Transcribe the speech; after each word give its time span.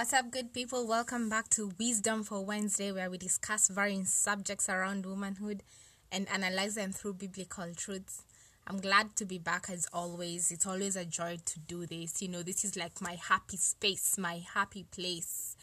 What's 0.00 0.14
up, 0.14 0.30
good 0.30 0.54
people? 0.54 0.86
Welcome 0.86 1.28
back 1.28 1.50
to 1.50 1.72
Wisdom 1.78 2.24
for 2.24 2.42
Wednesday, 2.42 2.90
where 2.90 3.10
we 3.10 3.18
discuss 3.18 3.68
varying 3.68 4.06
subjects 4.06 4.66
around 4.66 5.04
womanhood 5.04 5.62
and 6.10 6.26
analyze 6.30 6.74
them 6.74 6.90
through 6.90 7.12
biblical 7.12 7.74
truths. 7.76 8.24
I'm 8.66 8.80
glad 8.80 9.14
to 9.16 9.26
be 9.26 9.36
back 9.36 9.68
as 9.68 9.86
always. 9.92 10.50
It's 10.50 10.66
always 10.66 10.96
a 10.96 11.04
joy 11.04 11.36
to 11.44 11.58
do 11.58 11.84
this. 11.84 12.22
You 12.22 12.28
know, 12.28 12.42
this 12.42 12.64
is 12.64 12.76
like 12.76 13.02
my 13.02 13.18
happy 13.28 13.58
space, 13.58 14.16
my 14.16 14.40
happy 14.54 14.86
place. 14.90 15.54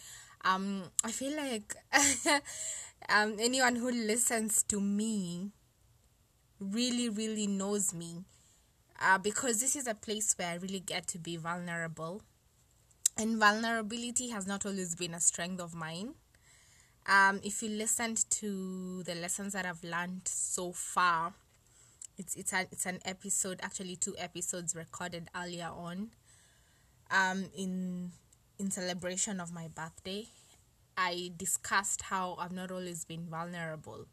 Um, 0.46 0.84
I 1.04 1.10
feel 1.10 1.36
like 1.36 1.76
um, 3.10 3.38
anyone 3.40 3.76
who 3.76 3.90
listens 3.90 4.62
to 4.68 4.80
me 4.80 5.50
really, 6.60 7.10
really 7.10 7.48
knows 7.48 7.92
me 7.92 8.18
uh, 9.02 9.18
because 9.18 9.60
this 9.62 9.76
is 9.76 9.88
a 9.88 9.96
place 9.96 10.36
where 10.38 10.50
I 10.50 10.56
really 10.58 10.82
get 10.82 11.08
to 11.08 11.18
be 11.18 11.38
vulnerable 11.38 12.22
and 13.18 13.38
vulnerability 13.38 14.30
has 14.30 14.46
not 14.46 14.66
always 14.66 14.96
been 14.96 15.14
a 15.14 15.20
strength 15.20 15.60
of 15.60 15.74
mine. 15.74 16.14
Um, 17.08 17.40
if 17.44 17.64
you 17.64 17.70
listened 17.70 18.30
to 18.32 19.04
the 19.04 19.16
lessons 19.16 19.54
that 19.54 19.66
I've 19.66 19.84
learned 19.84 20.22
so 20.26 20.72
far, 20.72 21.34
it's 22.18 22.36
it's 22.36 22.54
a, 22.54 22.68
it's 22.72 22.86
an 22.86 23.00
episode, 23.06 23.60
actually 23.64 23.96
two 23.96 24.16
episodes 24.18 24.76
recorded 24.76 25.30
earlier 25.36 25.70
on, 25.74 26.10
um, 27.10 27.46
in 27.58 28.12
in 28.60 28.72
celebration 28.72 29.40
of 29.40 29.54
my 29.54 29.68
birthday. 29.68 30.26
I 30.98 31.32
discussed 31.38 32.04
how 32.04 32.36
I've 32.40 32.52
not 32.52 32.72
always 32.72 33.06
been 33.06 33.28
vulnerable, 33.30 34.06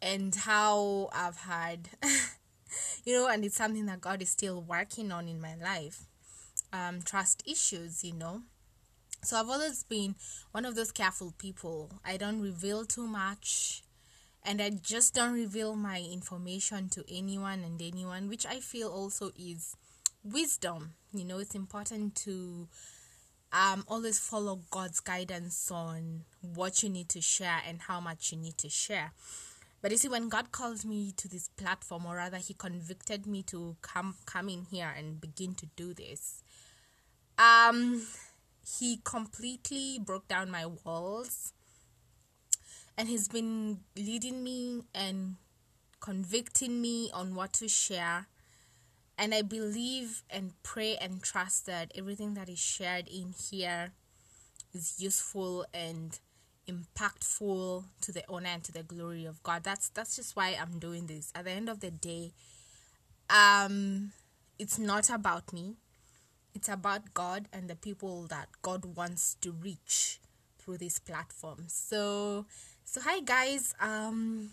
and 0.00 0.34
how 0.34 1.08
I've 1.12 1.38
had, 1.38 1.88
you 3.04 3.14
know, 3.14 3.28
and 3.28 3.44
it's 3.44 3.56
something 3.56 3.86
that 3.86 4.00
God 4.00 4.22
is 4.22 4.30
still 4.30 4.62
working 4.62 5.10
on 5.10 5.28
in 5.28 5.40
my 5.40 5.56
life 5.56 6.06
um, 6.72 7.02
trust 7.02 7.42
issues, 7.46 8.04
you 8.04 8.14
know. 8.14 8.42
So 9.22 9.38
I've 9.38 9.48
always 9.48 9.82
been 9.82 10.14
one 10.52 10.64
of 10.64 10.74
those 10.74 10.92
careful 10.92 11.34
people. 11.38 11.90
I 12.04 12.16
don't 12.16 12.40
reveal 12.40 12.84
too 12.84 13.06
much 13.06 13.82
and 14.46 14.62
I 14.62 14.70
just 14.70 15.12
don't 15.12 15.32
reveal 15.32 15.74
my 15.74 15.98
information 16.00 16.88
to 16.90 17.04
anyone 17.10 17.64
and 17.64 17.82
anyone, 17.82 18.28
which 18.28 18.46
I 18.46 18.60
feel 18.60 18.88
also 18.88 19.32
is 19.36 19.76
wisdom. 20.22 20.94
You 21.12 21.24
know, 21.24 21.38
it's 21.38 21.56
important 21.56 22.14
to 22.26 22.68
um, 23.52 23.84
always 23.88 24.20
follow 24.20 24.60
God's 24.70 25.00
guidance 25.00 25.68
on 25.70 26.24
what 26.40 26.84
you 26.84 26.88
need 26.88 27.08
to 27.10 27.20
share 27.20 27.60
and 27.66 27.80
how 27.82 27.98
much 27.98 28.30
you 28.30 28.38
need 28.38 28.56
to 28.58 28.68
share. 28.68 29.12
But 29.82 29.90
you 29.90 29.98
see, 29.98 30.08
when 30.08 30.28
God 30.28 30.52
called 30.52 30.84
me 30.84 31.12
to 31.16 31.28
this 31.28 31.48
platform, 31.56 32.06
or 32.06 32.16
rather, 32.16 32.38
He 32.38 32.54
convicted 32.54 33.26
me 33.26 33.42
to 33.44 33.76
come 33.82 34.14
come 34.26 34.48
in 34.48 34.66
here 34.70 34.92
and 34.96 35.20
begin 35.20 35.54
to 35.56 35.66
do 35.76 35.92
this, 35.92 36.42
um, 37.38 38.06
he 38.78 39.00
completely 39.04 39.98
broke 39.98 40.28
down 40.28 40.50
my 40.50 40.66
walls 40.66 41.52
and 42.96 43.08
he's 43.08 43.28
been 43.28 43.80
leading 43.96 44.42
me 44.42 44.82
and 44.94 45.36
convicting 46.00 46.80
me 46.80 47.10
on 47.12 47.34
what 47.34 47.52
to 47.54 47.68
share. 47.68 48.26
And 49.18 49.34
I 49.34 49.42
believe 49.42 50.22
and 50.30 50.52
pray 50.62 50.96
and 50.96 51.22
trust 51.22 51.66
that 51.66 51.92
everything 51.94 52.34
that 52.34 52.48
is 52.48 52.58
shared 52.58 53.08
in 53.08 53.34
here 53.50 53.92
is 54.74 54.96
useful 54.98 55.66
and 55.72 56.18
impactful 56.68 57.84
to 58.00 58.12
the 58.12 58.24
honor 58.28 58.48
and 58.48 58.64
to 58.64 58.72
the 58.72 58.82
glory 58.82 59.24
of 59.24 59.42
God. 59.42 59.64
That's 59.64 59.88
that's 59.90 60.16
just 60.16 60.36
why 60.36 60.56
I'm 60.60 60.78
doing 60.78 61.06
this. 61.06 61.32
At 61.34 61.44
the 61.44 61.52
end 61.52 61.68
of 61.68 61.80
the 61.80 61.90
day, 61.90 62.32
um 63.30 64.12
it's 64.58 64.78
not 64.78 65.08
about 65.10 65.52
me 65.52 65.76
it's 66.56 66.70
about 66.70 67.12
God 67.12 67.48
and 67.52 67.68
the 67.68 67.76
people 67.76 68.22
that 68.28 68.48
God 68.62 68.96
wants 68.96 69.36
to 69.42 69.52
reach 69.52 70.20
through 70.58 70.78
this 70.78 70.98
platform. 70.98 71.64
So 71.68 72.46
so 72.82 73.02
hi 73.02 73.20
guys, 73.20 73.74
um 73.78 74.52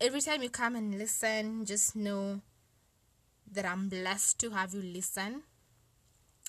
every 0.00 0.20
time 0.20 0.42
you 0.42 0.50
come 0.50 0.74
and 0.74 0.98
listen, 0.98 1.64
just 1.64 1.94
know 1.94 2.40
that 3.52 3.64
I'm 3.64 3.88
blessed 3.88 4.40
to 4.40 4.50
have 4.50 4.74
you 4.74 4.82
listen. 4.82 5.44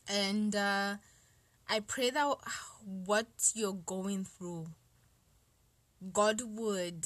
And 0.10 0.56
uh 0.56 0.96
I 1.70 1.80
pray 1.82 2.10
that 2.10 2.36
what 2.84 3.28
you're 3.54 3.74
going 3.86 4.24
through 4.24 4.66
God 6.12 6.42
would 6.42 7.06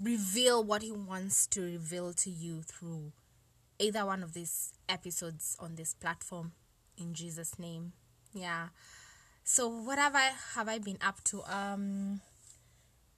reveal 0.00 0.64
what 0.64 0.82
he 0.82 0.90
wants 0.90 1.46
to 1.48 1.60
reveal 1.60 2.12
to 2.14 2.30
you 2.30 2.62
through 2.62 3.12
either 3.80 4.04
one 4.04 4.22
of 4.22 4.34
these 4.34 4.72
episodes 4.88 5.56
on 5.58 5.74
this 5.74 5.94
platform 5.94 6.52
in 6.98 7.14
Jesus 7.14 7.58
name. 7.58 7.92
Yeah. 8.32 8.68
So 9.42 9.66
what 9.68 9.98
have 9.98 10.14
I 10.14 10.30
have 10.54 10.68
I 10.68 10.78
been 10.78 10.98
up 11.04 11.24
to? 11.24 11.42
Um 11.50 12.20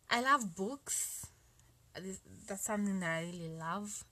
I 0.08 0.22
love 0.22 0.54
books. 0.56 1.26
That's 2.46 2.64
something 2.64 3.00
that 3.00 3.18
I 3.18 3.22
really 3.24 3.50
love. 3.58 4.04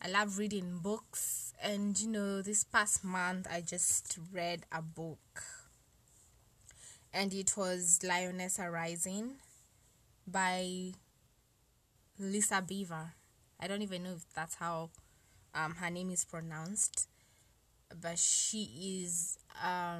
I 0.00 0.08
love 0.08 0.38
reading 0.38 0.78
books 0.82 1.52
and 1.62 1.98
you 2.00 2.08
know 2.08 2.42
this 2.42 2.64
past 2.64 3.04
month 3.04 3.46
I 3.50 3.60
just 3.60 4.18
read 4.32 4.64
a 4.72 4.82
book 4.82 5.42
and 7.12 7.32
it 7.34 7.56
was 7.56 8.00
Lioness 8.02 8.58
Arising 8.58 9.34
by 10.26 10.92
Lisa 12.18 12.64
Bevere. 12.66 13.12
I 13.60 13.66
don't 13.68 13.82
even 13.82 14.02
know 14.04 14.14
if 14.14 14.24
that's 14.34 14.56
how 14.56 14.90
um, 15.54 15.74
her 15.76 15.90
name 15.90 16.10
is 16.10 16.24
pronounced, 16.24 17.08
but 18.00 18.18
she 18.18 19.02
is 19.04 19.38
a 19.62 19.98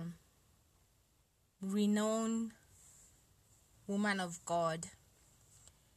renowned 1.60 2.52
woman 3.86 4.20
of 4.20 4.44
God. 4.44 4.86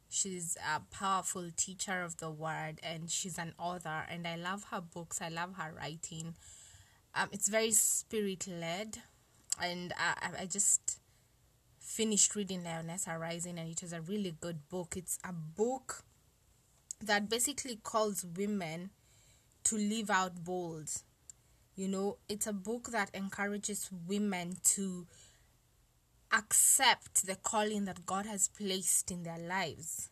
She's 0.10 0.58
a 0.76 0.82
powerful 0.94 1.50
teacher 1.56 2.02
of 2.02 2.18
the 2.18 2.30
word 2.30 2.80
and 2.84 3.10
she's 3.10 3.38
an 3.38 3.54
author 3.58 4.06
and 4.10 4.28
I 4.28 4.36
love 4.36 4.66
her 4.72 4.82
books. 4.82 5.22
I 5.22 5.30
love 5.30 5.56
her 5.58 5.74
writing. 5.76 6.36
Um, 7.14 7.30
it's 7.32 7.50
very 7.50 7.72
spirit 7.72 8.48
led 8.48 9.00
and 9.62 9.94
I, 9.98 10.42
I 10.42 10.46
just 10.46 11.00
finished 11.80 12.36
reading 12.36 12.64
Lioness 12.64 13.08
Arising 13.08 13.58
and 13.58 13.70
it 13.70 13.82
was 13.82 13.94
a 13.94 14.02
really 14.02 14.36
good 14.40 14.70
book. 14.70 14.96
It's 14.98 15.18
a 15.24 15.34
book 15.34 16.04
that 17.02 17.30
basically 17.30 17.80
calls 17.82 18.26
women 18.26 18.92
to 19.66 19.78
live 19.78 20.10
out 20.10 20.44
bold. 20.44 20.90
You 21.76 21.88
know, 21.88 22.18
it's 22.30 22.48
a 22.48 22.54
book 22.54 22.90
that 22.92 23.10
encourages 23.14 23.90
women 24.08 24.58
to 24.76 25.06
accept 26.32 27.26
the 27.26 27.36
calling 27.36 27.86
that 27.86 28.06
God 28.06 28.26
has 28.26 28.48
placed 28.48 29.12
in 29.12 29.24
their 29.24 29.38
lives. 29.38 30.10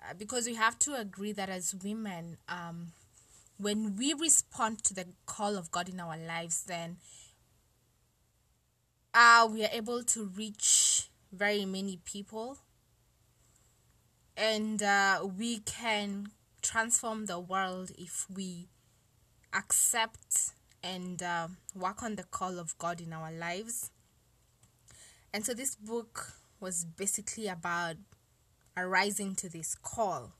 Uh, 0.00 0.14
because 0.14 0.46
we 0.46 0.54
have 0.54 0.78
to 0.80 0.94
agree 0.94 1.32
that 1.32 1.48
as 1.48 1.74
women, 1.74 2.36
um, 2.48 2.92
when 3.58 3.96
we 3.96 4.14
respond 4.14 4.84
to 4.84 4.94
the 4.94 5.06
call 5.26 5.56
of 5.56 5.70
God 5.70 5.88
in 5.88 5.98
our 5.98 6.16
lives, 6.16 6.64
then 6.64 6.98
uh, 9.14 9.48
we 9.50 9.64
are 9.64 9.70
able 9.72 10.02
to 10.04 10.26
reach 10.36 11.08
very 11.32 11.64
many 11.64 11.98
people 12.04 12.58
and 14.36 14.82
uh, 14.82 15.26
we 15.36 15.58
can 15.60 16.28
transform 16.66 17.26
the 17.26 17.38
world 17.38 17.92
if 17.96 18.26
we 18.34 18.68
accept 19.54 20.52
and 20.82 21.22
uh, 21.22 21.48
work 21.74 22.02
on 22.02 22.16
the 22.16 22.24
call 22.24 22.58
of 22.58 22.76
God 22.78 23.00
in 23.00 23.12
our 23.12 23.32
lives. 23.32 23.90
And 25.32 25.44
so 25.44 25.54
this 25.54 25.76
book 25.76 26.32
was 26.60 26.84
basically 26.84 27.46
about 27.46 27.96
arising 28.76 29.34
to 29.36 29.48
this 29.48 29.74
call. 29.74 30.32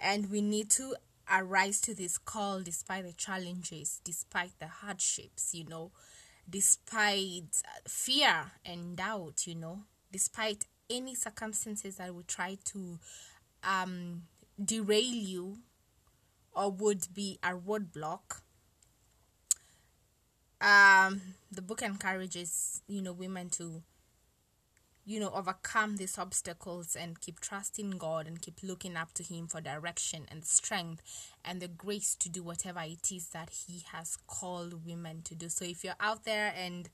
And 0.00 0.30
we 0.30 0.40
need 0.40 0.70
to 0.72 0.96
arise 1.32 1.80
to 1.82 1.94
this 1.94 2.18
call 2.18 2.60
despite 2.60 3.04
the 3.04 3.12
challenges, 3.12 4.00
despite 4.04 4.58
the 4.58 4.66
hardships, 4.66 5.54
you 5.54 5.64
know, 5.64 5.92
despite 6.50 7.62
fear 7.86 8.52
and 8.66 8.96
doubt, 8.96 9.46
you 9.46 9.54
know, 9.54 9.84
despite 10.10 10.66
any 10.90 11.14
circumstances 11.14 11.96
that 11.96 12.12
would 12.14 12.28
try 12.28 12.58
to 12.64 12.98
um, 13.62 14.22
derail 14.62 15.00
you 15.00 15.58
or 16.54 16.70
would 16.70 17.08
be 17.14 17.38
a 17.42 17.50
roadblock. 17.50 18.42
Um, 20.60 21.20
the 21.50 21.62
book 21.62 21.82
encourages, 21.82 22.82
you 22.86 23.02
know, 23.02 23.12
women 23.12 23.50
to, 23.50 23.82
you 25.04 25.18
know, 25.18 25.30
overcome 25.34 25.96
these 25.96 26.18
obstacles 26.18 26.94
and 26.94 27.20
keep 27.20 27.40
trusting 27.40 27.92
God 27.92 28.28
and 28.28 28.40
keep 28.40 28.62
looking 28.62 28.96
up 28.96 29.12
to 29.14 29.24
Him 29.24 29.48
for 29.48 29.60
direction 29.60 30.26
and 30.30 30.44
strength 30.44 31.02
and 31.44 31.60
the 31.60 31.66
grace 31.66 32.14
to 32.16 32.28
do 32.28 32.44
whatever 32.44 32.80
it 32.84 33.10
is 33.10 33.28
that 33.30 33.50
He 33.66 33.82
has 33.90 34.16
called 34.28 34.86
women 34.86 35.22
to 35.22 35.34
do. 35.34 35.48
So 35.48 35.64
if 35.64 35.82
you're 35.82 35.94
out 35.98 36.24
there 36.24 36.54
and 36.56 36.88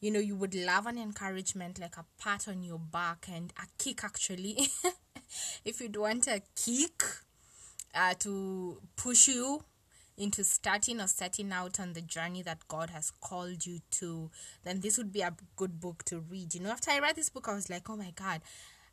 you 0.00 0.10
know, 0.10 0.18
you 0.18 0.34
would 0.34 0.54
love 0.54 0.86
an 0.86 0.98
encouragement 0.98 1.78
like 1.78 1.96
a 1.96 2.04
pat 2.18 2.48
on 2.48 2.62
your 2.62 2.78
back 2.78 3.26
and 3.32 3.52
a 3.58 3.66
kick 3.82 4.02
actually. 4.04 4.68
if 5.64 5.80
you'd 5.80 5.96
want 5.96 6.26
a 6.26 6.42
kick 6.56 7.02
uh, 7.94 8.14
to 8.20 8.80
push 8.96 9.28
you 9.28 9.62
into 10.16 10.44
starting 10.44 11.00
or 11.00 11.06
setting 11.06 11.52
out 11.52 11.80
on 11.80 11.92
the 11.92 12.00
journey 12.00 12.42
that 12.42 12.66
God 12.68 12.90
has 12.90 13.10
called 13.20 13.64
you 13.66 13.80
to, 13.92 14.30
then 14.64 14.80
this 14.80 14.98
would 14.98 15.12
be 15.12 15.22
a 15.22 15.34
good 15.56 15.80
book 15.80 16.04
to 16.04 16.20
read. 16.20 16.54
You 16.54 16.60
know, 16.60 16.70
after 16.70 16.90
I 16.90 16.98
read 16.98 17.16
this 17.16 17.30
book, 17.30 17.48
I 17.48 17.54
was 17.54 17.70
like, 17.70 17.88
oh 17.88 17.96
my 17.96 18.12
God. 18.14 18.40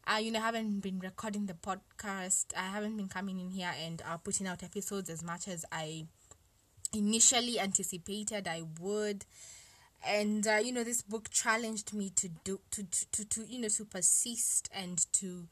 I, 0.05 0.19
you 0.19 0.31
know, 0.31 0.39
I 0.39 0.43
haven't 0.43 0.79
been 0.79 0.99
recording 0.99 1.47
the 1.47 1.53
podcast. 1.53 2.45
I 2.55 2.67
haven't 2.67 2.95
been 2.95 3.09
coming 3.09 3.39
in 3.41 3.49
here 3.51 3.73
and 3.77 4.01
uh, 4.09 4.15
putting 4.17 4.47
out 4.47 4.63
episodes 4.63 5.09
as 5.09 5.21
much 5.21 5.49
as 5.49 5.65
I 5.69 6.05
initially 6.93 7.59
anticipated 7.59 8.47
I 8.47 8.63
would 8.79 9.25
and 10.05 10.47
uh, 10.47 10.59
you 10.63 10.71
know 10.71 10.83
this 10.83 11.01
book 11.01 11.29
challenged 11.29 11.93
me 11.93 12.09
to 12.11 12.29
do 12.43 12.59
to, 12.71 12.83
to 12.83 13.11
to 13.11 13.25
to 13.25 13.45
you 13.47 13.59
know 13.59 13.69
to 13.69 13.85
persist 13.85 14.69
and 14.73 15.11
to 15.13 15.47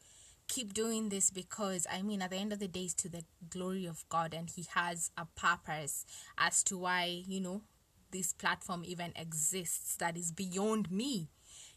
keep 0.48 0.72
doing 0.74 1.08
this 1.08 1.30
because 1.30 1.86
I 1.92 2.02
mean, 2.02 2.22
at 2.22 2.30
the 2.30 2.36
end 2.36 2.52
of 2.52 2.58
the 2.58 2.68
day, 2.68 2.84
it's 2.84 2.94
to 2.94 3.08
the 3.08 3.24
glory 3.50 3.86
of 3.86 4.04
God, 4.08 4.34
and 4.34 4.48
He 4.48 4.66
has 4.74 5.10
a 5.16 5.26
purpose 5.26 6.04
as 6.38 6.62
to 6.64 6.78
why, 6.78 7.22
you 7.26 7.40
know, 7.40 7.62
this 8.10 8.32
platform 8.32 8.82
even 8.84 9.12
exists 9.16 9.96
that 9.96 10.16
is 10.16 10.32
beyond 10.32 10.90
me. 10.90 11.28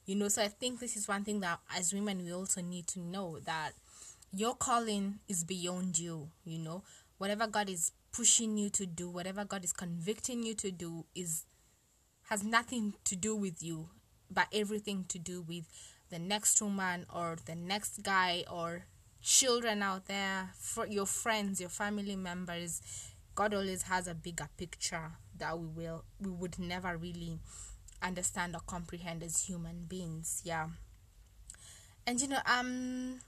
You 0.06 0.16
know, 0.16 0.27
so 0.27 0.42
I 0.42 0.48
think 0.48 0.80
this 0.80 0.95
is 0.95 1.07
one 1.07 1.24
thing 1.24 1.39
that 1.42 1.60
as 1.75 1.94
women 1.94 2.24
we 2.24 2.33
also 2.33 2.62
need 2.62 2.88
to 2.88 3.00
know 3.00 3.39
that 3.45 3.71
your 4.31 4.56
calling 4.56 5.19
is 5.27 5.44
beyond 5.44 6.00
you, 6.00 6.30
you 6.45 6.60
know. 6.60 6.83
Whatever 7.18 7.48
God 7.48 7.69
is 7.69 7.92
pushing 8.12 8.57
you 8.57 8.69
to 8.71 8.86
do, 8.86 9.10
whatever 9.10 9.44
God 9.44 9.63
is 9.63 9.74
convicting 9.74 10.44
you 10.44 10.56
to 10.56 10.71
do 10.71 11.06
is 11.13 11.45
has 12.30 12.44
nothing 12.44 12.94
to 13.06 13.16
do 13.16 13.36
with 13.36 13.64
you, 13.64 13.90
but 14.30 14.48
everything 14.54 15.04
to 15.10 15.18
do 15.18 15.42
with 15.42 15.66
the 16.10 16.20
next 16.20 16.62
woman 16.62 17.06
or 17.14 17.38
the 17.46 17.56
next 17.56 18.04
guy 18.04 18.44
or 18.52 18.86
children 19.22 19.81
out 19.81 20.06
there, 20.08 20.52
your 20.90 21.06
friends, 21.06 21.60
your 21.60 21.70
family 21.70 22.16
members. 22.16 22.81
God 23.36 23.54
always 23.54 23.84
has 23.84 24.08
a 24.08 24.14
bigger 24.14 24.48
picture 24.58 25.12
that 25.38 25.58
we 25.58 25.68
will 25.68 26.04
we 26.20 26.30
would 26.30 26.60
never 26.60 26.98
really 26.98 27.40
understand 28.02 28.56
or 28.56 28.62
comprehend 28.68 29.24
as 29.24 29.46
human 29.46 29.86
beings. 29.88 30.42
Yeah. 30.44 30.68
And 32.06 32.20
you 32.22 32.28
know, 32.28 32.42
um 32.46 33.20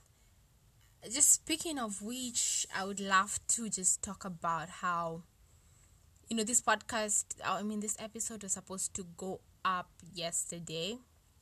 just 1.10 1.32
speaking 1.32 1.78
of 1.78 2.02
which, 2.02 2.66
I 2.76 2.84
would 2.84 3.00
love 3.00 3.40
to 3.48 3.68
just 3.68 4.02
talk 4.02 4.24
about 4.24 4.68
how 4.68 5.22
you 6.28 6.36
know 6.36 6.44
this 6.44 6.60
podcast 6.60 7.24
uh, 7.44 7.58
I 7.58 7.62
mean 7.62 7.80
this 7.80 7.96
episode 7.98 8.42
was 8.42 8.52
supposed 8.52 8.94
to 8.94 9.06
go 9.16 9.40
up 9.64 9.88
yesterday. 10.14 10.98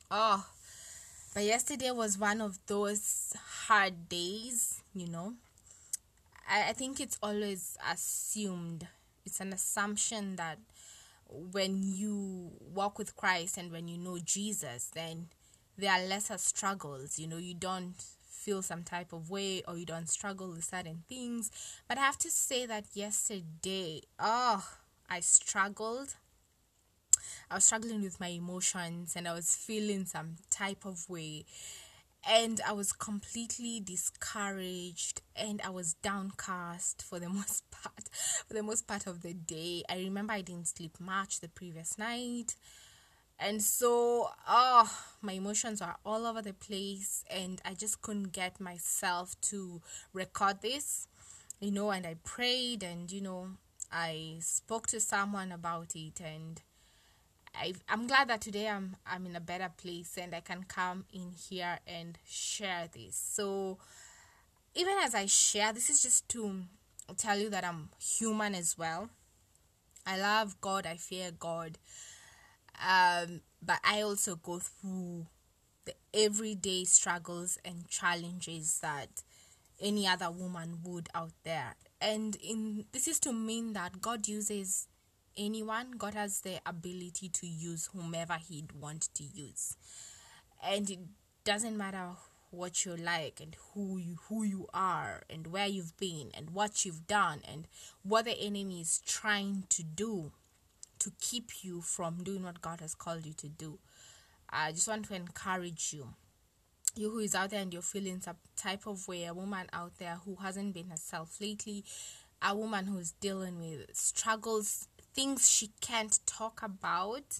Oh, 0.09 0.45
but 1.33 1.43
yesterday 1.43 1.91
was 1.91 2.17
one 2.17 2.41
of 2.41 2.59
those 2.67 3.33
hard 3.67 4.09
days, 4.09 4.83
you 4.93 5.07
know. 5.07 5.33
I, 6.49 6.69
I 6.69 6.73
think 6.73 6.99
it's 6.99 7.17
always 7.23 7.77
assumed, 7.89 8.87
it's 9.25 9.39
an 9.39 9.53
assumption 9.53 10.35
that 10.35 10.59
when 11.29 11.81
you 11.81 12.51
walk 12.59 12.97
with 12.97 13.15
Christ 13.15 13.57
and 13.57 13.71
when 13.71 13.87
you 13.87 13.97
know 13.97 14.19
Jesus, 14.19 14.91
then 14.93 15.27
there 15.77 15.91
are 15.91 16.05
lesser 16.05 16.37
struggles. 16.37 17.17
You 17.17 17.27
know, 17.27 17.37
you 17.37 17.53
don't 17.53 17.95
feel 18.41 18.61
some 18.61 18.83
type 18.83 19.13
of 19.13 19.29
way 19.29 19.61
or 19.67 19.77
you 19.77 19.85
don't 19.85 20.09
struggle 20.09 20.49
with 20.49 20.63
certain 20.63 21.03
things. 21.07 21.51
But 21.87 21.97
I 21.97 22.01
have 22.01 22.17
to 22.19 22.31
say 22.31 22.65
that 22.65 22.85
yesterday, 22.93 24.01
oh, 24.19 24.67
I 25.09 25.19
struggled. 25.19 26.15
I 27.49 27.55
was 27.55 27.65
struggling 27.65 28.01
with 28.01 28.19
my 28.19 28.29
emotions 28.29 29.15
and 29.15 29.27
I 29.27 29.33
was 29.33 29.55
feeling 29.55 30.05
some 30.05 30.37
type 30.49 30.85
of 30.85 31.07
way. 31.09 31.45
And 32.27 32.61
I 32.67 32.73
was 32.73 32.93
completely 32.93 33.79
discouraged 33.79 35.21
and 35.35 35.61
I 35.63 35.69
was 35.69 35.95
downcast 35.95 37.03
for 37.03 37.19
the 37.19 37.29
most 37.39 37.69
part 37.71 38.09
for 38.47 38.53
the 38.53 38.63
most 38.63 38.87
part 38.87 39.05
of 39.07 39.21
the 39.21 39.33
day. 39.33 39.83
I 39.89 39.97
remember 39.97 40.33
I 40.33 40.41
didn't 40.41 40.67
sleep 40.67 40.99
much 40.99 41.39
the 41.39 41.49
previous 41.49 41.97
night. 41.97 42.55
And 43.43 43.61
so, 43.61 44.29
oh, 44.47 44.99
my 45.21 45.33
emotions 45.33 45.81
are 45.81 45.97
all 46.05 46.27
over 46.27 46.43
the 46.43 46.53
place, 46.53 47.25
and 47.27 47.59
I 47.65 47.73
just 47.73 48.03
couldn't 48.03 48.33
get 48.33 48.61
myself 48.61 49.39
to 49.49 49.81
record 50.13 50.61
this, 50.61 51.07
you 51.59 51.71
know. 51.71 51.89
And 51.89 52.05
I 52.05 52.17
prayed, 52.23 52.83
and 52.83 53.11
you 53.11 53.21
know, 53.21 53.47
I 53.91 54.37
spoke 54.41 54.85
to 54.87 54.99
someone 54.99 55.51
about 55.51 55.95
it, 55.95 56.21
and 56.21 56.61
I 57.55 57.73
I'm 57.89 58.07
glad 58.07 58.29
that 58.29 58.41
today 58.41 58.67
I'm 58.69 58.95
I'm 59.05 59.25
in 59.25 59.35
a 59.35 59.41
better 59.41 59.69
place 59.75 60.17
and 60.17 60.33
I 60.33 60.39
can 60.39 60.63
come 60.67 61.05
in 61.11 61.31
here 61.49 61.79
and 61.85 62.17
share 62.25 62.89
this. 62.93 63.15
So 63.15 63.77
even 64.75 64.93
as 65.01 65.15
I 65.15 65.25
share, 65.25 65.73
this 65.73 65.89
is 65.89 66.01
just 66.01 66.29
to 66.29 66.63
tell 67.17 67.37
you 67.37 67.49
that 67.49 67.65
I'm 67.65 67.89
human 67.99 68.55
as 68.55 68.77
well. 68.77 69.09
I 70.05 70.17
love 70.17 70.59
God, 70.61 70.85
I 70.85 70.95
fear 70.95 71.31
God. 71.37 71.77
Um, 72.79 73.41
but 73.61 73.79
I 73.83 74.01
also 74.01 74.35
go 74.35 74.59
through 74.59 75.27
the 75.85 75.93
everyday 76.13 76.83
struggles 76.85 77.57
and 77.65 77.87
challenges 77.89 78.79
that 78.81 79.23
any 79.79 80.07
other 80.07 80.29
woman 80.29 80.79
would 80.83 81.09
out 81.13 81.33
there. 81.43 81.75
And 81.99 82.35
in 82.35 82.85
this 82.91 83.07
is 83.07 83.19
to 83.21 83.33
mean 83.33 83.73
that 83.73 84.01
God 84.01 84.27
uses 84.27 84.87
anyone. 85.37 85.91
God 85.91 86.13
has 86.13 86.41
the 86.41 86.59
ability 86.65 87.29
to 87.29 87.47
use 87.47 87.89
whomever 87.93 88.35
He'd 88.35 88.71
want 88.73 89.09
to 89.15 89.23
use, 89.23 89.77
and 90.63 90.89
it 90.89 90.99
doesn't 91.43 91.77
matter 91.77 92.09
what 92.51 92.83
you're 92.85 92.97
like 92.97 93.39
and 93.41 93.55
who 93.73 93.97
you 93.97 94.17
who 94.27 94.43
you 94.43 94.67
are 94.73 95.23
and 95.29 95.47
where 95.47 95.67
you've 95.67 95.95
been 95.97 96.31
and 96.33 96.49
what 96.49 96.85
you've 96.85 97.07
done 97.07 97.41
and 97.49 97.65
what 98.03 98.25
the 98.25 98.37
enemy 98.37 98.81
is 98.81 99.01
trying 99.05 99.63
to 99.69 99.83
do 99.83 100.31
to 101.01 101.11
keep 101.19 101.63
you 101.63 101.81
from 101.81 102.23
doing 102.23 102.43
what 102.43 102.61
God 102.61 102.79
has 102.81 102.95
called 102.95 103.25
you 103.25 103.33
to 103.33 103.47
do. 103.49 103.79
I 104.49 104.71
just 104.71 104.87
want 104.87 105.05
to 105.05 105.15
encourage 105.15 105.93
you. 105.93 106.07
You 106.95 107.09
who 107.09 107.19
is 107.19 107.35
out 107.35 107.51
there 107.51 107.61
and 107.61 107.71
you're 107.71 107.81
feeling 107.81 108.19
some 108.19 108.35
type 108.57 108.85
of 108.85 109.07
way, 109.07 109.25
a 109.25 109.33
woman 109.33 109.67
out 109.71 109.97
there 109.97 110.19
who 110.25 110.35
hasn't 110.35 110.73
been 110.73 110.89
herself 110.89 111.37
lately, 111.39 111.85
a 112.41 112.55
woman 112.55 112.85
who's 112.85 113.11
dealing 113.11 113.59
with 113.59 113.95
struggles 113.95 114.87
things 115.13 115.49
she 115.49 115.71
can't 115.81 116.19
talk 116.25 116.61
about. 116.63 117.39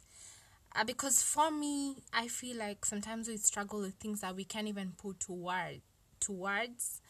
Uh, 0.75 0.83
because 0.83 1.21
for 1.21 1.51
me, 1.51 1.97
I 2.13 2.27
feel 2.27 2.57
like 2.57 2.85
sometimes 2.85 3.27
we 3.27 3.37
struggle 3.37 3.81
with 3.81 3.95
things 3.95 4.21
that 4.21 4.35
we 4.35 4.45
can't 4.45 4.67
even 4.67 4.93
put 4.97 5.19
to 5.21 5.33
word 5.33 5.81
to 6.21 6.31
words, 6.31 7.01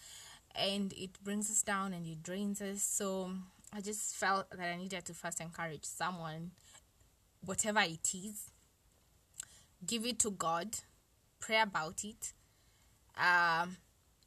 and 0.55 0.93
it 0.93 1.21
brings 1.23 1.49
us 1.51 1.61
down 1.61 1.93
and 1.93 2.07
it 2.07 2.23
drains 2.23 2.61
us. 2.61 2.81
So 2.81 3.31
I 3.73 3.79
just 3.81 4.15
felt 4.15 4.49
that 4.51 4.59
I 4.59 4.75
needed 4.77 5.05
to 5.05 5.13
first 5.13 5.39
encourage 5.39 5.85
someone, 5.85 6.51
whatever 7.45 7.79
it 7.79 8.13
is, 8.13 8.51
give 9.85 10.05
it 10.05 10.19
to 10.19 10.31
God, 10.31 10.75
pray 11.39 11.61
about 11.61 12.03
it, 12.03 12.33
um, 13.17 13.77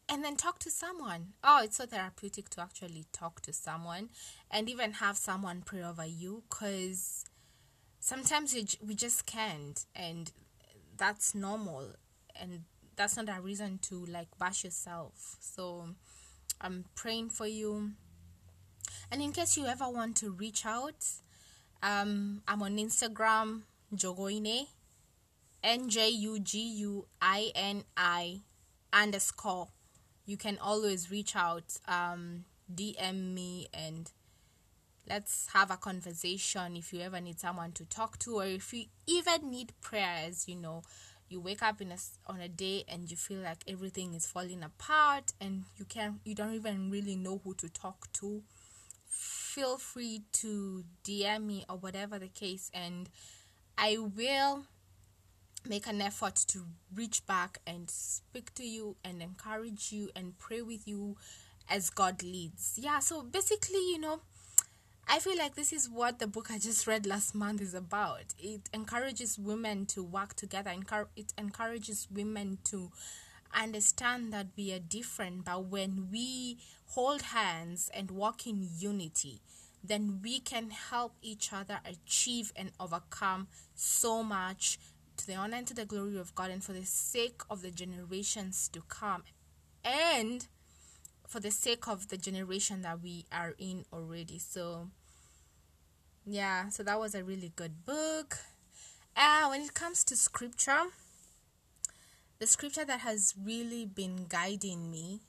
and 0.09 0.25
then 0.25 0.37
talk 0.37 0.59
to 0.61 0.71
someone. 0.71 1.35
Oh, 1.43 1.61
it's 1.63 1.77
so 1.77 1.85
therapeutic 1.87 2.49
to 2.51 2.63
actually 2.63 3.05
talk 3.13 3.43
to 3.43 3.53
someone 3.53 4.09
and 4.51 4.69
even 4.69 4.93
have 4.95 5.17
someone 5.17 5.63
pray 5.65 5.83
over 5.83 6.07
you 6.07 6.43
because 6.49 7.25
sometimes 8.01 8.55
we, 8.55 8.67
we 8.87 8.95
just 8.95 9.27
can't, 9.27 9.85
and 9.95 10.33
that's 10.97 11.35
normal, 11.35 11.93
and 12.41 12.65
that's 12.97 13.17
not 13.17 13.29
a 13.29 13.41
reason 13.43 13.79
to 13.83 14.07
like 14.07 14.29
bash 14.39 14.65
yourself. 14.65 15.37
So 15.41 15.89
I'm 16.61 16.87
praying 16.95 17.31
for 17.31 17.47
you. 17.47 17.93
And 19.11 19.23
in 19.23 19.33
case 19.33 19.57
you 19.57 19.67
ever 19.67 19.89
want 19.89 20.17
to 20.19 20.31
reach 20.31 20.67
out, 20.67 21.07
um, 21.83 22.43
I'm 22.49 22.63
on 22.63 22.77
Instagram, 22.77 23.63
Njuguini, 23.95 24.69
N 25.63 25.89
J 25.89 26.09
U 26.09 26.39
G 26.41 26.61
U 26.61 27.07
I 27.21 27.53
N 27.55 27.85
I 27.97 28.41
underscore 28.93 29.69
you 30.27 30.37
can 30.37 30.59
always 30.59 31.11
reach 31.11 31.37
out, 31.37 31.77
um, 31.87 32.45
DM 32.75 33.35
me, 33.35 33.69
and 33.75 34.11
let's 35.09 35.49
have 35.53 35.71
a 35.71 35.77
conversation 35.77 36.77
if 36.77 36.93
you 36.93 37.01
ever 37.01 37.21
need 37.21 37.39
someone 37.39 37.73
to 37.73 37.85
talk 37.85 38.19
to, 38.21 38.37
or 38.37 38.47
if 38.47 38.73
you 38.73 38.87
even 39.07 39.51
need 39.51 39.73
prayers. 39.83 40.49
You 40.49 40.57
know, 40.57 40.83
you 41.29 41.41
wake 41.41 41.63
up 41.63 41.81
in 41.81 41.93
a, 41.93 41.97
on 42.27 42.41
a 42.41 42.49
day 42.49 42.85
and 42.89 43.11
you 43.11 43.17
feel 43.17 43.41
like 43.41 43.65
everything 43.69 44.15
is 44.15 44.27
falling 44.27 44.63
apart, 44.63 45.33
and 45.41 45.65
you 45.77 45.85
can 45.85 46.13
not 46.13 46.21
you 46.25 46.35
don't 46.35 46.55
even 46.55 46.91
really 46.91 47.17
know 47.17 47.41
who 47.45 47.55
to 47.55 47.69
talk 47.69 48.11
to. 48.15 48.43
Feel 49.17 49.79
free 49.79 50.23
to 50.33 50.85
DM 51.05 51.47
me 51.47 51.65
or 51.69 51.77
whatever 51.77 52.19
the 52.19 52.29
case, 52.29 52.71
and 52.75 53.09
I 53.79 53.99
will 53.99 54.65
make 55.69 55.87
an 55.87 56.03
effort 56.03 56.35
to 56.49 56.67
reach 56.95 57.25
back 57.27 57.59
and 57.67 57.89
speak 57.89 58.53
to 58.55 58.65
you 58.65 58.97
and 59.05 59.23
encourage 59.23 59.93
you 59.93 60.11
and 60.15 60.37
pray 60.39 60.61
with 60.61 60.87
you 60.87 61.17
as 61.69 61.91
God 61.91 62.23
leads. 62.23 62.79
Yeah, 62.81 62.99
so 62.99 63.23
basically, 63.23 63.79
you 63.79 63.99
know, 63.99 64.21
I 65.09 65.19
feel 65.19 65.39
like 65.39 65.55
this 65.55 65.73
is 65.73 65.89
what 65.89 66.19
the 66.19 66.27
book 66.27 66.51
I 66.51 66.59
just 66.59 66.87
read 66.87 67.07
last 67.07 67.35
month 67.35 67.61
is 67.61 67.75
about. 67.75 68.35
It 68.39 68.69
encourages 68.73 69.39
women 69.39 69.87
to 69.87 70.03
work 70.03 70.35
together, 70.35 70.75
it 71.17 71.33
encourages 71.39 72.09
women 72.11 72.59
to 72.65 72.91
understand 73.55 74.33
that 74.33 74.49
we 74.57 74.73
are 74.73 74.79
different, 74.79 75.45
but 75.45 75.67
when 75.67 76.09
we 76.11 76.59
hold 76.89 77.23
hands 77.23 77.91
and 77.95 78.11
walk 78.11 78.47
in 78.47 78.69
unity, 78.79 79.41
then 79.83 80.21
we 80.23 80.41
can 80.41 80.71
help 80.71 81.15
each 81.23 81.53
other 81.53 81.81
achieve 81.85 82.53
and 82.57 82.73
overcome 82.81 83.49
so 83.75 84.23
much 84.23 84.79
to 85.17 85.27
the 85.27 85.35
honor 85.35 85.59
and 85.59 85.67
to 85.67 85.75
the 85.75 85.85
glory 85.85 86.19
of 86.19 86.35
God 86.35 86.51
and 86.51 86.65
for 86.65 86.73
the 86.73 86.85
sake 86.85 87.43
of 87.51 87.63
the 87.63 87.71
generations 87.71 88.69
to 88.69 88.83
come 88.89 89.23
and 89.85 90.47
for 91.29 91.41
the 91.41 91.51
sake 91.51 91.87
of 91.87 92.09
the 92.09 92.17
generation 92.17 92.83
that 92.83 93.03
we 93.03 93.27
are 93.31 93.55
in 93.59 93.85
already. 93.93 94.39
So, 94.39 94.89
yeah, 96.25 96.69
so 96.69 96.83
that 96.83 96.99
was 96.99 97.15
a 97.15 97.25
really 97.25 97.53
good 97.55 97.85
book. 97.85 98.39
Uh, 99.17 99.47
when 99.49 99.61
it 99.61 99.75
comes 99.75 100.03
to 100.05 100.17
scripture, 100.17 100.87
the 102.45 102.49
scripture 102.49 102.85
that 102.85 103.01
has 103.01 103.33
really 103.43 103.87
been 103.87 104.27
guiding 104.29 104.91
me 104.91 105.21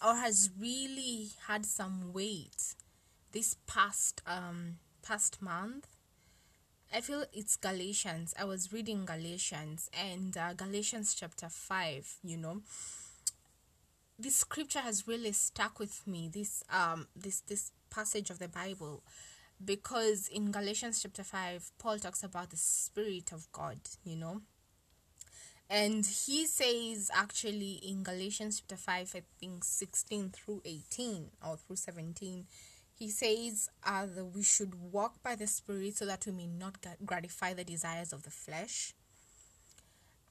or 0.00 0.14
has 0.14 0.48
really 0.56 1.30
had 1.48 1.66
some 1.66 2.12
weight 2.12 2.76
this 3.32 3.56
past 3.66 4.22
um 4.24 4.76
past 5.02 5.42
month 5.42 5.88
i 6.94 7.00
feel 7.00 7.24
it's 7.32 7.56
galatians. 7.56 8.32
I 8.38 8.44
was 8.44 8.72
reading 8.72 9.06
galatians 9.06 9.90
and 9.92 10.36
uh, 10.36 10.52
galatians 10.52 11.14
chapter 11.14 11.48
5 11.48 12.18
you 12.22 12.36
know. 12.36 12.62
This 14.16 14.36
scripture 14.36 14.82
has 14.82 15.08
really 15.08 15.32
stuck 15.32 15.80
with 15.80 16.06
me 16.06 16.30
this 16.32 16.62
um 16.72 17.08
this 17.16 17.40
this 17.40 17.72
passage 17.90 18.30
of 18.30 18.38
the 18.38 18.46
bible 18.46 19.02
because 19.64 20.28
in 20.28 20.52
galatians 20.52 21.02
chapter 21.02 21.24
5 21.24 21.72
paul 21.76 21.98
talks 21.98 22.22
about 22.22 22.50
the 22.50 22.56
spirit 22.56 23.32
of 23.32 23.50
god 23.50 23.80
you 24.04 24.14
know 24.14 24.42
and 25.70 26.06
he 26.06 26.46
says 26.46 27.10
actually 27.14 27.80
in 27.82 28.02
galatians 28.02 28.60
chapter 28.60 28.76
5 28.76 29.14
i 29.16 29.22
think 29.38 29.64
16 29.64 30.30
through 30.30 30.62
18 30.64 31.26
or 31.46 31.56
through 31.56 31.76
17 31.76 32.46
he 32.94 33.10
says 33.10 33.68
uh, 33.86 34.06
that 34.06 34.24
we 34.24 34.42
should 34.42 34.74
walk 34.92 35.22
by 35.22 35.36
the 35.36 35.46
spirit 35.46 35.96
so 35.96 36.04
that 36.06 36.26
we 36.26 36.32
may 36.32 36.46
not 36.46 36.74
gratify 37.04 37.54
the 37.54 37.64
desires 37.64 38.12
of 38.12 38.24
the 38.24 38.30
flesh 38.30 38.94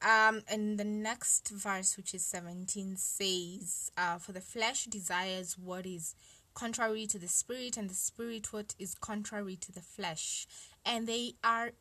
um, 0.00 0.42
and 0.48 0.78
the 0.78 0.84
next 0.84 1.48
verse, 1.48 1.96
which 1.96 2.14
is 2.14 2.24
17, 2.24 2.96
says, 2.96 3.90
uh, 3.96 4.18
For 4.18 4.32
the 4.32 4.40
flesh 4.40 4.84
desires 4.84 5.58
what 5.58 5.86
is 5.86 6.14
contrary 6.54 7.06
to 7.08 7.18
the 7.18 7.28
spirit, 7.28 7.76
and 7.76 7.90
the 7.90 7.94
spirit 7.94 8.52
what 8.52 8.74
is 8.78 8.94
contrary 8.94 9.56
to 9.56 9.72
the 9.72 9.80
flesh. 9.80 10.46
And 10.84 11.08
they 11.08 11.34
are 11.42 11.72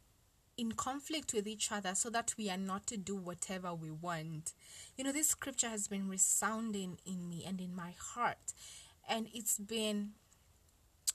in 0.58 0.72
conflict 0.72 1.34
with 1.34 1.48
each 1.48 1.72
other 1.72 1.94
so 1.94 2.10
that 2.10 2.34
we 2.38 2.50
are 2.50 2.58
not 2.58 2.88
to 2.88 2.98
do 2.98 3.16
whatever 3.16 3.74
we 3.74 3.92
want. 3.92 4.54
You 4.98 5.04
know, 5.04 5.12
this 5.12 5.30
scripture 5.30 5.70
has 5.70 5.88
been 5.88 6.10
resounding 6.10 6.98
in 7.06 7.30
me 7.30 7.44
and 7.48 7.62
in 7.62 7.76
my 7.76 7.94
heart. 8.00 8.54
And 9.08 9.28
it's 9.34 9.58
been 9.58 10.12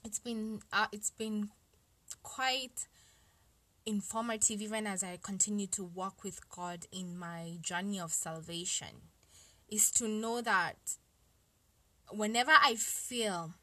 it's 0.04 0.18
been 0.18 0.60
uh, 0.72 0.86
it's 0.92 1.10
been 1.10 1.50
quite 2.22 2.86
informative 3.84 4.62
even 4.62 4.86
as 4.86 5.02
I 5.02 5.18
continue 5.20 5.66
to 5.68 5.84
walk 5.84 6.22
with 6.22 6.48
God 6.48 6.86
in 6.92 7.18
my 7.18 7.58
journey 7.60 7.98
of 7.98 8.12
salvation 8.12 9.10
is 9.68 9.90
to 9.92 10.06
know 10.06 10.40
that 10.40 10.76
whenever 12.10 12.52
I 12.52 12.76
feel 12.76 13.54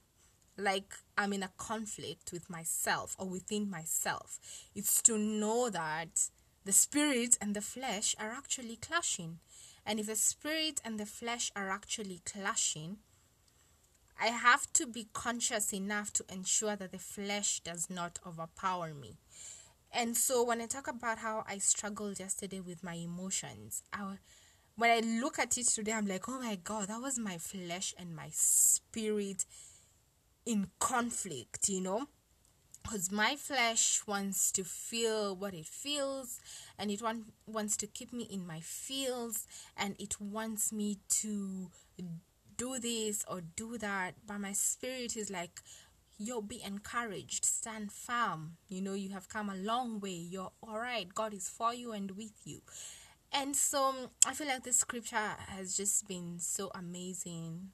like 0.60 0.94
I'm 1.18 1.34
in 1.34 1.44
a 1.44 1.52
conflict 1.58 2.32
with 2.32 2.50
myself 2.50 3.16
or 3.18 3.28
within 3.28 3.70
myself, 3.70 4.40
it's 4.76 5.02
to 5.04 5.18
know 5.18 5.70
that 5.70 6.30
the 6.66 6.72
spirit 6.72 7.38
and 7.42 7.56
the 7.56 7.62
flesh 7.62 8.16
are 8.20 8.32
actually 8.32 8.76
clashing. 8.76 9.40
And 9.86 10.00
if 10.00 10.08
the 10.08 10.16
spirit 10.16 10.82
and 10.84 11.00
the 11.00 11.06
flesh 11.06 11.52
are 11.56 11.70
actually 11.70 12.22
clashing, 12.26 12.98
I 14.22 14.28
have 14.28 14.72
to 14.74 14.86
be 14.86 15.08
conscious 15.14 15.74
enough 15.74 16.12
to 16.14 16.26
ensure 16.32 16.76
that 16.76 16.92
the 16.92 17.00
flesh 17.00 17.62
does 17.62 17.90
not 17.90 18.20
overpower 18.28 18.94
me. 18.94 19.18
And 19.92 20.16
so 20.16 20.44
when 20.44 20.62
I 20.62 20.68
talk 20.68 20.88
about 20.88 21.20
how 21.20 21.44
I 21.48 21.58
struggled 21.58 22.20
yesterday 22.20 22.60
with 22.60 22.84
my 22.84 22.94
emotions, 22.94 23.82
I, 23.94 24.18
when 24.76 24.92
I 24.92 25.00
look 25.22 25.40
at 25.40 25.58
it 25.58 25.68
today, 25.68 25.94
I'm 25.94 26.06
like, 26.06 26.28
oh 26.28 26.40
my 26.40 26.56
God, 26.56 26.90
that 26.90 27.02
was 27.02 27.18
my 27.18 27.38
flesh 27.38 27.94
and 27.98 28.16
my 28.16 28.30
spirit 28.32 29.46
in 30.46 30.68
conflict, 30.80 31.70
you 31.70 31.82
know? 31.82 32.08
Because 32.84 33.12
my 33.12 33.36
flesh 33.36 34.02
wants 34.08 34.52
to 34.54 34.64
feel 34.64 35.36
what 35.36 35.54
it 35.54 35.66
feels 35.68 36.40
and 36.78 36.90
it 36.90 37.02
want, 37.02 37.34
wants 37.46 37.78
to 37.78 37.88
keep 37.88 38.12
me 38.14 38.24
in 38.24 38.48
my 38.48 38.62
feels 38.62 39.46
and 39.78 39.96
it 40.00 40.20
wants 40.20 40.72
me 40.72 40.98
to 41.10 41.70
do 42.58 42.80
this 42.80 43.24
or 43.28 43.42
do 43.56 43.78
that. 43.78 44.16
But 44.26 44.40
my 44.40 44.54
spirit 44.54 45.16
is 45.16 45.30
like, 45.30 45.62
yo 46.18 46.42
be 46.42 46.62
encouraged 46.64 47.46
stand 47.46 47.92
firm. 47.92 48.58
You 48.68 48.82
know 48.82 48.94
you 48.94 49.10
have 49.10 49.30
come 49.30 49.50
a 49.50 49.56
long 49.56 50.00
way. 50.00 50.12
You're 50.12 50.52
all 50.62 50.80
right 50.80 51.14
god 51.14 51.34
is 51.34 51.48
for 51.50 51.74
you 51.74 51.92
and 51.94 52.12
with 52.12 52.34
you. 52.46 52.62
And 53.32 53.56
so 53.56 53.94
i 54.26 54.34
feel 54.34 54.48
like 54.48 54.64
this 54.64 54.78
scripture 54.78 55.36
has 55.48 55.78
just 55.78 56.08
been 56.08 56.40
so 56.40 56.72
amazing 56.76 57.72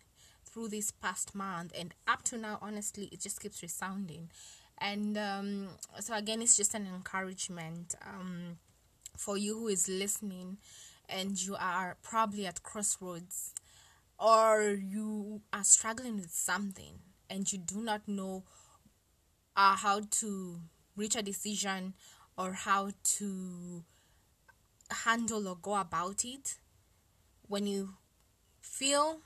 through 0.56 0.70
this 0.70 0.90
past 0.90 1.36
month 1.36 1.74
and 1.78 1.94
up 2.08 2.24
to 2.24 2.38
now 2.38 2.58
honestly 2.62 3.10
it 3.12 3.20
just 3.20 3.42
keeps 3.42 3.62
resounding. 3.62 4.30
And 4.78 5.18
um, 5.18 5.68
so 6.00 6.16
again 6.16 6.42
it's 6.42 6.56
just 6.56 6.74
an 6.74 6.88
encouragement 6.88 7.94
um, 8.08 8.58
for 9.18 9.38
you 9.38 9.60
who 9.60 9.68
is 9.68 9.90
listening 9.90 10.58
and 11.10 11.38
you 11.46 11.58
are 11.60 11.98
probably 12.02 12.48
at 12.48 12.64
crossroads 12.64 13.54
or 14.18 14.62
you 14.64 15.42
are 15.52 15.66
struggling 15.66 16.16
with 16.16 16.32
something 16.32 17.00
and 17.30 17.52
you 17.52 17.60
do 17.60 17.82
not 17.82 18.08
know 18.08 18.44
uh, 19.58 19.76
how 19.76 20.04
to 20.10 20.62
reach 20.96 21.18
a 21.18 21.22
decision 21.22 21.94
or 22.38 22.54
how 22.54 22.92
to 23.04 23.84
handle 25.04 25.48
or 25.48 25.58
go 25.62 25.76
about 25.76 26.24
it, 26.24 26.58
when 27.48 27.68
you 27.68 27.94
feel 28.62 29.20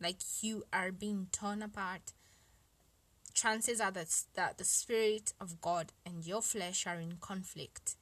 like 0.00 0.18
you 0.42 0.64
are 0.72 0.92
being 0.92 1.28
torn 1.32 1.62
apart, 1.62 2.12
chances 3.34 3.80
are 3.80 3.90
that, 3.92 4.14
that 4.34 4.58
the 4.58 4.64
Spirit 4.64 5.32
of 5.40 5.60
God 5.60 5.92
and 6.04 6.24
your 6.24 6.42
flesh 6.42 6.86
are 6.86 7.00
in 7.00 7.18
conflict. 7.20 7.96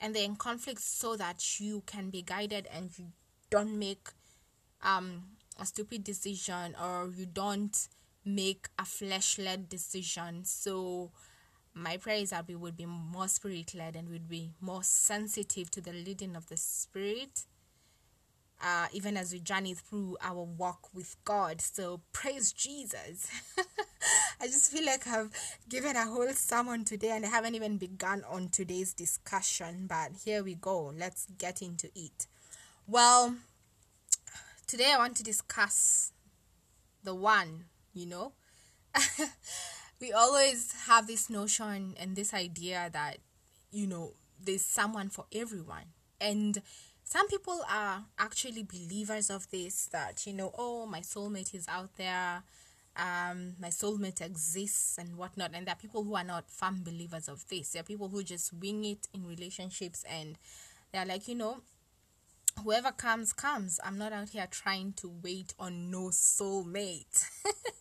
And 0.00 0.14
they're 0.14 0.24
in 0.24 0.36
conflict 0.36 0.80
so 0.80 1.16
that 1.16 1.60
you 1.60 1.82
can 1.86 2.10
be 2.10 2.22
guided 2.22 2.66
and 2.74 2.90
you 2.98 3.06
don't 3.50 3.78
make 3.78 4.08
um, 4.82 5.24
a 5.60 5.66
stupid 5.66 6.02
decision 6.02 6.74
or 6.82 7.10
you 7.14 7.26
don't 7.26 7.88
make 8.24 8.68
a 8.78 8.84
flesh 8.84 9.38
led 9.38 9.68
decision. 9.68 10.44
So, 10.44 11.10
my 11.74 11.96
prayer 11.96 12.18
is 12.18 12.30
that 12.30 12.48
we 12.48 12.54
would 12.54 12.76
be 12.76 12.86
more 12.86 13.28
spirit 13.28 13.74
led 13.74 13.96
and 13.96 14.08
would 14.10 14.28
be 14.28 14.50
more 14.60 14.82
sensitive 14.82 15.70
to 15.70 15.80
the 15.80 15.92
leading 15.92 16.36
of 16.36 16.46
the 16.48 16.56
Spirit, 16.56 17.44
uh, 18.62 18.86
even 18.92 19.16
as 19.16 19.32
we 19.32 19.40
journey 19.40 19.74
through 19.74 20.16
our 20.22 20.42
walk 20.42 20.88
with 20.94 21.16
God. 21.24 21.60
So, 21.60 22.00
praise 22.12 22.52
Jesus. 22.52 23.28
I 24.40 24.46
just 24.46 24.72
feel 24.72 24.86
like 24.86 25.06
I've 25.06 25.30
given 25.68 25.96
a 25.96 26.04
whole 26.04 26.30
sermon 26.30 26.84
today 26.84 27.10
and 27.10 27.24
I 27.24 27.28
haven't 27.28 27.54
even 27.54 27.76
begun 27.78 28.24
on 28.28 28.48
today's 28.48 28.92
discussion, 28.92 29.86
but 29.88 30.12
here 30.24 30.42
we 30.42 30.54
go. 30.54 30.92
Let's 30.96 31.26
get 31.38 31.62
into 31.62 31.88
it. 31.94 32.26
Well, 32.86 33.36
today 34.66 34.92
I 34.94 34.98
want 34.98 35.16
to 35.16 35.22
discuss 35.22 36.12
the 37.04 37.14
one 37.14 37.64
you 37.94 38.06
know? 38.06 38.32
we 40.00 40.12
always 40.12 40.72
have 40.86 41.06
this 41.06 41.30
notion 41.30 41.94
and 41.98 42.16
this 42.16 42.34
idea 42.34 42.90
that, 42.92 43.18
you 43.70 43.86
know, 43.86 44.12
there's 44.42 44.64
someone 44.64 45.08
for 45.08 45.26
everyone. 45.34 45.92
And 46.20 46.62
some 47.12 47.28
people 47.28 47.60
are 47.70 48.06
actually 48.18 48.62
believers 48.62 49.28
of 49.28 49.46
this 49.50 49.84
that, 49.92 50.26
you 50.26 50.32
know, 50.32 50.50
oh, 50.56 50.86
my 50.86 51.00
soulmate 51.00 51.54
is 51.54 51.68
out 51.68 51.90
there, 51.98 52.42
um, 52.96 53.52
my 53.60 53.68
soulmate 53.68 54.22
exists 54.22 54.96
and 54.96 55.18
whatnot. 55.18 55.50
And 55.52 55.66
there 55.66 55.74
are 55.74 55.76
people 55.78 56.04
who 56.04 56.14
are 56.14 56.24
not 56.24 56.50
firm 56.50 56.80
believers 56.82 57.28
of 57.28 57.46
this. 57.48 57.72
There 57.72 57.80
are 57.80 57.84
people 57.84 58.08
who 58.08 58.22
just 58.22 58.54
wing 58.54 58.86
it 58.86 59.08
in 59.12 59.26
relationships 59.26 60.06
and 60.10 60.38
they're 60.90 61.04
like, 61.04 61.28
you 61.28 61.34
know, 61.34 61.58
whoever 62.64 62.92
comes 62.92 63.32
comes 63.32 63.80
i'm 63.82 63.96
not 63.96 64.12
out 64.12 64.28
here 64.28 64.46
trying 64.50 64.92
to 64.92 65.10
wait 65.22 65.54
on 65.58 65.90
no 65.90 66.10
soulmate 66.10 67.24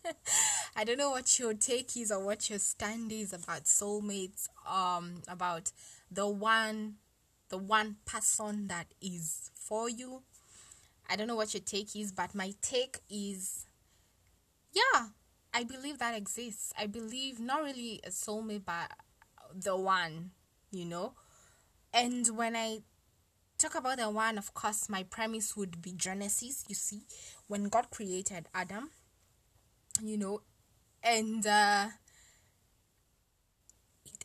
i 0.78 0.86
don't 0.86 0.98
know 0.98 1.10
what 1.10 1.38
your 1.38 1.54
take 1.54 1.98
is 1.98 2.10
or 2.10 2.24
what 2.24 2.50
your 2.50 2.58
stand 2.58 3.12
is 3.12 3.34
about 3.34 3.66
soulmates 3.66 4.48
um 4.66 5.16
about 5.28 5.74
the 6.10 6.26
one 6.26 6.96
the 7.52 7.58
one 7.58 7.98
person 8.06 8.68
that 8.68 8.88
is 9.02 9.52
for 9.56 9.90
you 9.90 10.24
i 11.10 11.16
don't 11.16 11.28
know 11.28 11.36
what 11.36 11.54
your 11.54 11.62
take 11.62 11.96
is 11.96 12.12
but 12.12 12.34
my 12.34 12.54
take 12.62 13.00
is 13.10 13.66
yeah 14.74 15.08
i 15.54 15.64
believe 15.64 16.00
that 16.00 16.16
exists 16.16 16.74
i 16.80 16.88
believe 16.88 17.40
not 17.40 17.64
really 17.64 18.00
a 18.04 18.10
soulmate 18.10 18.66
but 18.66 18.92
the 19.54 19.76
one 19.78 20.32
you 20.72 20.86
know 20.86 21.14
and 21.94 22.28
when 22.36 22.56
i 22.56 22.80
talk 23.62 23.76
about 23.76 23.98
the 23.98 24.10
one, 24.10 24.40
of 24.40 24.54
course, 24.56 24.90
my 24.90 25.04
premise 25.04 25.56
would 25.56 25.82
be 25.84 25.92
Genesis. 25.92 26.66
You 26.68 26.74
see, 26.74 27.02
when 27.48 27.70
God 27.70 27.92
created 27.92 28.48
Adam, 28.56 28.90
you 30.02 30.18
know, 30.18 30.42
and 31.04 31.46
uh, 31.46 31.90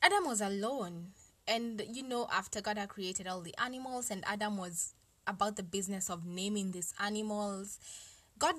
Adam 0.02 0.24
was 0.24 0.40
alone. 0.40 1.08
And 1.48 1.82
you 1.92 2.02
know, 2.02 2.28
after 2.32 2.60
God 2.60 2.78
had 2.78 2.88
created 2.88 3.26
all 3.26 3.40
the 3.40 3.54
animals, 3.62 4.10
and 4.10 4.24
Adam 4.26 4.56
was 4.56 4.94
about 5.26 5.56
the 5.56 5.62
business 5.62 6.10
of 6.10 6.24
naming 6.24 6.72
these 6.72 6.92
animals, 7.00 7.78
God 8.38 8.54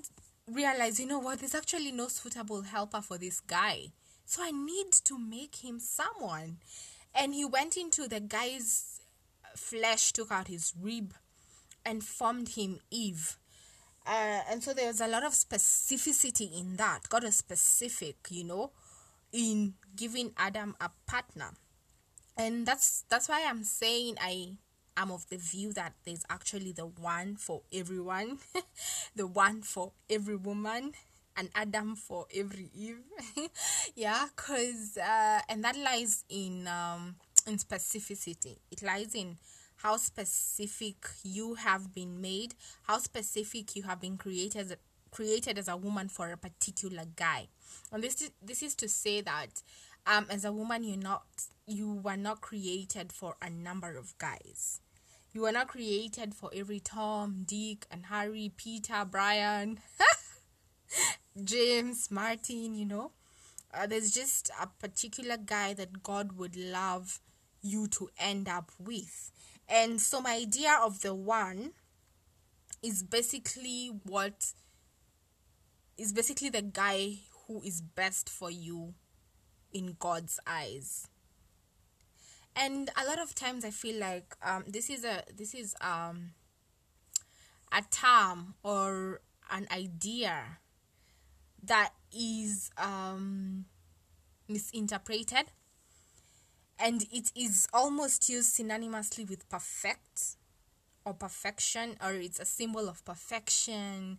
realized, 0.47 0.99
you 0.99 1.07
know 1.07 1.19
what, 1.19 1.39
there's 1.39 1.55
actually 1.55 1.91
no 1.91 2.07
suitable 2.07 2.61
helper 2.61 3.01
for 3.01 3.17
this 3.17 3.39
guy. 3.39 3.87
So 4.25 4.43
I 4.43 4.51
need 4.51 4.91
to 5.05 5.17
make 5.17 5.57
him 5.57 5.79
someone. 5.79 6.57
And 7.15 7.33
he 7.33 7.45
went 7.45 7.77
into 7.77 8.07
the 8.07 8.19
guy's 8.19 8.99
flesh, 9.55 10.11
took 10.11 10.31
out 10.31 10.47
his 10.47 10.73
rib, 10.79 11.13
and 11.85 12.03
formed 12.03 12.49
him 12.49 12.79
Eve. 12.91 13.37
Uh, 14.05 14.41
and 14.49 14.63
so 14.63 14.73
there's 14.73 15.01
a 15.01 15.07
lot 15.07 15.23
of 15.23 15.33
specificity 15.33 16.57
in 16.57 16.77
that. 16.77 17.09
God 17.09 17.23
is 17.23 17.37
specific, 17.37 18.15
you 18.29 18.43
know, 18.43 18.71
in 19.33 19.73
giving 19.95 20.31
Adam 20.37 20.75
a 20.79 20.89
partner. 21.05 21.51
And 22.37 22.65
that's 22.65 23.03
that's 23.09 23.27
why 23.29 23.43
I'm 23.47 23.63
saying 23.63 24.17
I 24.21 24.57
am 24.95 25.11
of 25.11 25.27
the 25.29 25.37
view 25.37 25.73
that 25.73 25.93
there's 26.05 26.23
actually 26.29 26.71
the 26.71 26.85
one 26.85 27.35
for 27.35 27.61
everyone, 27.73 28.37
the 29.15 29.27
one 29.27 29.61
for 29.61 29.91
every 30.09 30.35
woman, 30.35 30.93
and 31.35 31.49
Adam 31.55 31.95
for 31.95 32.25
every 32.35 32.69
Eve. 32.75 32.99
yeah, 33.95 34.27
cause 34.35 34.97
uh, 34.97 35.39
and 35.49 35.63
that 35.63 35.75
lies 35.77 36.23
in 36.29 36.67
um 36.67 37.15
in 37.47 37.57
specificity. 37.57 38.57
It 38.71 38.83
lies 38.83 39.15
in 39.15 39.37
how 39.77 39.97
specific 39.97 40.97
you 41.23 41.55
have 41.55 41.93
been 41.93 42.19
made, 42.21 42.55
how 42.83 42.97
specific 42.99 43.75
you 43.75 43.83
have 43.83 43.99
been 44.01 44.17
created 44.17 44.77
created 45.09 45.57
as 45.57 45.67
a 45.67 45.77
woman 45.77 46.09
for 46.09 46.31
a 46.31 46.37
particular 46.37 47.03
guy. 47.15 47.47
And 47.91 48.03
this 48.03 48.21
is 48.21 48.31
this 48.43 48.61
is 48.61 48.75
to 48.75 48.87
say 48.89 49.21
that 49.21 49.63
um 50.07 50.25
as 50.29 50.45
a 50.45 50.51
woman 50.51 50.83
you're 50.83 50.97
not 50.97 51.23
you 51.67 51.93
were 51.93 52.17
not 52.17 52.39
created 52.39 53.11
for 53.11 53.35
a 53.41 53.49
number 53.49 53.97
of 53.97 54.17
guys. 54.17 54.79
You 55.33 55.41
were 55.41 55.51
not 55.51 55.67
created 55.67 56.33
for 56.33 56.49
every 56.55 56.79
Tom, 56.79 57.43
Dick, 57.45 57.85
and 57.91 58.05
Harry, 58.05 58.51
Peter, 58.55 59.05
Brian. 59.05 59.79
James, 61.43 62.09
Martin, 62.09 62.73
you 62.73 62.85
know. 62.85 63.11
Uh, 63.73 63.85
there's 63.85 64.11
just 64.11 64.49
a 64.59 64.67
particular 64.67 65.35
guy 65.37 65.73
that 65.73 66.01
God 66.01 66.37
would 66.37 66.55
love 66.55 67.19
you 67.61 67.87
to 67.87 68.09
end 68.17 68.47
up 68.47 68.71
with. 68.79 69.31
And 69.67 69.99
so, 69.99 70.21
my 70.21 70.35
idea 70.35 70.79
of 70.81 71.01
the 71.01 71.13
one 71.13 71.73
is 72.81 73.03
basically 73.03 73.91
what 74.03 74.53
is 75.97 76.13
basically 76.13 76.49
the 76.49 76.61
guy 76.61 77.17
who 77.45 77.61
is 77.61 77.81
best 77.81 78.29
for 78.29 78.49
you 78.49 78.93
in 79.77 79.95
God's 79.99 80.39
eyes. 80.47 81.07
And 82.55 82.89
a 82.97 83.05
lot 83.05 83.19
of 83.19 83.35
times 83.35 83.63
I 83.63 83.69
feel 83.69 83.99
like 83.99 84.35
um, 84.41 84.63
this 84.67 84.89
is 84.89 85.05
a 85.05 85.23
this 85.35 85.53
is 85.53 85.75
um, 85.79 86.31
a 87.71 87.83
term 87.91 88.55
or 88.63 89.21
an 89.51 89.67
idea 89.71 90.41
that 91.63 91.91
is 92.11 92.71
um, 92.77 93.65
misinterpreted 94.47 95.51
and 96.79 97.03
it 97.11 97.31
is 97.35 97.67
almost 97.73 98.29
used 98.29 98.57
synonymously 98.57 99.29
with 99.29 99.47
perfect 99.49 100.37
or 101.05 101.13
perfection 101.13 101.95
or 102.03 102.13
it's 102.13 102.39
a 102.39 102.45
symbol 102.45 102.87
of 102.87 103.03
perfection 103.05 104.17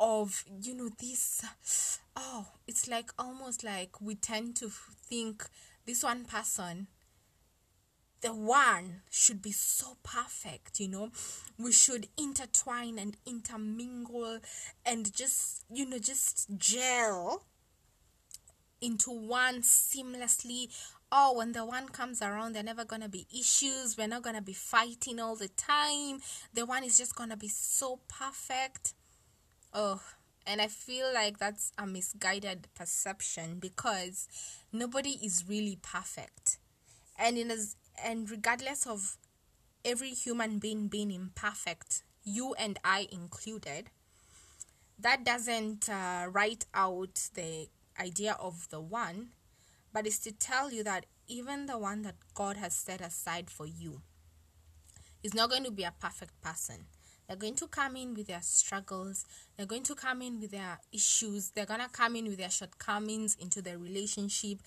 of 0.00 0.44
you 0.60 0.74
know 0.74 0.90
this 0.98 1.44
oh 2.16 2.46
it's 2.66 2.88
like 2.88 3.10
almost 3.18 3.62
like 3.62 4.00
we 4.00 4.14
tend 4.14 4.56
to 4.56 4.68
think 4.68 5.46
this 5.86 6.02
one 6.02 6.24
person 6.24 6.88
the 8.24 8.32
one 8.32 9.02
should 9.10 9.42
be 9.42 9.52
so 9.52 9.98
perfect, 10.02 10.80
you 10.80 10.88
know. 10.88 11.10
We 11.58 11.72
should 11.72 12.08
intertwine 12.16 12.98
and 12.98 13.18
intermingle 13.26 14.38
and 14.86 15.14
just, 15.14 15.62
you 15.70 15.84
know, 15.84 15.98
just 15.98 16.46
gel 16.56 17.44
into 18.80 19.10
one 19.10 19.60
seamlessly. 19.60 20.68
Oh, 21.12 21.34
when 21.36 21.52
the 21.52 21.66
one 21.66 21.90
comes 21.90 22.22
around, 22.22 22.54
there 22.54 22.62
are 22.62 22.64
never 22.64 22.86
gonna 22.86 23.10
be 23.10 23.26
issues. 23.30 23.98
We're 23.98 24.08
not 24.08 24.22
gonna 24.22 24.40
be 24.40 24.54
fighting 24.54 25.20
all 25.20 25.36
the 25.36 25.48
time. 25.48 26.20
The 26.54 26.64
one 26.64 26.82
is 26.82 26.96
just 26.96 27.14
gonna 27.14 27.36
be 27.36 27.48
so 27.48 28.00
perfect. 28.08 28.94
Oh, 29.76 30.00
and 30.46 30.60
I 30.60 30.68
feel 30.68 31.12
like 31.12 31.38
that's 31.38 31.72
a 31.76 31.84
misguided 31.84 32.68
perception 32.76 33.58
because 33.58 34.28
nobody 34.72 35.18
is 35.20 35.44
really 35.48 35.78
perfect. 35.82 36.58
And 37.18 37.36
in 37.36 37.50
as 37.50 37.74
and 38.02 38.30
regardless 38.30 38.86
of 38.86 39.16
every 39.84 40.10
human 40.10 40.60
being 40.60 40.86
being 40.86 41.10
imperfect, 41.10 42.04
you 42.22 42.54
and 42.54 42.78
I 42.84 43.08
included, 43.10 43.90
that 44.96 45.24
doesn't 45.24 45.88
uh, 45.88 46.26
write 46.30 46.66
out 46.72 47.30
the 47.34 47.68
idea 47.98 48.36
of 48.38 48.68
the 48.70 48.80
one, 48.80 49.30
but 49.92 50.06
is 50.06 50.20
to 50.20 50.30
tell 50.30 50.70
you 50.72 50.84
that 50.84 51.06
even 51.26 51.66
the 51.66 51.78
one 51.78 52.02
that 52.02 52.16
God 52.34 52.56
has 52.58 52.74
set 52.74 53.00
aside 53.00 53.50
for 53.50 53.66
you 53.66 54.02
is 55.24 55.34
not 55.34 55.50
going 55.50 55.64
to 55.64 55.72
be 55.72 55.82
a 55.82 55.94
perfect 55.98 56.40
person. 56.42 56.86
They're 57.26 57.36
going 57.36 57.56
to 57.56 57.66
come 57.66 57.96
in 57.96 58.14
with 58.14 58.26
their 58.26 58.42
struggles. 58.42 59.24
They're 59.56 59.66
going 59.66 59.82
to 59.84 59.94
come 59.94 60.22
in 60.22 60.40
with 60.40 60.50
their 60.50 60.78
issues. 60.92 61.50
They're 61.50 61.66
going 61.66 61.80
to 61.80 61.88
come 61.88 62.16
in 62.16 62.26
with 62.26 62.38
their 62.38 62.50
shortcomings 62.50 63.36
into 63.40 63.62
their 63.62 63.78
relationship. 63.78 64.58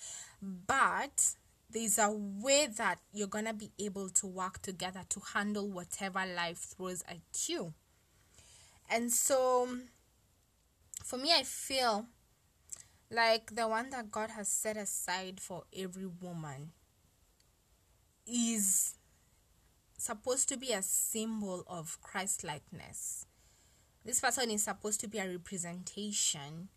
But 0.42 1.34
there's 1.70 1.98
a 1.98 2.10
way 2.10 2.66
that 2.78 2.98
you're 3.12 3.26
gonna 3.26 3.52
be 3.52 3.70
able 3.78 4.08
to 4.08 4.26
work 4.26 4.62
together 4.62 5.02
to 5.10 5.20
handle 5.34 5.68
whatever 5.68 6.24
life 6.24 6.58
throws 6.58 7.02
at 7.06 7.18
you. 7.46 7.74
And 8.90 9.12
so, 9.12 9.68
for 11.04 11.18
me, 11.18 11.32
I 11.32 11.42
feel 11.42 12.06
like 13.10 13.54
the 13.54 13.68
one 13.68 13.90
that 13.90 14.10
God 14.10 14.30
has 14.30 14.48
set 14.48 14.76
aside 14.78 15.40
for 15.40 15.64
every 15.76 16.06
woman 16.06 16.72
is 18.26 18.94
supposed 19.98 20.48
to 20.48 20.56
be 20.56 20.72
a 20.72 20.82
symbol 20.82 21.64
of 21.66 21.98
Christ 22.00 22.44
likeness. 22.44 23.26
This 24.04 24.20
person 24.20 24.50
is 24.50 24.64
supposed 24.64 25.00
to 25.00 25.08
be 25.08 25.18
a 25.18 25.28
representation 25.28 26.68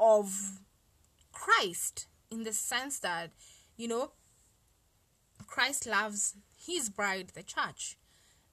of 0.00 0.60
Christ 1.32 2.06
in 2.30 2.44
the 2.44 2.52
sense 2.52 2.98
that 3.00 3.32
you 3.76 3.88
know, 3.88 4.12
Christ 5.46 5.86
loves 5.86 6.34
his 6.56 6.88
bride, 6.88 7.32
the 7.34 7.42
church. 7.42 7.96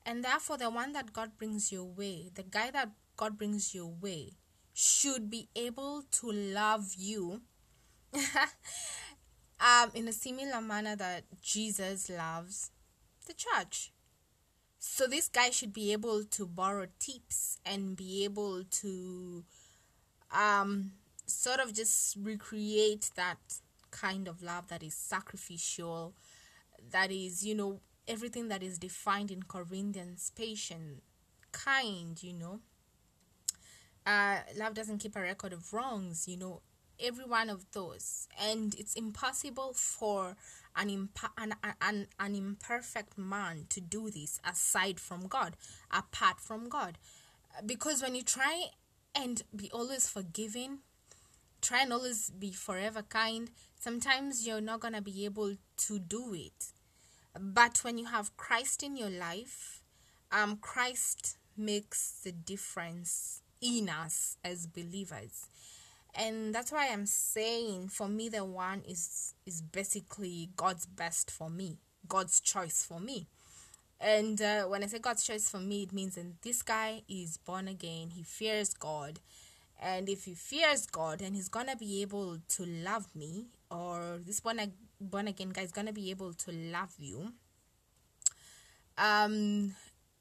And 0.05 0.23
therefore, 0.23 0.57
the 0.57 0.69
one 0.69 0.91
that 0.93 1.13
God 1.13 1.37
brings 1.37 1.71
your 1.71 1.85
way, 1.85 2.29
the 2.33 2.43
guy 2.43 2.71
that 2.71 2.89
God 3.15 3.37
brings 3.37 3.73
your 3.73 3.87
way, 3.87 4.33
should 4.73 5.29
be 5.29 5.47
able 5.55 6.03
to 6.11 6.31
love 6.31 6.93
you 6.97 7.41
um, 9.59 9.91
in 9.93 10.07
a 10.07 10.13
similar 10.13 10.59
manner 10.61 10.95
that 10.95 11.23
Jesus 11.41 12.09
loves 12.09 12.71
the 13.25 13.33
church. 13.33 13.91
So, 14.79 15.07
this 15.07 15.29
guy 15.29 15.49
should 15.49 15.71
be 15.73 15.93
able 15.93 16.23
to 16.25 16.45
borrow 16.45 16.87
tips 16.99 17.57
and 17.65 17.95
be 17.95 18.25
able 18.25 18.63
to 18.65 19.43
um, 20.31 20.91
sort 21.25 21.59
of 21.59 21.73
just 21.73 22.17
recreate 22.21 23.09
that 23.15 23.37
kind 23.91 24.27
of 24.27 24.41
love 24.41 24.67
that 24.67 24.83
is 24.83 24.93
sacrificial, 24.93 26.13
that 26.91 27.11
is, 27.11 27.45
you 27.45 27.55
know, 27.55 27.79
everything 28.07 28.49
that 28.49 28.61
is 28.61 28.77
defined 28.77 29.31
in 29.31 29.43
Corinthians, 29.43 30.31
patient, 30.35 31.01
kind, 31.51 32.21
you 32.21 32.33
know. 32.33 32.59
Uh, 34.05 34.39
love 34.57 34.73
doesn't 34.73 34.97
keep 34.97 35.15
a 35.15 35.21
record 35.21 35.53
of 35.53 35.71
wrongs, 35.73 36.27
you 36.27 36.35
know, 36.35 36.61
every 36.99 37.25
one 37.25 37.49
of 37.49 37.65
those. 37.71 38.27
And 38.41 38.75
it's 38.77 38.95
impossible 38.95 39.73
for 39.73 40.35
an, 40.75 40.89
imp- 40.89 41.31
an, 41.37 41.55
an, 41.81 42.07
an 42.19 42.35
imperfect 42.35 43.17
man 43.17 43.65
to 43.69 43.81
do 43.81 44.09
this 44.09 44.39
aside 44.49 44.99
from 44.99 45.27
God, 45.27 45.55
apart 45.91 46.39
from 46.39 46.69
God. 46.69 46.97
Because 47.65 48.01
when 48.01 48.15
you 48.15 48.23
try 48.23 48.65
and 49.15 49.43
be 49.55 49.69
always 49.71 50.09
forgiving, 50.09 50.79
try 51.61 51.83
and 51.83 51.93
always 51.93 52.29
be 52.31 52.51
forever 52.51 53.03
kind, 53.03 53.51
sometimes 53.79 54.45
you're 54.45 54.61
not 54.61 54.79
going 54.79 54.93
to 54.93 55.01
be 55.01 55.25
able 55.25 55.55
to 55.77 55.99
do 55.99 56.33
it. 56.33 56.73
But 57.39 57.79
when 57.83 57.97
you 57.97 58.05
have 58.05 58.35
Christ 58.37 58.83
in 58.83 58.95
your 58.95 59.09
life, 59.09 59.81
um, 60.31 60.57
Christ 60.57 61.37
makes 61.55 62.19
the 62.23 62.31
difference 62.31 63.41
in 63.61 63.89
us 63.89 64.37
as 64.43 64.67
believers. 64.67 65.47
And 66.15 66.53
that's 66.53 66.71
why 66.71 66.89
I'm 66.91 67.05
saying 67.07 67.89
for 67.89 68.07
me 68.07 68.29
the 68.29 68.45
one 68.45 68.83
is 68.87 69.33
is 69.45 69.61
basically 69.61 70.49
God's 70.55 70.85
best 70.85 71.31
for 71.31 71.49
me, 71.49 71.77
God's 72.07 72.39
choice 72.39 72.85
for 72.85 72.99
me. 72.99 73.27
And 73.99 74.41
uh, 74.41 74.63
when 74.65 74.83
I 74.83 74.87
say 74.87 74.99
God's 74.99 75.25
choice 75.25 75.49
for 75.49 75.59
me, 75.59 75.83
it 75.83 75.93
means 75.93 76.15
that 76.15 76.41
this 76.41 76.61
guy 76.61 77.03
is 77.07 77.37
born 77.37 77.67
again. 77.67 78.09
He 78.09 78.23
fears 78.23 78.73
God, 78.73 79.19
And 79.81 80.07
if 80.09 80.25
he 80.25 80.33
fears 80.33 80.85
God, 80.85 81.19
then 81.19 81.33
he's 81.33 81.49
gonna 81.49 81.75
be 81.75 82.01
able 82.01 82.37
to 82.49 82.65
love 82.65 83.07
me, 83.15 83.47
or 83.71 84.19
this 84.25 84.39
born, 84.39 84.59
born 84.99 85.27
again 85.27 85.49
guy 85.49 85.61
is 85.63 85.71
gonna 85.71 85.93
be 85.93 86.09
able 86.11 86.33
to 86.33 86.51
love 86.51 86.93
you. 86.99 87.33
Um, 88.97 89.75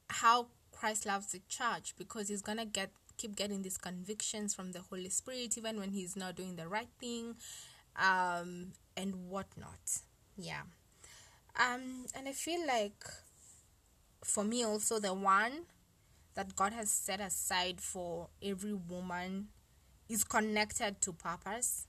how 0.08 0.46
Christ 0.70 1.06
loves 1.06 1.32
the 1.32 1.40
church 1.48 1.94
because 1.98 2.28
he's 2.28 2.42
gonna 2.42 2.64
get 2.66 2.90
keep 3.22 3.36
getting 3.36 3.62
these 3.62 3.78
convictions 3.78 4.52
from 4.52 4.72
the 4.72 4.80
Holy 4.80 5.08
Spirit 5.08 5.56
even 5.56 5.78
when 5.78 5.92
he's 5.92 6.16
not 6.16 6.34
doing 6.34 6.56
the 6.56 6.66
right 6.66 6.88
thing, 7.00 7.36
um, 7.96 8.72
and 8.96 9.14
whatnot. 9.28 10.00
Yeah. 10.36 10.62
Um, 11.56 12.06
and 12.16 12.28
I 12.28 12.32
feel 12.32 12.66
like 12.66 13.04
for 14.24 14.42
me 14.42 14.64
also 14.64 14.98
the 14.98 15.14
one 15.14 15.66
that 16.34 16.56
God 16.56 16.72
has 16.72 16.90
set 16.90 17.20
aside 17.20 17.80
for 17.80 18.28
every 18.42 18.72
woman 18.72 19.48
is 20.08 20.24
connected 20.24 21.00
to 21.02 21.12
purpose. 21.12 21.86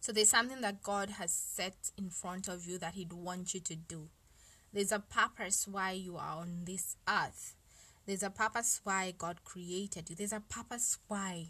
So 0.00 0.12
there's 0.12 0.30
something 0.30 0.60
that 0.60 0.82
God 0.82 1.10
has 1.10 1.32
set 1.32 1.90
in 1.96 2.10
front 2.10 2.46
of 2.46 2.66
you 2.66 2.78
that 2.78 2.94
He'd 2.94 3.12
want 3.12 3.52
you 3.54 3.60
to 3.60 3.74
do. 3.74 4.08
There's 4.72 4.92
a 4.92 5.00
purpose 5.00 5.66
why 5.66 5.92
you 5.92 6.16
are 6.16 6.36
on 6.36 6.64
this 6.66 6.96
earth. 7.08 7.57
There's 8.08 8.22
a 8.22 8.30
purpose 8.30 8.80
why 8.84 9.12
God 9.18 9.44
created 9.44 10.08
you. 10.08 10.16
There's 10.16 10.32
a 10.32 10.40
purpose 10.40 10.96
why 11.08 11.48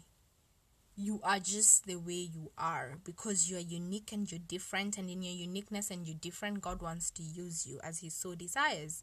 you 0.97 1.21
are 1.23 1.39
just 1.39 1.85
the 1.87 1.95
way 1.95 2.27
you 2.33 2.51
are 2.57 2.97
because 3.05 3.49
you 3.49 3.55
are 3.55 3.61
unique 3.61 4.11
and 4.11 4.29
you're 4.29 4.41
different 4.45 4.97
and 4.97 5.09
in 5.09 5.21
your 5.21 5.33
uniqueness 5.33 5.89
and 5.89 6.05
you're 6.05 6.17
different 6.19 6.59
god 6.59 6.81
wants 6.81 7.09
to 7.09 7.23
use 7.23 7.65
you 7.65 7.79
as 7.81 7.99
he 7.99 8.09
so 8.09 8.35
desires 8.35 9.01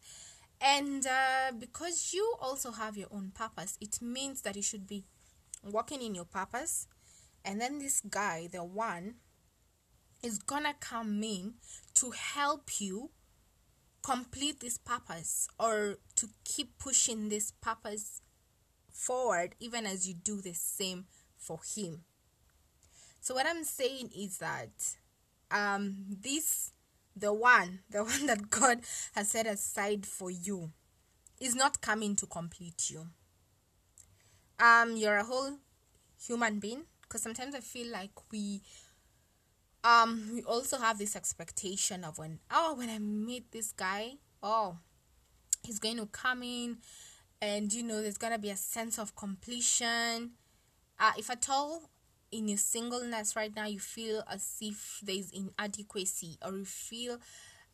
and 0.60 1.06
uh, 1.06 1.52
because 1.58 2.12
you 2.12 2.34
also 2.38 2.70
have 2.70 2.98
your 2.98 3.08
own 3.10 3.32
purpose 3.34 3.78
it 3.80 4.02
means 4.02 4.42
that 4.42 4.56
you 4.56 4.62
should 4.62 4.86
be 4.86 5.04
walking 5.64 6.02
in 6.02 6.14
your 6.14 6.26
purpose 6.26 6.86
and 7.46 7.58
then 7.58 7.78
this 7.78 8.02
guy 8.02 8.46
the 8.52 8.62
one 8.62 9.14
is 10.22 10.38
gonna 10.38 10.74
come 10.80 11.22
in 11.22 11.54
to 11.94 12.10
help 12.10 12.78
you 12.78 13.08
complete 14.06 14.60
this 14.60 14.78
purpose 14.78 15.48
or 15.58 15.98
to 16.14 16.28
keep 16.44 16.78
pushing 16.78 17.28
this 17.28 17.50
purpose 17.50 18.20
forward 18.88 19.56
even 19.58 19.84
as 19.84 20.06
you 20.06 20.14
do 20.14 20.40
the 20.40 20.52
same 20.52 21.06
for 21.36 21.58
him. 21.74 22.02
So 23.20 23.34
what 23.34 23.46
I'm 23.46 23.64
saying 23.64 24.10
is 24.16 24.38
that 24.38 24.70
um 25.50 26.04
this 26.22 26.70
the 27.16 27.32
one, 27.32 27.80
the 27.90 28.04
one 28.04 28.26
that 28.26 28.48
God 28.48 28.82
has 29.14 29.30
set 29.30 29.46
aside 29.46 30.06
for 30.06 30.30
you 30.30 30.70
is 31.40 31.56
not 31.56 31.80
coming 31.80 32.14
to 32.14 32.26
complete 32.26 32.90
you. 32.90 33.08
Um 34.60 34.96
you're 34.96 35.18
a 35.18 35.24
whole 35.24 35.58
human 36.24 36.60
being 36.60 36.84
because 37.02 37.22
sometimes 37.22 37.56
I 37.56 37.60
feel 37.60 37.90
like 37.90 38.12
we 38.30 38.62
um 39.86 40.30
we 40.32 40.42
also 40.42 40.78
have 40.78 40.98
this 40.98 41.14
expectation 41.14 42.02
of 42.04 42.18
when 42.18 42.40
oh 42.50 42.74
when 42.74 42.90
I 42.90 42.98
meet 42.98 43.52
this 43.52 43.72
guy, 43.72 44.14
oh 44.42 44.78
he's 45.62 45.78
going 45.78 45.96
to 45.96 46.06
come 46.06 46.42
in 46.42 46.78
and 47.40 47.72
you 47.72 47.82
know 47.82 48.02
there's 48.02 48.18
gonna 48.18 48.38
be 48.38 48.50
a 48.50 48.56
sense 48.56 48.98
of 48.98 49.14
completion. 49.16 50.32
Uh, 50.98 51.12
if 51.18 51.28
at 51.30 51.46
all 51.50 51.90
in 52.32 52.48
your 52.48 52.58
singleness 52.58 53.36
right 53.36 53.54
now 53.54 53.66
you 53.66 53.78
feel 53.78 54.22
as 54.30 54.56
if 54.60 55.00
there's 55.02 55.30
inadequacy 55.30 56.38
or 56.44 56.52
you 56.56 56.64
feel 56.64 57.18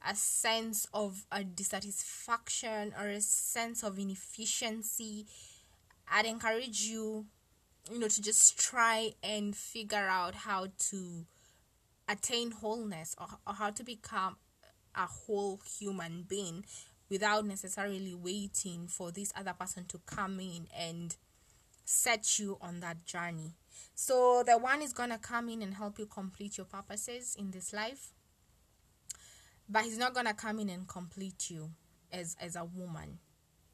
a 0.06 0.14
sense 0.14 0.86
of 0.92 1.24
a 1.30 1.44
dissatisfaction 1.44 2.92
or 3.00 3.08
a 3.08 3.20
sense 3.20 3.82
of 3.82 3.98
inefficiency 3.98 5.24
i'd 6.12 6.26
encourage 6.26 6.82
you 6.82 7.24
you 7.90 7.98
know 7.98 8.08
to 8.08 8.20
just 8.20 8.58
try 8.58 9.12
and 9.22 9.56
figure 9.56 10.08
out 10.08 10.34
how 10.34 10.66
to 10.78 11.24
attain 12.12 12.50
wholeness 12.50 13.16
or, 13.18 13.26
or 13.46 13.54
how 13.54 13.70
to 13.70 13.82
become 13.82 14.36
a 14.94 15.06
whole 15.06 15.60
human 15.78 16.24
being 16.28 16.64
without 17.08 17.46
necessarily 17.46 18.14
waiting 18.14 18.86
for 18.86 19.10
this 19.10 19.32
other 19.36 19.54
person 19.58 19.84
to 19.86 19.98
come 20.06 20.38
in 20.38 20.66
and 20.78 21.16
set 21.84 22.38
you 22.38 22.58
on 22.60 22.80
that 22.80 23.04
journey. 23.04 23.54
So 23.94 24.42
the 24.46 24.58
one 24.58 24.82
is 24.82 24.92
gonna 24.92 25.18
come 25.18 25.48
in 25.48 25.62
and 25.62 25.74
help 25.74 25.98
you 25.98 26.06
complete 26.06 26.58
your 26.58 26.66
purposes 26.66 27.36
in 27.38 27.50
this 27.50 27.72
life. 27.72 28.12
But 29.68 29.84
he's 29.84 29.98
not 29.98 30.14
gonna 30.14 30.34
come 30.34 30.58
in 30.58 30.68
and 30.68 30.86
complete 30.86 31.50
you 31.50 31.70
as 32.12 32.36
as 32.40 32.56
a 32.56 32.64
woman. 32.64 33.18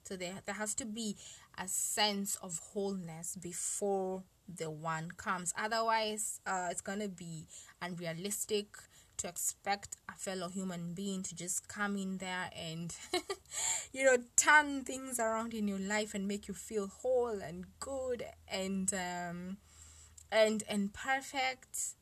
So 0.04 0.16
there 0.16 0.34
there 0.46 0.54
has 0.54 0.74
to 0.76 0.84
be 0.84 1.16
a 1.58 1.66
sense 1.68 2.36
of 2.36 2.58
wholeness 2.72 3.36
before 3.36 4.22
the 4.48 4.70
one 4.70 5.10
comes. 5.16 5.52
Otherwise, 5.56 6.40
uh, 6.46 6.68
it's 6.70 6.80
gonna 6.80 7.08
be 7.08 7.46
unrealistic 7.82 8.76
to 9.18 9.28
expect 9.28 9.96
a 10.08 10.16
fellow 10.16 10.48
human 10.48 10.94
being 10.94 11.22
to 11.24 11.34
just 11.34 11.68
come 11.68 11.96
in 11.96 12.18
there 12.18 12.50
and 12.56 12.94
you 13.92 14.04
know 14.04 14.16
turn 14.36 14.84
things 14.84 15.18
around 15.18 15.52
in 15.52 15.66
your 15.66 15.78
life 15.78 16.14
and 16.14 16.28
make 16.28 16.46
you 16.48 16.54
feel 16.54 16.86
whole 16.86 17.40
and 17.42 17.64
good 17.80 18.24
and 18.50 18.94
um, 18.94 19.56
and 20.30 20.62
and 20.68 20.92
perfect 20.94 21.94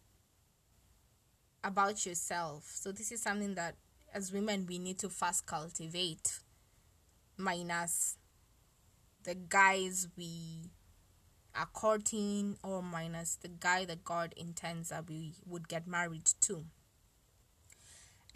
about 1.65 2.07
yourself 2.07 2.71
so 2.73 2.93
this 2.93 3.11
is 3.11 3.21
something 3.21 3.55
that 3.55 3.75
as 4.15 4.33
women 4.33 4.67
we 4.69 4.79
need 4.79 4.99
to 4.99 5.09
first 5.09 5.47
cultivate 5.47 6.39
minus 7.37 8.17
the 9.25 9.35
guys 9.35 10.09
we 10.17 10.71
are 11.57 11.69
courting 11.73 12.57
or 12.63 12.83
minus 12.83 13.37
the 13.37 13.49
guy 13.49 13.85
that 13.85 14.05
god 14.05 14.35
intends 14.37 14.91
that 14.91 15.09
we 15.09 15.33
would 15.47 15.69
get 15.69 15.87
married 15.87 16.27
to 16.41 16.65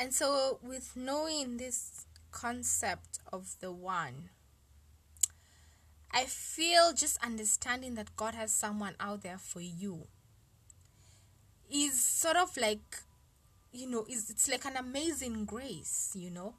and 0.00 0.14
so, 0.14 0.58
with 0.62 0.96
knowing 0.96 1.58
this 1.58 2.06
concept 2.30 3.18
of 3.30 3.56
the 3.60 3.70
one, 3.70 4.30
I 6.10 6.24
feel 6.24 6.94
just 6.94 7.22
understanding 7.22 7.96
that 7.96 8.16
God 8.16 8.34
has 8.34 8.50
someone 8.50 8.94
out 8.98 9.22
there 9.22 9.36
for 9.36 9.60
you 9.60 10.06
is 11.70 12.02
sort 12.02 12.38
of 12.38 12.56
like, 12.56 13.00
you 13.72 13.90
know, 13.90 14.06
is 14.08 14.30
it's 14.30 14.48
like 14.48 14.64
an 14.64 14.78
amazing 14.78 15.44
grace, 15.44 16.12
you 16.14 16.30
know. 16.30 16.54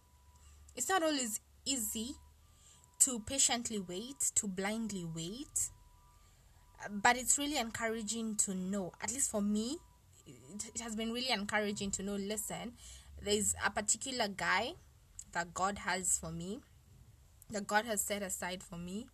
It's 0.76 0.89
not 0.89 1.02
always 1.02 1.39
easy 1.65 2.12
to 3.00 3.21
patiently 3.21 3.80
wait, 3.80 4.19
to 4.36 4.47
blindly 4.47 5.04
wait, 5.04 5.71
but 6.89 7.17
it's 7.17 7.37
really 7.37 7.57
encouraging 7.57 8.35
to 8.37 8.55
know, 8.55 8.93
at 9.01 9.11
least 9.11 9.31
for 9.31 9.41
me, 9.41 9.77
it 10.73 10.81
has 10.81 10.95
been 10.95 11.11
really 11.11 11.29
encouraging 11.29 11.91
to 11.91 12.03
know 12.03 12.15
listen 12.15 12.73
there's 13.21 13.53
a 13.63 13.69
particular 13.69 14.27
guy 14.27 14.73
that 15.31 15.53
God 15.53 15.79
has 15.79 16.17
for 16.17 16.31
me, 16.31 16.59
that 17.49 17.67
God 17.67 17.85
has 17.85 18.01
set 18.01 18.21
aside 18.23 18.63
for 18.63 18.77
me. 18.77 19.07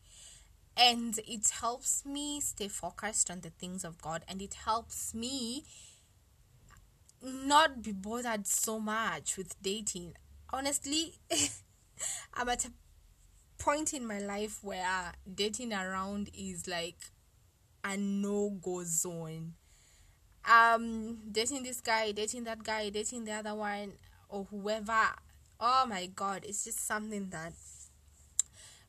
And 0.78 1.20
it 1.28 1.50
helps 1.50 2.06
me 2.06 2.40
stay 2.40 2.68
focused 2.68 3.30
on 3.30 3.42
the 3.42 3.50
things 3.50 3.84
of 3.84 4.02
God 4.02 4.24
and 4.28 4.42
it 4.42 4.54
helps 4.66 5.14
me 5.14 5.64
not 7.22 7.82
be 7.82 7.92
bothered 7.92 8.46
so 8.46 8.80
much 8.80 9.38
with 9.38 9.60
dating. 9.62 10.14
Honestly, 10.52 11.16
I'm 12.34 12.48
at 12.48 12.66
a 12.66 12.72
point 13.58 13.92
in 13.94 14.06
my 14.06 14.20
life 14.20 14.60
where 14.62 15.14
dating 15.34 15.74
around 15.74 16.30
is 16.38 16.68
like 16.68 17.10
a 17.88 17.98
no 17.98 18.50
go 18.62 18.84
zone 18.84 19.54
um 20.50 21.18
dating 21.32 21.64
this 21.64 21.82
guy 21.82 22.12
dating 22.12 22.44
that 22.44 22.64
guy 22.64 22.90
dating 22.90 23.24
the 23.24 23.32
other 23.32 23.56
one 23.56 23.94
or 24.30 24.46
whoever 24.52 25.06
oh 25.60 25.86
my 25.88 26.06
god 26.08 26.44
it's 26.48 26.64
just 26.64 26.86
something 26.86 27.30
that 27.30 27.54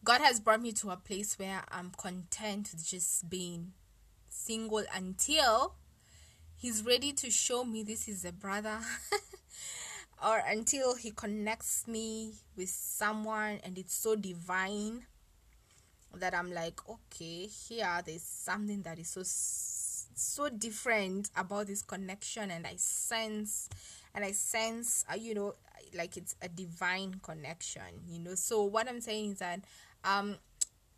god 0.04 0.20
has 0.20 0.40
brought 0.40 0.60
me 0.60 0.72
to 0.72 0.90
a 0.90 0.96
place 0.96 1.38
where 1.38 1.62
i'm 1.70 1.90
content 1.96 2.68
with 2.72 2.84
just 2.86 3.28
being 3.30 3.72
single 4.28 4.84
until 4.94 5.74
he's 6.56 6.84
ready 6.84 7.12
to 7.12 7.30
show 7.30 7.64
me 7.64 7.82
this 7.82 8.08
is 8.08 8.24
a 8.24 8.32
brother 8.32 8.78
or 10.24 10.42
until 10.46 10.96
he 10.96 11.10
connects 11.10 11.86
me 11.86 12.32
with 12.56 12.68
someone 12.68 13.60
and 13.62 13.78
it's 13.78 13.94
so 13.94 14.16
divine 14.16 15.02
that 16.14 16.34
i'm 16.34 16.52
like 16.52 16.80
okay 16.88 17.46
here 17.46 18.00
there's 18.04 18.22
something 18.22 18.82
that 18.82 18.98
is 18.98 19.08
so 19.08 19.22
so 20.14 20.48
different 20.48 21.30
about 21.36 21.66
this 21.66 21.82
connection 21.82 22.50
and 22.50 22.66
i 22.66 22.74
sense 22.76 23.68
and 24.14 24.24
i 24.24 24.32
sense 24.32 25.04
uh, 25.10 25.14
you 25.16 25.34
know 25.34 25.54
like 25.94 26.16
it's 26.16 26.34
a 26.42 26.48
divine 26.48 27.14
connection 27.22 27.82
you 28.06 28.18
know. 28.18 28.34
So 28.34 28.62
what 28.64 28.88
i'm 28.88 29.00
saying 29.00 29.32
is 29.32 29.38
that 29.38 29.60
um 30.04 30.36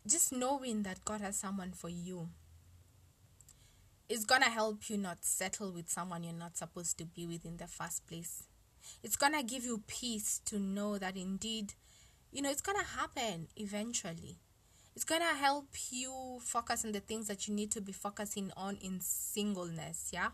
just 0.07 0.33
knowing 0.33 0.83
that 0.83 1.05
god 1.05 1.21
has 1.21 1.37
someone 1.37 1.71
for 1.71 1.89
you 1.89 2.29
is 4.09 4.25
gonna 4.25 4.49
help 4.49 4.89
you 4.89 4.97
not 4.97 5.23
settle 5.23 5.71
with 5.71 5.89
someone 5.89 6.23
you're 6.23 6.33
not 6.33 6.57
supposed 6.57 6.97
to 6.97 7.05
be 7.05 7.25
with 7.25 7.45
in 7.45 7.55
the 7.55 7.67
first 7.67 8.05
place. 8.07 8.43
It's 9.01 9.15
gonna 9.15 9.41
give 9.41 9.63
you 9.63 9.83
peace 9.87 10.41
to 10.45 10.59
know 10.59 10.97
that 10.97 11.15
indeed 11.15 11.73
you 12.31 12.41
know 12.41 12.49
it's 12.49 12.61
gonna 12.61 12.83
happen 12.83 13.47
eventually 13.55 14.37
it's 14.95 15.05
gonna 15.05 15.33
help 15.35 15.67
you 15.89 16.39
focus 16.41 16.85
on 16.85 16.91
the 16.91 16.99
things 16.99 17.27
that 17.27 17.47
you 17.47 17.53
need 17.53 17.71
to 17.71 17.81
be 17.81 17.91
focusing 17.91 18.51
on 18.57 18.77
in 18.81 18.99
singleness 19.01 20.09
yeah? 20.13 20.29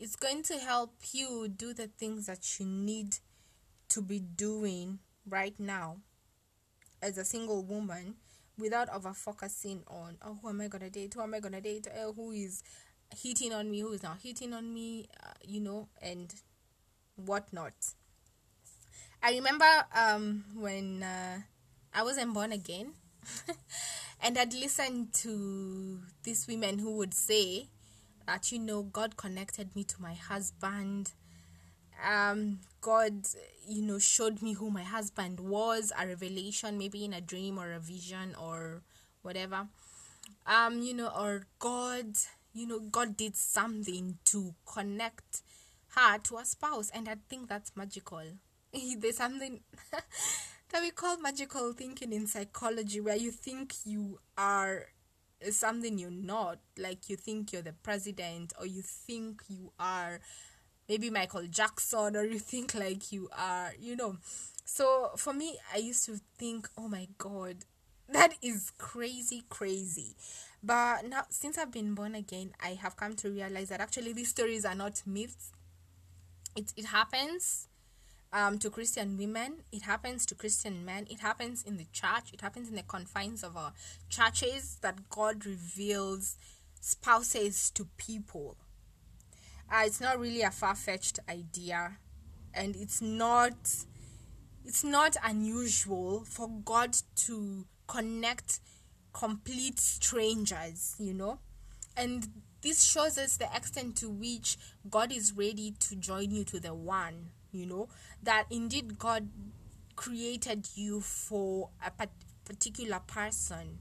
It's 0.00 0.14
going 0.14 0.44
to 0.44 0.54
help 0.58 0.94
you 1.12 1.48
do 1.48 1.74
the 1.74 1.88
things 1.88 2.26
that 2.26 2.60
you 2.60 2.66
need 2.66 3.16
to 3.88 4.00
be 4.00 4.20
doing 4.20 5.00
right 5.28 5.58
now 5.58 5.96
as 7.02 7.18
a 7.18 7.24
single 7.24 7.64
woman 7.64 8.14
without 8.58 8.88
over 8.94 9.12
focusing 9.12 9.82
on 9.88 10.16
oh 10.22 10.38
who 10.40 10.48
am 10.48 10.60
i 10.60 10.68
gonna 10.68 10.90
date? 10.90 11.14
Who 11.14 11.22
am 11.22 11.34
i 11.34 11.40
gonna 11.40 11.60
date? 11.60 11.86
Uh, 11.88 12.12
who 12.12 12.32
is 12.32 12.62
hitting 13.16 13.52
on 13.52 13.70
me? 13.70 13.80
Who 13.80 13.92
is 13.92 14.02
not 14.02 14.18
hitting 14.22 14.52
on 14.52 14.72
me? 14.72 15.08
Uh, 15.22 15.32
you 15.44 15.60
know 15.60 15.88
and 16.00 16.32
whatnot. 17.16 17.74
I 19.22 19.32
remember 19.32 19.64
um 19.96 20.44
when 20.54 21.02
uh, 21.02 21.38
i 21.92 22.02
wasn't 22.02 22.34
born 22.34 22.52
again 22.52 22.92
and 24.22 24.38
I'd 24.38 24.54
listen 24.54 25.08
to 25.14 26.00
these 26.22 26.46
women 26.46 26.78
who 26.78 26.96
would 26.96 27.14
say 27.14 27.68
that, 28.26 28.52
you 28.52 28.58
know, 28.58 28.82
God 28.82 29.16
connected 29.16 29.74
me 29.74 29.84
to 29.84 30.02
my 30.02 30.14
husband. 30.14 31.12
Um, 32.06 32.60
God, 32.80 33.26
you 33.66 33.82
know, 33.82 33.98
showed 33.98 34.42
me 34.42 34.52
who 34.54 34.70
my 34.70 34.82
husband 34.84 35.40
was, 35.40 35.92
a 35.98 36.06
revelation, 36.06 36.78
maybe 36.78 37.04
in 37.04 37.12
a 37.12 37.20
dream 37.20 37.58
or 37.58 37.72
a 37.72 37.80
vision 37.80 38.34
or 38.40 38.82
whatever. 39.22 39.68
Um, 40.46 40.80
you 40.82 40.94
know, 40.94 41.08
or 41.08 41.46
God, 41.58 42.16
you 42.54 42.66
know, 42.66 42.80
God 42.80 43.16
did 43.16 43.36
something 43.36 44.18
to 44.26 44.54
connect 44.66 45.42
her 45.96 46.18
to 46.18 46.36
a 46.38 46.44
spouse, 46.44 46.90
and 46.90 47.08
I 47.08 47.16
think 47.28 47.48
that's 47.48 47.72
magical. 47.76 48.22
There's 48.98 49.16
something 49.16 49.60
that 50.70 50.82
we 50.82 50.90
call 50.90 51.18
magical 51.18 51.72
thinking 51.72 52.12
in 52.12 52.26
psychology, 52.26 53.00
where 53.00 53.16
you 53.16 53.30
think 53.30 53.74
you 53.84 54.18
are 54.36 54.86
uh, 55.46 55.50
something 55.50 55.98
you're 55.98 56.10
not. 56.10 56.58
Like 56.76 57.08
you 57.08 57.16
think 57.16 57.52
you're 57.52 57.62
the 57.62 57.72
president, 57.72 58.52
or 58.58 58.66
you 58.66 58.82
think 58.82 59.42
you 59.48 59.72
are 59.78 60.20
maybe 60.88 61.10
Michael 61.10 61.46
Jackson, 61.46 62.16
or 62.16 62.24
you 62.24 62.38
think 62.38 62.74
like 62.74 63.12
you 63.12 63.28
are, 63.36 63.72
you 63.78 63.96
know. 63.96 64.16
So 64.64 65.12
for 65.16 65.32
me, 65.32 65.58
I 65.72 65.78
used 65.78 66.04
to 66.06 66.20
think, 66.36 66.68
oh 66.76 66.88
my 66.88 67.08
god, 67.16 67.56
that 68.08 68.34
is 68.42 68.72
crazy, 68.78 69.44
crazy. 69.48 70.16
But 70.62 71.06
now, 71.08 71.22
since 71.30 71.56
I've 71.56 71.70
been 71.70 71.94
born 71.94 72.14
again, 72.14 72.52
I 72.62 72.70
have 72.70 72.96
come 72.96 73.14
to 73.16 73.30
realize 73.30 73.68
that 73.68 73.80
actually 73.80 74.12
these 74.12 74.28
stories 74.28 74.64
are 74.64 74.74
not 74.74 75.02
myths. 75.06 75.52
It, 76.56 76.72
it 76.76 76.86
happens 76.86 77.68
um, 78.32 78.58
to 78.58 78.70
Christian 78.70 79.16
women, 79.16 79.62
it 79.72 79.82
happens 79.82 80.26
to 80.26 80.34
Christian 80.34 80.84
men, 80.84 81.06
it 81.10 81.20
happens 81.20 81.62
in 81.62 81.76
the 81.76 81.86
church, 81.92 82.32
it 82.32 82.40
happens 82.40 82.68
in 82.68 82.76
the 82.76 82.82
confines 82.82 83.42
of 83.42 83.56
our 83.56 83.72
churches 84.08 84.78
that 84.82 85.08
God 85.08 85.46
reveals 85.46 86.36
spouses 86.80 87.70
to 87.70 87.86
people. 87.96 88.56
Uh, 89.70 89.82
it's 89.84 90.00
not 90.00 90.18
really 90.18 90.42
a 90.42 90.50
far 90.50 90.74
fetched 90.74 91.18
idea, 91.28 91.98
and 92.54 92.76
it's 92.76 93.00
not 93.00 93.54
it's 94.64 94.84
not 94.84 95.16
unusual 95.24 96.24
for 96.24 96.48
God 96.48 96.96
to 97.16 97.66
connect 97.86 98.60
complete 99.14 99.80
strangers, 99.80 100.94
you 100.98 101.14
know, 101.14 101.38
and 101.96 102.28
this 102.60 102.82
shows 102.82 103.16
us 103.18 103.36
the 103.36 103.48
extent 103.54 103.96
to 103.96 104.10
which 104.10 104.58
God 104.90 105.12
is 105.12 105.32
ready 105.32 105.74
to 105.80 105.96
join 105.96 106.30
you 106.30 106.44
to 106.44 106.60
the 106.60 106.74
one 106.74 107.30
you 107.52 107.66
know 107.66 107.88
that 108.22 108.44
indeed 108.50 108.98
god 108.98 109.28
created 109.98 110.68
you 110.76 111.00
for 111.00 111.70
a 111.84 111.90
particular 112.44 113.00
person. 113.00 113.80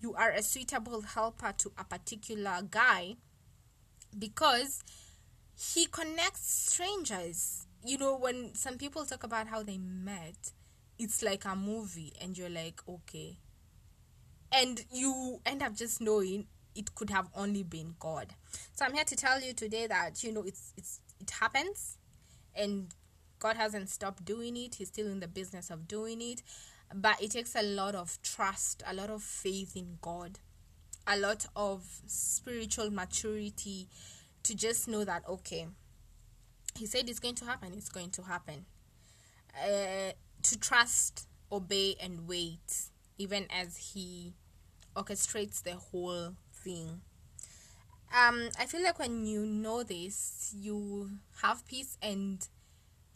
You 0.00 0.14
are 0.14 0.30
a 0.30 0.40
suitable 0.40 1.02
helper 1.02 1.52
to 1.58 1.72
a 1.76 1.82
particular 1.82 2.60
guy 2.70 3.16
because 4.16 4.84
he 5.58 5.86
connects 5.86 6.70
strangers. 6.70 7.66
You 7.84 7.98
know 7.98 8.16
when 8.16 8.54
some 8.54 8.78
people 8.78 9.04
talk 9.04 9.24
about 9.24 9.48
how 9.48 9.64
they 9.64 9.76
met 9.78 10.52
it's 10.98 11.22
like 11.22 11.44
a 11.44 11.56
movie 11.56 12.12
and 12.22 12.38
you're 12.38 12.48
like 12.48 12.80
okay. 12.88 13.38
And 14.52 14.84
you 14.92 15.40
end 15.44 15.62
up 15.62 15.74
just 15.74 16.00
knowing 16.00 16.46
it 16.76 16.94
could 16.94 17.10
have 17.10 17.28
only 17.34 17.64
been 17.64 17.96
god. 17.98 18.28
So 18.72 18.84
i'm 18.84 18.94
here 18.94 19.04
to 19.04 19.16
tell 19.16 19.40
you 19.40 19.52
today 19.52 19.88
that 19.88 20.22
you 20.22 20.32
know 20.32 20.42
it's 20.42 20.72
it's 20.76 21.00
it 21.20 21.30
happens 21.30 21.98
and 22.54 22.94
God 23.38 23.56
hasn't 23.56 23.88
stopped 23.88 24.24
doing 24.24 24.56
it, 24.56 24.76
He's 24.76 24.88
still 24.88 25.06
in 25.06 25.20
the 25.20 25.28
business 25.28 25.70
of 25.70 25.88
doing 25.88 26.20
it. 26.20 26.42
But 26.94 27.20
it 27.20 27.32
takes 27.32 27.54
a 27.56 27.62
lot 27.62 27.94
of 27.94 28.18
trust, 28.22 28.82
a 28.86 28.94
lot 28.94 29.10
of 29.10 29.22
faith 29.22 29.76
in 29.76 29.98
God, 30.00 30.38
a 31.06 31.18
lot 31.18 31.46
of 31.56 31.84
spiritual 32.06 32.90
maturity 32.90 33.88
to 34.44 34.54
just 34.54 34.86
know 34.86 35.04
that, 35.04 35.22
okay, 35.28 35.66
He 36.76 36.86
said 36.86 37.08
it's 37.08 37.18
going 37.18 37.34
to 37.36 37.44
happen, 37.44 37.72
it's 37.74 37.88
going 37.88 38.10
to 38.10 38.22
happen. 38.22 38.66
Uh, 39.54 40.12
to 40.42 40.58
trust, 40.58 41.26
obey, 41.50 41.96
and 42.00 42.28
wait, 42.28 42.90
even 43.18 43.46
as 43.50 43.92
He 43.94 44.34
orchestrates 44.94 45.62
the 45.62 45.72
whole 45.72 46.34
thing. 46.52 47.00
Um, 48.16 48.48
I 48.58 48.66
feel 48.66 48.82
like 48.82 48.98
when 48.98 49.26
you 49.26 49.44
know 49.44 49.82
this, 49.82 50.54
you 50.56 51.10
have 51.42 51.66
peace 51.66 51.98
and 52.00 52.46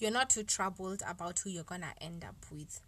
you're 0.00 0.10
not 0.10 0.30
too 0.30 0.42
troubled 0.42 1.02
about 1.06 1.38
who 1.40 1.50
you're 1.50 1.64
gonna 1.64 1.94
end 2.00 2.24
up 2.24 2.36
with. 2.50 2.80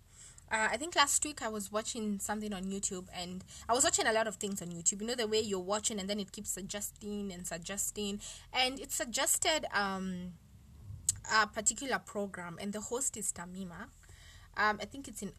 Uh, 0.50 0.68
I 0.70 0.76
think 0.76 0.94
last 0.96 1.24
week 1.24 1.40
I 1.40 1.48
was 1.48 1.72
watching 1.72 2.18
something 2.18 2.52
on 2.52 2.64
YouTube 2.64 3.06
and 3.16 3.42
I 3.68 3.72
was 3.72 3.84
watching 3.84 4.06
a 4.06 4.12
lot 4.12 4.26
of 4.26 4.36
things 4.36 4.60
on 4.60 4.68
YouTube. 4.68 5.00
You 5.00 5.06
know 5.06 5.14
the 5.14 5.26
way 5.26 5.40
you're 5.40 5.58
watching 5.58 5.98
and 5.98 6.10
then 6.10 6.20
it 6.20 6.30
keeps 6.30 6.50
suggesting 6.50 7.32
and 7.32 7.46
suggesting, 7.46 8.20
and 8.52 8.78
it 8.78 8.92
suggested 8.92 9.64
um, 9.74 10.32
a 11.32 11.46
particular 11.46 11.98
program, 11.98 12.58
and 12.60 12.72
the 12.72 12.80
host 12.80 13.16
is 13.16 13.32
Tamima. 13.32 13.88
Um, 14.56 14.78
I 14.80 14.84
think 14.84 15.08
it's 15.08 15.22
in 15.22 15.32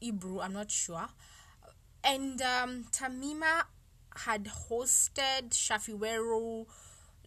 Hebrew. 0.00 0.40
I'm 0.40 0.52
not 0.52 0.70
sure. 0.70 1.08
And 2.04 2.40
um, 2.40 2.84
Tamima 2.92 3.64
had 4.16 4.44
hosted 4.44 5.50
Shaffie 5.50 5.98
Weru, 5.98 6.66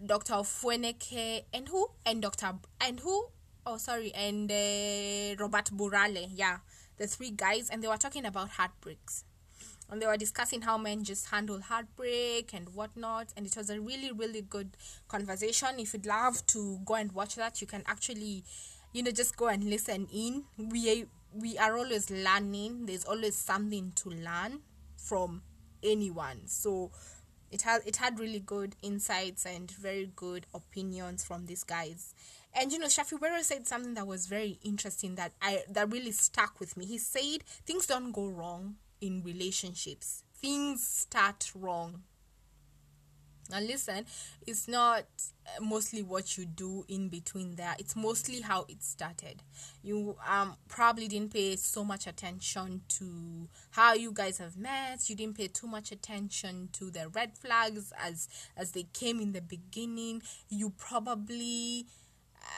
Dr. 0.03 0.33
Ofweneke, 0.33 1.43
and 1.53 1.67
who? 1.67 1.87
And 2.05 2.21
Dr. 2.21 2.53
and 2.81 2.99
who? 3.01 3.27
Oh 3.65 3.77
sorry 3.77 4.11
and 4.13 4.51
uh, 4.51 5.35
robert 5.41 5.69
burale 5.75 6.27
yeah. 6.33 6.57
The 6.97 7.07
three 7.07 7.31
guys 7.31 7.69
and 7.71 7.81
they 7.81 7.87
were 7.87 7.97
talking 7.97 8.23
about 8.25 8.49
heartbreaks. 8.49 9.23
And 9.89 10.01
they 10.01 10.05
were 10.05 10.17
discussing 10.17 10.61
how 10.61 10.77
men 10.77 11.03
just 11.03 11.29
handle 11.29 11.59
heartbreak 11.59 12.53
and 12.53 12.69
whatnot 12.73 13.27
and 13.35 13.45
it 13.45 13.55
was 13.57 13.69
a 13.69 13.79
really 13.79 14.11
really 14.11 14.41
good 14.41 14.77
conversation. 15.07 15.69
If 15.79 15.93
you'd 15.93 16.05
love 16.05 16.45
to 16.47 16.79
go 16.85 16.95
and 16.95 17.11
watch 17.11 17.35
that 17.35 17.61
you 17.61 17.67
can 17.67 17.83
actually 17.87 18.43
you 18.93 19.03
know 19.03 19.11
just 19.11 19.35
go 19.37 19.47
and 19.47 19.63
listen 19.63 20.07
in. 20.13 20.43
We 20.57 21.05
we 21.33 21.57
are 21.57 21.77
always 21.77 22.11
learning. 22.11 22.85
There's 22.85 23.05
always 23.05 23.35
something 23.35 23.91
to 23.95 24.09
learn 24.09 24.59
from 24.97 25.41
anyone. 25.83 26.47
So 26.47 26.91
it 27.51 27.63
had 27.63 27.81
it 27.85 27.97
had 27.97 28.19
really 28.19 28.39
good 28.39 28.75
insights 28.81 29.45
and 29.45 29.69
very 29.71 30.11
good 30.15 30.45
opinions 30.53 31.23
from 31.23 31.45
these 31.45 31.63
guys 31.63 32.13
and 32.55 32.71
you 32.71 32.79
know, 32.79 32.87
Shaffie 32.87 33.19
Weru 33.19 33.41
said 33.41 33.67
something 33.67 33.93
that 33.95 34.07
was 34.07 34.27
very 34.27 34.59
interesting 34.63 35.15
that 35.15 35.33
I 35.41 35.63
that 35.69 35.91
really 35.91 36.11
stuck 36.11 36.59
with 36.59 36.77
me. 36.77 36.85
He 36.85 36.97
said 36.97 37.43
things 37.65 37.87
don't 37.87 38.11
go 38.11 38.27
wrong 38.27 38.75
in 39.01 39.23
relationships. 39.23 40.23
Things 40.35 40.85
start 40.85 41.51
wrong. 41.55 42.03
Now 43.49 43.59
listen, 43.59 44.05
it's 44.47 44.67
not 44.67 45.03
mostly 45.61 46.01
what 46.01 46.37
you 46.37 46.45
do 46.45 46.85
in 46.87 47.09
between 47.09 47.55
there. 47.55 47.75
It's 47.77 47.95
mostly 47.95 48.41
how 48.41 48.65
it 48.69 48.81
started. 48.81 49.41
You 49.81 50.15
um 50.27 50.55
probably 50.67 51.07
didn't 51.07 51.33
pay 51.33 51.55
so 51.55 51.83
much 51.83 52.07
attention 52.07 52.81
to 52.99 53.49
how 53.71 53.93
you 53.93 54.11
guys 54.11 54.37
have 54.37 54.57
met. 54.57 55.09
You 55.09 55.15
didn't 55.15 55.37
pay 55.37 55.47
too 55.47 55.67
much 55.67 55.91
attention 55.91 56.69
to 56.73 56.89
the 56.89 57.09
red 57.09 57.37
flags 57.37 57.91
as 58.01 58.29
as 58.55 58.71
they 58.71 58.83
came 58.93 59.19
in 59.19 59.33
the 59.33 59.41
beginning. 59.41 60.21
You 60.49 60.69
probably 60.77 61.87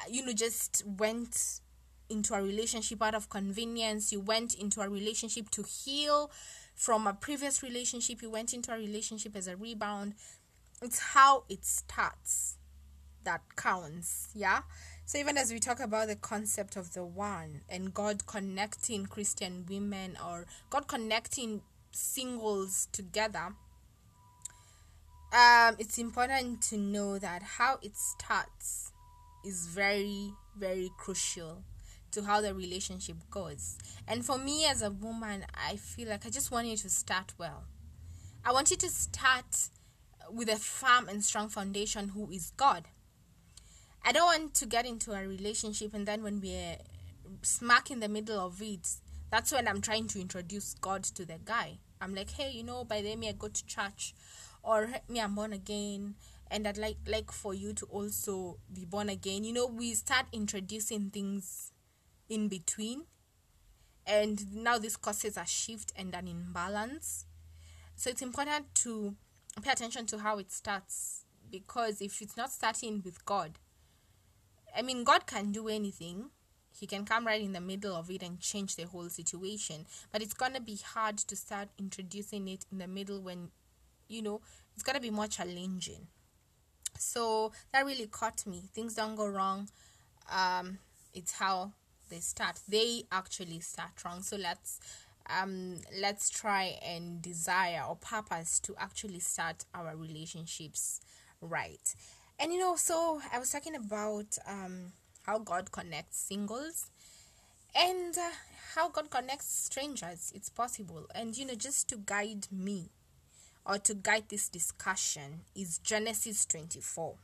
you 0.10 0.26
know 0.26 0.34
just 0.34 0.84
went 0.86 1.62
into 2.10 2.34
a 2.34 2.41
relationship 2.41 3.02
out 3.02 3.15
of 3.15 3.30
convenience. 3.30 4.12
You 4.12 4.19
went 4.19 4.54
into 4.54 4.82
a 4.82 4.89
relationship 4.89 5.50
to 5.52 5.63
heal 5.63 6.32
from 6.76 7.08
a 7.08 7.13
previous 7.13 7.63
relationship. 7.63 8.21
You 8.21 8.30
went 8.30 8.54
into 8.54 8.74
a 8.74 8.78
relationship 8.78 9.36
as 9.36 9.48
a 9.48 9.56
rebound. 9.56 10.13
It's 10.82 11.00
how 11.00 11.45
it 11.50 11.65
starts 11.65 12.58
that 13.26 13.41
counts 13.56 14.30
yeah? 14.34 14.62
So 15.06 15.19
even 15.19 15.38
as 15.38 15.52
we 15.52 15.60
talk 15.60 15.80
about 15.80 16.08
the 16.08 16.15
concept 16.15 16.76
of 16.76 16.93
the 16.93 17.04
one 17.04 17.62
and 17.69 17.93
god 17.93 18.26
connecting 18.26 19.06
christian 19.06 19.65
women 19.69 20.17
or 20.24 20.45
god 20.69 20.88
connecting 20.88 21.62
singles 21.91 22.88
together 22.91 23.54
um 25.32 25.76
it's 25.78 26.00
important 26.00 26.62
to 26.63 26.78
know 26.78 27.19
that 27.19 27.43
how 27.43 27.78
it 27.84 27.95
starts 27.95 28.91
is 29.46 29.68
very, 29.68 30.34
very 30.58 30.92
crucial 30.98 31.64
to 32.12 32.24
how 32.24 32.42
the 32.42 32.54
relationship 32.54 33.18
goes. 33.30 33.78
And 34.08 34.26
for 34.26 34.38
me 34.38 34.66
as 34.66 34.82
a 34.82 34.90
woman, 34.90 35.46
I 35.54 35.76
feel 35.76 36.10
like 36.10 36.26
I 36.26 36.30
just 36.30 36.52
want 36.52 36.68
you 36.68 36.78
to 36.78 36.90
start 36.90 37.34
well. 37.38 37.66
I 38.44 38.52
want 38.52 38.72
you 38.72 38.78
to 38.78 38.90
start 38.90 39.70
with 40.32 40.50
a 40.50 40.56
firm 40.56 41.10
and 41.10 41.24
strong 41.24 41.50
foundation 41.50 42.10
who 42.10 42.32
is 42.32 42.52
God. 42.58 42.86
I 44.04 44.12
don't 44.12 44.26
want 44.26 44.54
to 44.56 44.66
get 44.66 44.86
into 44.86 45.14
a 45.14 45.28
relationship 45.28 45.94
and 45.94 46.08
then 46.08 46.24
when 46.24 46.40
we're 46.40 46.78
smack 47.42 47.92
in 47.92 48.00
the 48.00 48.08
middle 48.08 48.40
of 48.40 48.62
it, 48.62 48.88
that's 49.32 49.52
when 49.52 49.68
I'm 49.68 49.82
trying 49.82 50.08
to 50.08 50.22
introduce 50.22 50.76
God 50.76 51.04
to 51.04 51.26
the 51.26 51.40
guy. 51.44 51.80
I'm 52.00 52.14
like, 52.14 52.30
hey, 52.30 52.52
you 52.52 52.64
know, 52.64 52.84
by 52.84 53.02
the 53.02 53.10
way, 53.10 53.16
me 53.16 53.30
I 53.30 53.32
go 53.34 53.48
to 53.48 53.66
church, 53.66 54.14
or 54.64 54.90
me, 55.10 55.22
I'm 55.22 55.36
born 55.36 55.54
again, 55.54 56.16
and 56.52 56.68
I'd 56.68 56.78
like 56.78 56.98
like 57.08 57.32
for 57.32 57.54
you 57.54 57.74
to 57.74 57.86
also 57.88 58.58
be 58.72 58.86
born 58.86 59.10
again. 59.10 59.44
You 59.44 59.54
know, 59.54 59.68
we 59.68 59.94
start 59.94 60.26
introducing 60.32 61.10
things 61.10 61.72
in 62.30 62.48
between, 62.48 63.04
and 64.06 64.54
now 64.56 64.78
this 64.78 64.98
causes 64.98 65.38
a 65.38 65.46
shift 65.46 65.92
and 65.96 66.14
an 66.14 66.28
imbalance. 66.28 67.26
So 67.96 68.10
it's 68.10 68.22
important 68.22 68.74
to 68.76 69.16
pay 69.62 69.72
attention 69.72 70.06
to 70.08 70.20
how 70.20 70.38
it 70.38 70.52
starts 70.52 71.24
because 71.50 72.02
if 72.02 72.22
it's 72.22 72.36
not 72.36 72.52
starting 72.52 73.02
with 73.04 73.26
God, 73.26 73.60
I 74.78 74.82
mean, 74.82 75.04
God 75.04 75.26
can 75.26 75.52
do 75.52 75.70
anything. 75.70 76.30
He 76.78 76.86
can 76.86 77.06
come 77.06 77.26
right 77.26 77.42
in 77.42 77.54
the 77.54 77.62
middle 77.62 77.96
of 77.96 78.12
it 78.12 78.22
and 78.22 78.40
change 78.40 78.76
the 78.76 78.84
whole 78.84 79.08
situation. 79.08 79.86
But 80.12 80.22
it's 80.22 80.34
gonna 80.34 80.60
be 80.60 80.78
hard 80.94 81.18
to 81.20 81.36
start 81.36 81.70
introducing 81.80 82.50
it 82.50 82.66
in 82.72 82.80
the 82.80 82.88
middle 82.88 83.22
when, 83.22 83.52
you 84.10 84.22
know, 84.22 84.42
it's 84.74 84.84
gonna 84.84 85.00
be 85.00 85.10
more 85.10 85.28
challenging. 85.28 86.08
So 87.00 87.52
that 87.74 87.86
really 87.86 88.08
caught 88.08 88.46
me. 88.46 88.64
Things 88.74 88.96
don't 88.96 89.16
go 89.16 89.28
wrong. 89.28 89.70
Um, 90.32 90.80
it's 91.14 91.34
how 91.34 91.72
they 92.10 92.20
start. 92.20 92.60
They 92.68 93.04
actually 93.12 93.60
start 93.60 93.92
wrong. 94.04 94.22
So 94.22 94.38
let's 94.38 94.80
um 95.28 95.78
let's 96.00 96.30
try 96.30 96.78
and 96.86 97.20
desire 97.22 97.82
or 97.88 97.96
purpose 97.96 98.60
to 98.60 98.76
actually 98.80 99.20
start 99.20 99.66
our 99.74 99.96
relationships 99.96 101.02
right. 101.42 101.96
And 102.40 102.52
you 102.54 102.60
know, 102.60 102.76
so 102.76 103.22
I 103.34 103.40
was 103.40 103.52
talking 103.52 103.76
about 103.76 104.38
um 104.48 104.92
how 105.26 105.40
God 105.40 105.72
connects 105.72 106.20
singles 106.20 106.92
and 107.76 108.18
uh, 108.18 108.30
how 108.76 108.90
God 108.90 109.10
connects 109.10 109.48
strangers. 109.52 110.32
It's 110.36 110.50
possible. 110.50 111.08
And 111.14 111.38
you 111.38 111.46
know, 111.46 111.56
just 111.56 111.90
to 111.90 111.98
guide 111.98 112.48
me 112.52 112.90
or 113.65 113.78
to 113.80 113.93
guide 113.93 114.25
this 114.30 114.49
discussion 114.49 115.41
is 115.56 115.80
Genesis 115.80 116.45
24. 116.45 117.15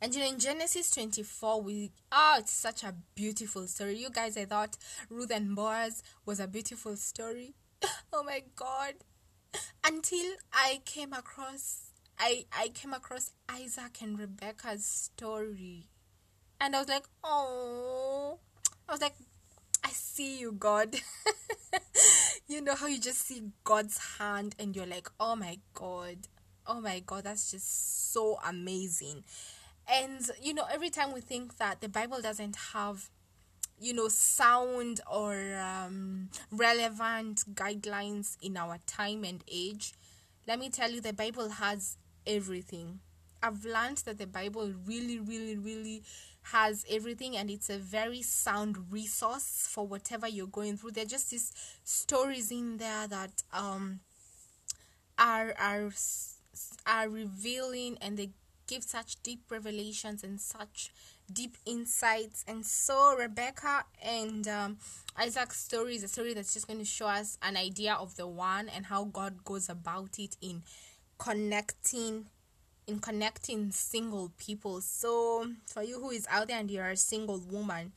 And 0.00 0.14
you 0.14 0.20
know, 0.20 0.28
in 0.28 0.38
Genesis 0.38 0.90
24, 0.92 1.60
we 1.60 1.90
oh, 2.12 2.36
it's 2.38 2.52
such 2.52 2.84
a 2.84 2.94
beautiful 3.14 3.66
story. 3.66 3.96
You 3.96 4.10
guys, 4.10 4.36
I 4.36 4.44
thought 4.44 4.76
Ruth 5.10 5.32
and 5.32 5.56
Boaz 5.56 6.02
was 6.24 6.38
a 6.38 6.46
beautiful 6.46 6.96
story. 6.96 7.54
oh 8.12 8.22
my 8.22 8.44
God! 8.54 8.94
Until 9.84 10.34
I 10.52 10.82
came 10.84 11.12
across, 11.12 11.90
I 12.16 12.44
I 12.56 12.68
came 12.68 12.92
across 12.94 13.32
Isaac 13.48 13.98
and 14.00 14.18
Rebecca's 14.18 14.84
story, 14.86 15.88
and 16.60 16.76
I 16.76 16.78
was 16.78 16.88
like, 16.88 17.06
oh, 17.24 18.38
I 18.88 18.92
was 18.92 19.00
like, 19.00 19.16
I 19.84 19.90
see 19.90 20.38
you, 20.38 20.52
God. 20.52 20.94
you 22.48 22.62
know 22.62 22.74
how 22.74 22.86
you 22.86 22.98
just 22.98 23.26
see 23.26 23.42
God's 23.64 23.98
hand, 24.18 24.54
and 24.58 24.74
you're 24.74 24.86
like, 24.86 25.08
oh 25.20 25.36
my 25.36 25.58
God, 25.74 26.16
oh 26.66 26.80
my 26.80 27.00
God, 27.00 27.24
that's 27.24 27.50
just 27.50 28.12
so 28.12 28.38
amazing. 28.46 29.24
And 29.90 30.20
you 30.42 30.54
know 30.54 30.66
every 30.70 30.90
time 30.90 31.12
we 31.12 31.20
think 31.20 31.56
that 31.58 31.80
the 31.80 31.88
bible 31.88 32.20
doesn't 32.20 32.56
have 32.74 33.08
you 33.80 33.94
know 33.94 34.08
sound 34.08 35.00
or 35.10 35.34
um, 35.56 36.28
relevant 36.50 37.44
guidelines 37.54 38.36
in 38.42 38.56
our 38.56 38.78
time 38.86 39.24
and 39.24 39.42
age 39.50 39.94
let 40.46 40.58
me 40.58 40.68
tell 40.68 40.90
you 40.90 41.00
the 41.00 41.12
bible 41.12 41.48
has 41.48 41.96
everything. 42.26 43.00
I've 43.42 43.64
learned 43.64 43.98
that 43.98 44.18
the 44.18 44.26
bible 44.26 44.72
really 44.86 45.18
really 45.18 45.56
really 45.56 46.02
has 46.52 46.84
everything 46.90 47.36
and 47.36 47.50
it's 47.50 47.70
a 47.70 47.78
very 47.78 48.22
sound 48.22 48.76
resource 48.90 49.66
for 49.70 49.86
whatever 49.86 50.26
you're 50.26 50.46
going 50.46 50.76
through 50.76 50.90
there 50.90 51.04
are 51.04 51.06
just 51.06 51.30
these 51.30 51.52
stories 51.84 52.50
in 52.50 52.76
there 52.78 53.06
that 53.06 53.42
um 53.52 54.00
are 55.18 55.54
are 55.58 55.90
are 56.86 57.08
revealing 57.08 57.98
and 58.00 58.16
they 58.16 58.30
give 58.68 58.82
such 58.84 59.20
deep 59.22 59.40
revelations 59.50 60.22
and 60.22 60.40
such 60.40 60.92
deep 61.32 61.56
insights. 61.66 62.44
And 62.46 62.64
so, 62.64 63.16
Rebecca 63.16 63.84
and 64.02 64.46
um, 64.46 64.76
Isaac's 65.16 65.58
story 65.58 65.96
is 65.96 66.04
a 66.04 66.08
story 66.08 66.34
that's 66.34 66.54
just 66.54 66.66
going 66.66 66.78
to 66.78 66.84
show 66.84 67.06
us 67.06 67.38
an 67.42 67.56
idea 67.56 67.94
of 67.94 68.16
the 68.16 68.26
one 68.26 68.68
and 68.68 68.86
how 68.86 69.04
God 69.04 69.44
goes 69.44 69.68
about 69.68 70.18
it 70.18 70.36
in 70.40 70.62
connecting 71.18 72.26
in 72.88 72.98
connecting 72.98 73.70
single 73.70 74.32
people. 74.38 74.80
So, 74.80 75.46
for 75.66 75.82
you 75.82 76.00
who 76.00 76.10
is 76.10 76.26
out 76.30 76.48
there 76.48 76.58
and 76.58 76.70
you're 76.70 76.88
a 76.88 76.96
single 76.96 77.38
woman 77.38 77.92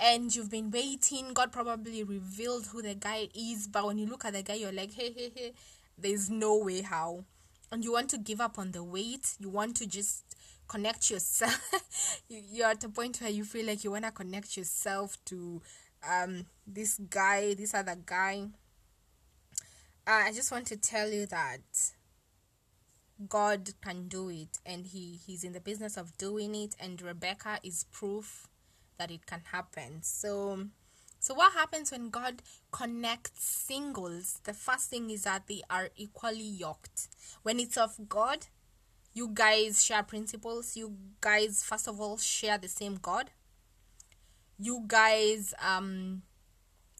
and 0.00 0.34
you've 0.34 0.50
been 0.50 0.70
waiting, 0.70 1.34
God 1.34 1.52
probably 1.52 2.02
revealed 2.02 2.66
who 2.66 2.80
the 2.80 2.94
guy 2.94 3.28
is, 3.34 3.68
but 3.68 3.86
when 3.86 3.98
you 3.98 4.06
look 4.06 4.24
at 4.24 4.32
the 4.32 4.42
guy, 4.42 4.54
you're 4.54 4.72
like, 4.72 4.94
hey, 4.94 5.12
hey, 5.12 5.30
hey, 5.34 5.52
there's 5.98 6.30
no 6.30 6.56
way 6.56 6.80
how. 6.80 7.24
And 7.70 7.84
you 7.84 7.92
want 7.92 8.08
to 8.10 8.18
give 8.18 8.40
up 8.40 8.58
on 8.58 8.72
the 8.72 8.82
wait, 8.82 9.34
you 9.38 9.50
want 9.50 9.76
to 9.76 9.86
just 9.86 10.24
connect 10.66 11.10
yourself. 11.10 11.70
You're 12.28 12.68
at 12.68 12.82
a 12.84 12.88
point 12.88 13.20
where 13.20 13.30
you 13.30 13.44
feel 13.44 13.66
like 13.66 13.84
you 13.84 13.90
want 13.90 14.04
to 14.04 14.10
connect 14.10 14.56
yourself 14.56 15.18
to 15.26 15.60
um 16.08 16.46
this 16.66 16.98
guy 17.10 17.54
this 17.54 17.74
other 17.74 17.96
guy. 18.06 18.46
Uh, 20.06 20.22
i 20.26 20.32
just 20.32 20.50
want 20.50 20.66
to 20.66 20.76
tell 20.76 21.10
you 21.10 21.26
that 21.26 21.60
god 23.28 23.70
can 23.82 24.08
do 24.08 24.28
it 24.28 24.58
and 24.64 24.86
he 24.86 25.18
he's 25.26 25.44
in 25.44 25.52
the 25.52 25.60
business 25.60 25.96
of 25.96 26.16
doing 26.16 26.54
it 26.54 26.74
and 26.80 27.02
rebecca 27.02 27.58
is 27.62 27.84
proof 27.92 28.48
that 28.98 29.10
it 29.10 29.26
can 29.26 29.42
happen 29.52 30.02
so 30.02 30.66
so, 31.22 31.34
what 31.34 31.52
happens 31.52 31.92
when 31.92 32.08
God 32.08 32.40
connects 32.72 33.44
singles? 33.44 34.40
The 34.44 34.54
first 34.54 34.88
thing 34.88 35.10
is 35.10 35.24
that 35.24 35.46
they 35.46 35.60
are 35.68 35.90
equally 35.94 36.40
yoked. 36.40 37.08
When 37.42 37.60
it's 37.60 37.76
of 37.76 38.08
God, 38.08 38.46
you 39.12 39.28
guys 39.28 39.84
share 39.84 40.02
principles. 40.02 40.78
You 40.78 40.96
guys, 41.20 41.62
first 41.62 41.88
of 41.88 42.00
all, 42.00 42.16
share 42.16 42.56
the 42.56 42.68
same 42.68 42.94
God. 42.94 43.32
You 44.58 44.84
guys 44.86 45.52
um, 45.62 46.22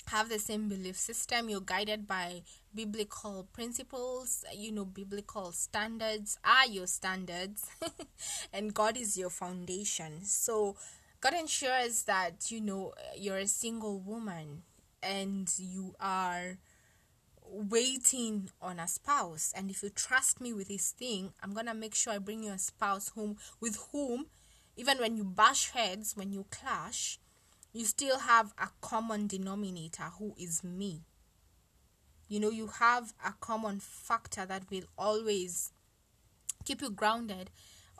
have 0.08 0.28
the 0.28 0.38
same 0.38 0.68
belief 0.68 0.98
system. 0.98 1.48
You're 1.48 1.62
guided 1.62 2.06
by 2.06 2.42
biblical 2.74 3.48
principles, 3.52 4.44
you 4.54 4.72
know, 4.72 4.84
biblical 4.84 5.52
standards 5.52 6.38
are 6.44 6.66
your 6.66 6.86
standards, 6.86 7.66
and 8.52 8.74
God 8.74 8.96
is 8.96 9.16
your 9.18 9.30
foundation. 9.30 10.24
So, 10.24 10.76
God 11.20 11.34
ensures 11.34 12.04
that 12.04 12.50
you 12.50 12.60
know 12.60 12.94
you're 13.16 13.38
a 13.38 13.46
single 13.46 14.00
woman 14.00 14.62
and 15.02 15.52
you 15.58 15.94
are 16.00 16.58
waiting 17.52 18.48
on 18.62 18.78
a 18.78 18.86
spouse 18.86 19.52
and 19.56 19.70
if 19.70 19.82
you 19.82 19.90
trust 19.90 20.40
me 20.40 20.52
with 20.52 20.68
this 20.68 20.92
thing 20.92 21.32
i'm 21.42 21.52
gonna 21.52 21.74
make 21.74 21.94
sure 21.96 22.12
i 22.12 22.18
bring 22.18 22.44
you 22.44 22.52
a 22.52 22.58
spouse 22.58 23.10
whom 23.14 23.36
with 23.60 23.76
whom 23.90 24.26
even 24.76 24.98
when 24.98 25.16
you 25.16 25.24
bash 25.24 25.70
heads 25.70 26.16
when 26.16 26.32
you 26.32 26.46
clash 26.50 27.18
you 27.72 27.84
still 27.84 28.20
have 28.20 28.52
a 28.58 28.68
common 28.80 29.26
denominator 29.26 30.04
who 30.18 30.32
is 30.38 30.62
me 30.62 31.02
you 32.30 32.38
know 32.38 32.48
you 32.48 32.68
have 32.78 33.12
a 33.26 33.34
common 33.40 33.80
factor 33.80 34.46
that 34.46 34.62
will 34.70 34.84
always 34.96 35.72
keep 36.64 36.80
you 36.80 36.90
grounded 36.90 37.50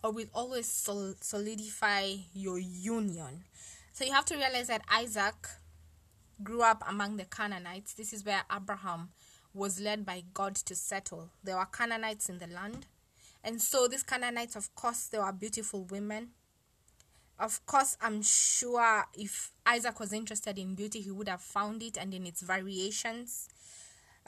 or 0.02 0.12
will 0.12 0.28
always 0.32 0.66
sol- 0.66 1.14
solidify 1.20 2.14
your 2.32 2.58
union. 2.58 3.44
So 3.92 4.04
you 4.04 4.12
have 4.12 4.24
to 4.26 4.36
realize 4.36 4.68
that 4.68 4.82
Isaac 4.90 5.34
grew 6.42 6.62
up 6.62 6.82
among 6.88 7.16
the 7.16 7.24
Canaanites. 7.24 7.94
This 7.94 8.12
is 8.12 8.24
where 8.24 8.42
Abraham 8.54 9.10
was 9.52 9.80
led 9.80 10.06
by 10.06 10.22
God 10.32 10.54
to 10.54 10.76
settle. 10.76 11.30
There 11.42 11.56
were 11.56 11.66
Canaanites 11.66 12.28
in 12.28 12.38
the 12.38 12.46
land. 12.46 12.86
And 13.42 13.60
so 13.60 13.88
these 13.88 14.04
Canaanites, 14.04 14.54
of 14.54 14.72
course, 14.76 15.08
they 15.08 15.18
were 15.18 15.32
beautiful 15.32 15.84
women. 15.84 16.28
Of 17.38 17.66
course, 17.66 17.96
I'm 18.00 18.22
sure 18.22 19.06
if 19.14 19.50
Isaac 19.66 19.98
was 19.98 20.12
interested 20.12 20.56
in 20.56 20.76
beauty, 20.76 21.00
he 21.00 21.10
would 21.10 21.28
have 21.28 21.40
found 21.40 21.82
it 21.82 21.96
and 21.98 22.14
in 22.14 22.26
its 22.26 22.42
variations. 22.42 23.48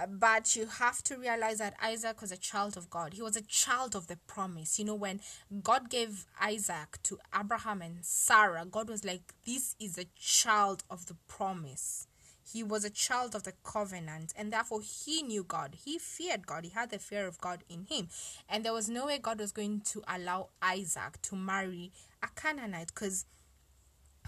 But 0.09 0.57
you 0.57 0.67
have 0.67 1.03
to 1.05 1.17
realize 1.17 1.59
that 1.59 1.75
Isaac 1.83 2.21
was 2.21 2.33
a 2.33 2.37
child 2.37 2.77
of 2.77 2.89
God. 2.89 3.13
He 3.13 3.23
was 3.23 3.37
a 3.37 3.43
child 3.43 3.95
of 3.95 4.07
the 4.07 4.17
promise. 4.27 4.79
You 4.79 4.87
know, 4.87 4.95
when 4.95 5.21
God 5.63 5.91
gave 5.91 6.25
Isaac 6.41 6.99
to 7.05 7.19
Abraham 7.39 7.83
and 7.83 7.99
Sarah, 8.03 8.65
God 8.65 8.89
was 8.89 9.05
like, 9.05 9.35
This 9.45 9.77
is 9.79 9.99
a 9.99 10.07
child 10.19 10.83
of 10.91 11.07
the 11.07 11.17
promise. 11.29 12.07
He 12.51 12.63
was 12.63 12.85
a 12.85 12.91
child 12.91 13.35
of 13.35 13.45
the 13.45 13.53
covenant, 13.63 14.35
and 14.37 14.53
therefore 14.53 14.81
he 14.83 15.23
knew 15.23 15.45
God. 15.45 15.77
He 15.85 15.99
feared 15.99 16.47
God. 16.47 16.65
He 16.65 16.71
had 16.71 16.91
the 16.91 16.99
fear 16.99 17.27
of 17.27 17.41
God 17.41 17.65
in 17.69 17.87
him. 17.89 18.09
And 18.49 18.65
there 18.65 18.73
was 18.73 18.89
no 18.89 19.07
way 19.07 19.19
God 19.19 19.39
was 19.39 19.53
going 19.53 19.81
to 19.93 20.03
allow 20.09 20.49
Isaac 20.61 21.23
to 21.23 21.37
marry 21.37 21.93
a 22.23 22.29
Canaanite 22.35 22.89
because 22.89 23.25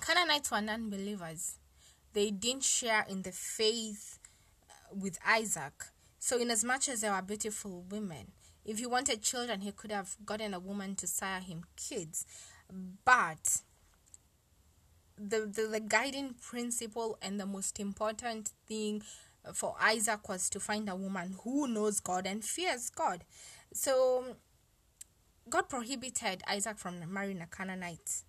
Canaanites 0.01 0.51
were 0.51 0.61
non 0.61 0.91
believers, 0.91 1.59
they 2.13 2.31
didn't 2.31 2.65
share 2.65 3.05
in 3.09 3.23
the 3.23 3.33
faith 3.33 4.19
with 4.95 5.19
Isaac. 5.27 5.73
So, 6.19 6.39
in 6.39 6.51
as 6.51 6.65
much 6.65 6.89
as 6.89 7.03
they 7.03 7.11
were 7.11 7.23
beautiful 7.23 7.85
women, 7.91 8.33
if 8.65 8.79
he 8.79 8.87
wanted 8.87 9.23
children, 9.23 9.61
he 9.61 9.73
could 9.73 9.93
have 9.93 10.17
gotten 10.25 10.55
a 10.55 10.59
woman 10.59 10.95
to 10.97 11.07
sire 11.07 11.41
him 11.41 11.65
kids. 11.77 12.25
But 13.05 13.61
the, 15.19 15.41
the, 15.41 15.69
the 15.71 15.81
guiding 15.81 16.35
principle 16.41 17.19
and 17.21 17.39
the 17.39 17.47
most 17.47 17.79
important 17.79 18.53
thing 18.67 19.03
for 19.53 19.77
Isaac 19.81 20.29
was 20.29 20.49
to 20.51 20.61
find 20.61 20.89
a 20.89 20.97
woman 20.97 21.37
who 21.43 21.69
knows 21.69 22.01
God 22.01 22.27
and 22.27 22.43
fears 22.43 22.89
God. 22.91 23.25
So 23.73 24.37
God 25.49 25.69
prohibited 25.69 26.43
Isaac 26.49 26.79
from 26.79 27.13
marrying 27.13 27.43
a 27.43 27.47
Canaanite. 27.47 28.23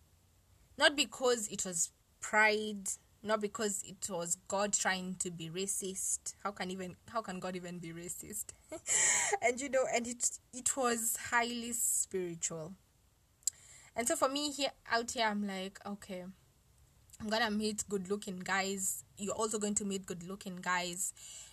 Not 0.78 0.98
because 0.98 1.48
it 1.48 1.64
was 1.64 1.92
pride, 2.20 2.90
not 3.26 3.42
because 3.42 3.84
it 3.86 4.08
was 4.10 4.38
God 4.48 4.72
trying 4.74 5.16
to 5.20 5.32
be 5.32 5.50
racist. 5.50 6.36
How 6.44 6.52
can 6.52 6.70
even 6.70 6.96
how 7.10 7.22
can 7.22 7.40
God 7.40 7.56
even 7.56 7.80
be 7.80 7.92
racist? 7.92 8.46
and 9.42 9.60
you 9.60 9.70
know, 9.70 9.86
and 9.94 10.08
it 10.08 10.30
it 10.54 10.78
was 10.78 11.18
highly 11.32 11.74
spiritual. 11.74 12.74
And 13.96 14.08
so 14.08 14.16
for 14.16 14.30
me 14.30 14.52
here 14.52 14.72
out 14.92 15.12
here 15.12 15.26
I'm 15.26 15.48
like, 15.48 15.80
okay, 15.86 16.24
I'm 17.20 17.30
gonna 17.30 17.50
meet 17.50 17.84
good 17.90 18.10
looking 18.10 18.40
guys. 18.40 19.04
You're 19.18 19.34
also 19.34 19.58
going 19.58 19.76
to 19.76 19.86
meet 19.86 20.06
good 20.06 20.24
looking 20.24 20.58
guys. 20.58 21.12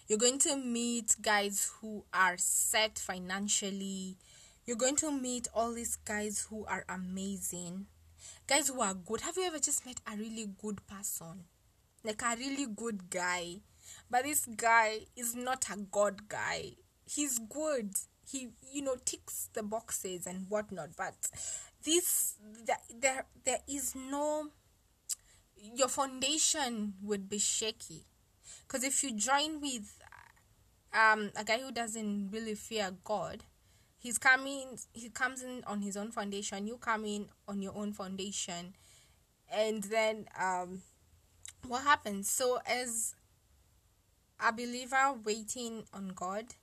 You're 0.08 0.18
going 0.18 0.40
to 0.40 0.56
meet 0.56 1.16
guys 1.22 1.70
who 1.80 2.04
are 2.12 2.36
set 2.36 2.98
financially. 2.98 4.18
You're 4.66 4.76
going 4.76 4.96
to 4.96 5.10
meet 5.10 5.48
all 5.54 5.72
these 5.72 5.96
guys 5.96 6.46
who 6.50 6.66
are 6.66 6.84
amazing. 6.88 7.86
Guys 8.46 8.68
who 8.68 8.80
are 8.80 8.94
good. 8.94 9.22
Have 9.22 9.36
you 9.36 9.44
ever 9.44 9.58
just 9.58 9.86
met 9.86 10.00
a 10.06 10.16
really 10.16 10.50
good 10.60 10.86
person? 10.86 11.44
Like 12.04 12.22
a 12.22 12.36
really 12.36 12.66
good 12.66 13.10
guy. 13.10 13.60
But 14.10 14.24
this 14.24 14.46
guy 14.46 15.00
is 15.16 15.34
not 15.34 15.66
a 15.70 15.76
god 15.76 16.28
guy. 16.28 16.72
He's 17.04 17.38
good. 17.38 17.94
He, 18.28 18.48
you 18.72 18.82
know, 18.82 18.96
ticks 19.04 19.48
the 19.52 19.62
boxes 19.62 20.26
and 20.26 20.46
whatnot. 20.48 20.90
But 20.96 21.14
this, 21.84 22.36
there, 22.90 23.26
there 23.44 23.60
is 23.68 23.94
no 23.94 24.48
your 25.74 25.88
foundation 25.88 26.94
would 27.02 27.28
be 27.28 27.38
shaky. 27.38 28.04
Because 28.66 28.84
if 28.84 29.02
you 29.02 29.12
join 29.12 29.60
with 29.60 29.98
um, 30.92 31.30
a 31.36 31.44
guy 31.44 31.58
who 31.58 31.72
doesn't 31.72 32.30
really 32.32 32.54
fear 32.54 32.90
God, 33.04 33.44
he's 33.98 34.18
coming, 34.18 34.78
he 34.92 35.08
comes 35.08 35.42
in 35.42 35.62
on 35.66 35.82
his 35.82 35.96
own 35.96 36.10
foundation, 36.10 36.66
you 36.66 36.76
come 36.76 37.04
in 37.04 37.26
on 37.46 37.62
your 37.62 37.76
own 37.76 37.92
foundation, 37.92 38.74
and 39.52 39.84
then 39.84 40.26
um, 40.40 40.82
what 41.66 41.84
happens? 41.84 42.30
So, 42.30 42.60
as 42.66 43.14
a 44.40 44.52
believer 44.52 45.14
waiting 45.24 45.84
on 45.92 46.08
God, 46.08 46.54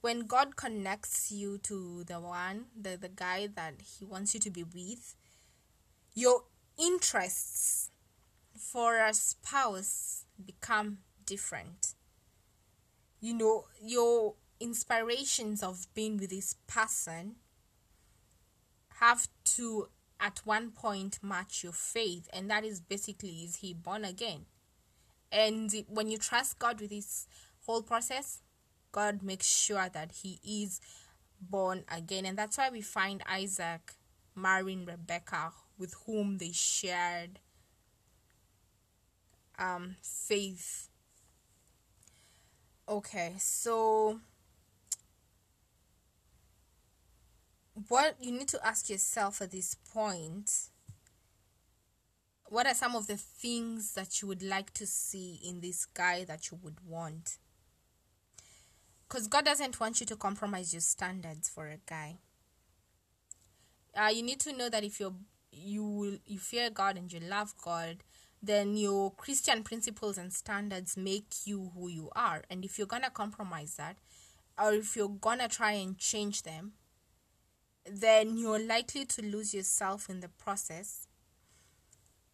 when 0.00 0.20
God 0.20 0.56
connects 0.56 1.30
you 1.32 1.58
to 1.58 2.04
the 2.04 2.20
one, 2.20 2.66
the, 2.80 2.96
the 2.96 3.08
guy 3.08 3.48
that 3.54 3.74
He 3.98 4.04
wants 4.04 4.34
you 4.34 4.40
to 4.40 4.50
be 4.50 4.62
with, 4.64 5.14
your 6.14 6.44
interests 6.78 7.90
for 8.56 8.98
a 8.98 9.12
spouse 9.12 10.24
become 10.44 10.98
different. 11.26 11.94
You 13.20 13.34
know, 13.34 13.64
your 13.82 14.34
inspirations 14.60 15.62
of 15.62 15.86
being 15.94 16.16
with 16.16 16.30
this 16.30 16.54
person 16.66 17.36
have 19.00 19.28
to 19.44 19.88
at 20.20 20.40
one 20.44 20.70
point 20.70 21.18
match 21.22 21.62
your 21.62 21.72
faith 21.72 22.28
and 22.32 22.50
that 22.50 22.64
is 22.64 22.80
basically 22.80 23.30
is 23.44 23.56
he 23.56 23.72
born 23.72 24.04
again 24.04 24.46
and 25.30 25.72
when 25.88 26.10
you 26.10 26.18
trust 26.18 26.58
god 26.58 26.80
with 26.80 26.90
this 26.90 27.26
whole 27.66 27.82
process 27.82 28.40
god 28.92 29.22
makes 29.22 29.46
sure 29.46 29.88
that 29.92 30.12
he 30.22 30.40
is 30.44 30.80
born 31.40 31.84
again 31.94 32.24
and 32.24 32.36
that's 32.36 32.58
why 32.58 32.68
we 32.70 32.80
find 32.80 33.22
isaac 33.28 33.92
marrying 34.34 34.84
rebecca 34.84 35.52
with 35.78 35.94
whom 36.06 36.38
they 36.38 36.50
shared 36.52 37.38
um, 39.58 39.96
faith. 40.02 40.88
Okay, 42.88 43.34
so 43.38 44.20
what 47.88 48.16
you 48.20 48.32
need 48.32 48.48
to 48.48 48.66
ask 48.66 48.90
yourself 48.90 49.40
at 49.40 49.52
this 49.52 49.74
point 49.74 50.70
what 52.50 52.66
are 52.66 52.74
some 52.74 52.96
of 52.96 53.06
the 53.06 53.16
things 53.16 53.92
that 53.92 54.22
you 54.22 54.28
would 54.28 54.42
like 54.42 54.72
to 54.74 54.86
see 54.86 55.38
in 55.44 55.60
this 55.60 55.84
guy 55.84 56.24
that 56.24 56.50
you 56.50 56.58
would 56.62 56.78
want? 56.86 57.36
Because 59.06 59.26
God 59.26 59.44
doesn't 59.44 59.78
want 59.78 60.00
you 60.00 60.06
to 60.06 60.16
compromise 60.16 60.72
your 60.72 60.80
standards 60.80 61.48
for 61.48 61.66
a 61.68 61.78
guy. 61.86 62.18
Uh, 63.94 64.08
you 64.08 64.22
need 64.22 64.40
to 64.40 64.52
know 64.52 64.68
that 64.68 64.84
if 64.84 65.00
you're 65.00 65.14
you 65.50 65.82
will 65.82 66.18
you 66.26 66.38
fear 66.38 66.70
God 66.70 66.96
and 66.96 67.12
you 67.12 67.20
love 67.20 67.54
God, 67.62 67.98
then 68.42 68.76
your 68.76 69.10
Christian 69.12 69.62
principles 69.62 70.18
and 70.18 70.32
standards 70.32 70.96
make 70.96 71.46
you 71.46 71.72
who 71.74 71.88
you 71.88 72.10
are. 72.14 72.44
And 72.50 72.64
if 72.64 72.78
you're 72.78 72.86
gonna 72.86 73.10
compromise 73.10 73.74
that, 73.76 73.96
or 74.62 74.74
if 74.74 74.94
you're 74.94 75.08
gonna 75.08 75.48
try 75.48 75.72
and 75.72 75.98
change 75.98 76.42
them, 76.42 76.72
then 77.90 78.36
you're 78.36 78.64
likely 78.64 79.04
to 79.04 79.22
lose 79.22 79.54
yourself 79.54 80.08
in 80.08 80.20
the 80.20 80.28
process. 80.28 81.06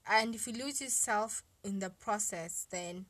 And 0.08 0.34
if 0.34 0.46
you 0.46 0.52
lose 0.52 0.80
yourself 0.80 1.42
in 1.62 1.78
the 1.78 1.90
process, 1.90 2.66
then 2.70 3.06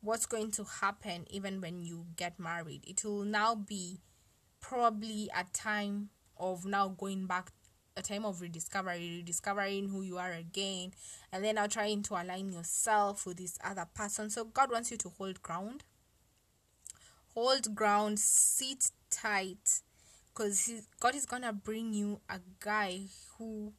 what's 0.00 0.26
going 0.26 0.50
to 0.52 0.64
happen 0.64 1.26
even 1.30 1.60
when 1.60 1.82
you 1.82 2.06
get 2.16 2.38
married? 2.38 2.84
It 2.86 3.04
will 3.04 3.24
now 3.24 3.54
be 3.54 4.00
probably 4.60 5.28
a 5.36 5.44
time 5.52 6.10
of 6.36 6.64
now 6.64 6.88
going 6.88 7.26
back 7.26 7.50
a 7.98 8.02
time 8.02 8.24
of 8.24 8.40
rediscovery, 8.40 9.16
rediscovering 9.18 9.88
who 9.88 10.02
you 10.02 10.18
are 10.18 10.32
again, 10.32 10.92
and 11.32 11.44
then 11.44 11.56
now 11.56 11.66
trying 11.66 12.02
to 12.04 12.14
align 12.14 12.52
yourself 12.52 13.26
with 13.26 13.38
this 13.38 13.58
other 13.62 13.86
person. 13.92 14.30
So 14.30 14.44
God 14.44 14.70
wants 14.70 14.92
you 14.92 14.96
to 14.98 15.08
hold 15.08 15.42
ground. 15.42 15.82
Hold 17.34 17.74
ground, 17.74 18.20
sit 18.20 18.92
tight, 19.10 19.80
because 20.38 20.70
God 21.00 21.16
is 21.16 21.26
gonna 21.26 21.52
bring 21.52 21.92
you 21.92 22.20
a 22.30 22.38
guy 22.60 23.06
who 23.36 23.72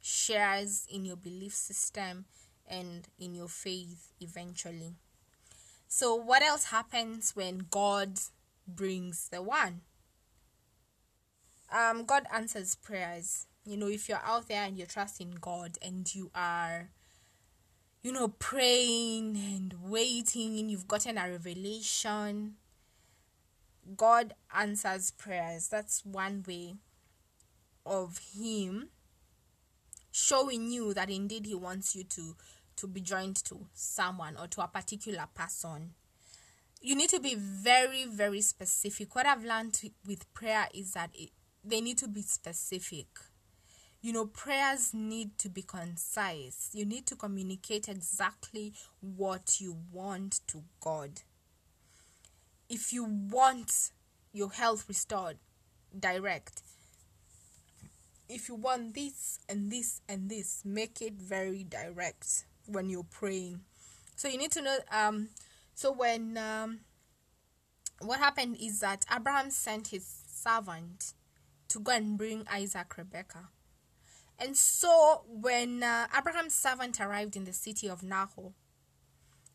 shares 0.00 0.86
in 0.92 1.06
your 1.06 1.16
belief 1.16 1.54
system 1.54 2.26
and 2.66 3.08
in 3.18 3.34
your 3.34 3.48
faith 3.48 4.12
eventually. 4.20 4.96
So, 5.88 6.14
what 6.14 6.42
else 6.42 6.66
happens 6.66 7.34
when 7.34 7.66
God 7.70 8.18
brings 8.68 9.28
the 9.30 9.40
one? 9.40 9.80
Um, 11.70 12.04
God 12.04 12.26
answers 12.30 12.74
prayers 12.74 13.46
you 13.64 13.76
know 13.76 13.88
if 13.88 14.08
you're 14.08 14.22
out 14.24 14.48
there 14.48 14.64
and 14.64 14.76
you're 14.76 14.86
trusting 14.86 15.36
god 15.40 15.78
and 15.80 16.12
you 16.14 16.30
are 16.34 16.90
you 18.02 18.12
know 18.12 18.28
praying 18.28 19.36
and 19.36 19.74
waiting 19.84 20.58
and 20.58 20.70
you've 20.70 20.88
gotten 20.88 21.16
a 21.16 21.30
revelation 21.30 22.54
god 23.96 24.34
answers 24.54 25.10
prayers 25.10 25.68
that's 25.68 26.04
one 26.04 26.44
way 26.46 26.74
of 27.84 28.20
him 28.36 28.88
showing 30.10 30.70
you 30.70 30.94
that 30.94 31.10
indeed 31.10 31.46
he 31.46 31.54
wants 31.54 31.96
you 31.96 32.04
to 32.04 32.36
to 32.76 32.86
be 32.86 33.00
joined 33.00 33.36
to 33.36 33.66
someone 33.72 34.36
or 34.36 34.46
to 34.46 34.60
a 34.62 34.68
particular 34.68 35.26
person 35.34 35.90
you 36.80 36.94
need 36.94 37.10
to 37.10 37.20
be 37.20 37.34
very 37.34 38.04
very 38.04 38.40
specific 38.40 39.14
what 39.14 39.26
i've 39.26 39.44
learned 39.44 39.78
with 40.06 40.32
prayer 40.34 40.68
is 40.74 40.92
that 40.92 41.10
it, 41.14 41.30
they 41.64 41.80
need 41.80 41.98
to 41.98 42.08
be 42.08 42.22
specific 42.22 43.06
you 44.02 44.12
know, 44.12 44.26
prayers 44.26 44.92
need 44.92 45.38
to 45.38 45.48
be 45.48 45.62
concise. 45.62 46.70
You 46.72 46.84
need 46.84 47.06
to 47.06 47.14
communicate 47.14 47.88
exactly 47.88 48.74
what 49.00 49.60
you 49.60 49.76
want 49.92 50.40
to 50.48 50.64
God. 50.80 51.20
If 52.72 52.90
you 52.90 53.04
want 53.04 53.90
your 54.32 54.50
health 54.50 54.86
restored, 54.88 55.36
direct. 55.96 56.62
If 58.30 58.48
you 58.48 58.54
want 58.54 58.94
this 58.94 59.38
and 59.46 59.70
this 59.70 60.00
and 60.08 60.30
this, 60.30 60.62
make 60.64 61.02
it 61.02 61.12
very 61.12 61.64
direct 61.64 62.46
when 62.66 62.88
you're 62.88 63.04
praying. 63.04 63.60
So 64.16 64.26
you 64.26 64.38
need 64.38 64.52
to 64.52 64.62
know 64.62 64.78
um 64.90 65.28
so 65.74 65.92
when 65.92 66.38
um 66.38 66.80
what 68.00 68.18
happened 68.20 68.56
is 68.58 68.80
that 68.80 69.04
Abraham 69.14 69.50
sent 69.50 69.88
his 69.88 70.06
servant 70.26 71.12
to 71.68 71.78
go 71.78 71.92
and 71.92 72.16
bring 72.16 72.46
Isaac 72.50 72.96
Rebecca 72.96 73.50
and 74.38 74.56
so 74.56 75.22
when 75.28 75.82
uh, 75.82 76.06
Abraham's 76.16 76.54
servant 76.54 77.00
arrived 77.00 77.36
in 77.36 77.44
the 77.44 77.52
city 77.52 77.88
of 77.88 78.02
Nahor, 78.02 78.52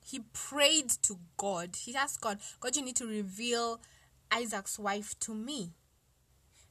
he 0.07 0.21
prayed 0.31 0.89
to 1.03 1.19
God. 1.35 1.75
He 1.75 1.95
asked 1.95 2.21
God, 2.21 2.39
God, 2.59 2.75
you 2.75 2.83
need 2.83 2.95
to 2.97 3.07
reveal 3.07 3.81
Isaac's 4.31 4.79
wife 4.79 5.19
to 5.21 5.33
me. 5.33 5.71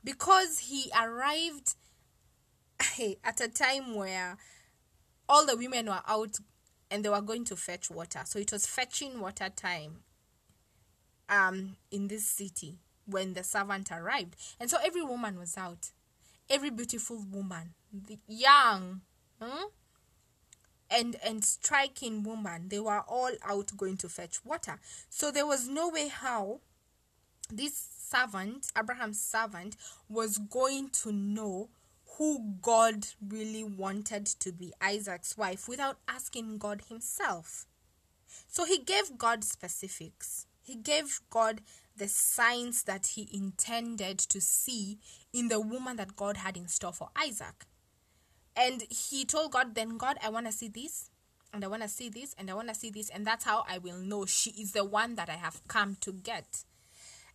Because 0.03 0.61
he 0.61 0.91
arrived 0.99 1.74
at 3.24 3.41
a 3.41 3.49
time 3.49 3.95
where 3.95 4.37
all 5.28 5.45
the 5.45 5.57
women 5.57 5.87
were 5.87 6.03
out 6.07 6.37
and 6.91 7.05
they 7.05 7.09
were 7.09 7.20
going 7.20 7.45
to 7.45 7.57
fetch 7.57 7.91
water. 7.91 8.20
So 8.24 8.39
it 8.39 8.53
was 8.53 8.66
fetching 8.66 9.20
water 9.20 9.51
time 9.55 9.99
um 11.28 11.76
in 11.91 12.07
this 12.07 12.24
city 12.24 12.78
when 13.05 13.34
the 13.34 13.43
servant 13.43 13.91
arrived. 13.93 14.37
And 14.59 14.70
so 14.70 14.78
every 14.82 15.03
woman 15.03 15.39
was 15.39 15.57
out. 15.57 15.91
Every 16.49 16.70
beautiful 16.70 17.24
woman, 17.30 17.74
the 17.93 18.18
young, 18.28 19.01
hmm? 19.43 19.64
And 20.91 21.16
and 21.24 21.45
striking 21.45 22.22
woman, 22.22 22.68
they 22.68 22.80
were 22.80 23.01
all 23.01 23.32
out 23.45 23.76
going 23.76 23.97
to 23.99 24.09
fetch 24.09 24.45
water. 24.45 24.78
So 25.11 25.30
there 25.30 25.47
was 25.47 25.68
no 25.68 25.89
way 25.89 26.09
how 26.09 26.61
this 27.51 27.89
servant, 27.99 28.68
Abraham's 28.78 29.20
servant, 29.20 29.76
was 30.09 30.39
going 30.39 30.91
to 30.91 31.12
know 31.12 31.70
who 32.18 32.55
God 32.62 33.07
really 33.26 33.64
wanted 33.64 34.26
to 34.26 34.53
be 34.53 34.72
Isaac's 34.80 35.37
wife 35.37 35.68
without 35.68 35.99
asking 36.09 36.59
God 36.59 36.82
himself. 36.89 37.66
So 38.49 38.64
he 38.64 38.78
gave 38.78 39.18
God 39.18 39.45
specifics. 39.45 40.47
He 40.62 40.76
gave 40.76 41.20
God 41.30 41.61
the 41.97 42.09
signs 42.09 42.84
that 42.84 43.07
he 43.14 43.28
intended 43.32 44.18
to 44.18 44.41
see 44.41 44.99
in 45.32 45.49
the 45.49 45.61
woman 45.61 45.97
that 45.97 46.16
God 46.16 46.39
had 46.39 46.57
in 46.57 46.68
store 46.68 46.93
for 46.93 47.11
Isaac. 47.16 47.66
And 48.57 48.82
he 48.88 49.24
told 49.24 49.52
God, 49.52 49.74
Then 49.74 49.98
God, 49.98 50.16
I 50.24 50.30
want 50.30 50.46
to 50.46 50.52
see 50.52 50.68
this, 50.68 51.11
and 51.52 51.62
I 51.64 51.68
want 51.68 51.82
to 51.82 51.88
see 51.88 52.09
this, 52.09 52.34
and 52.38 52.50
I 52.50 52.54
want 52.54 52.68
to 52.68 52.74
see 52.74 52.90
this, 52.90 53.11
and 53.11 53.26
that's 53.26 53.44
how 53.44 53.64
I 53.68 53.78
will 53.78 53.98
know 53.98 54.24
she 54.24 54.50
is 54.50 54.72
the 54.72 54.84
one 54.84 55.14
that 55.16 55.28
I 55.28 55.34
have 55.34 55.61
come 55.68 55.96
to 56.00 56.12
get. 56.12 56.64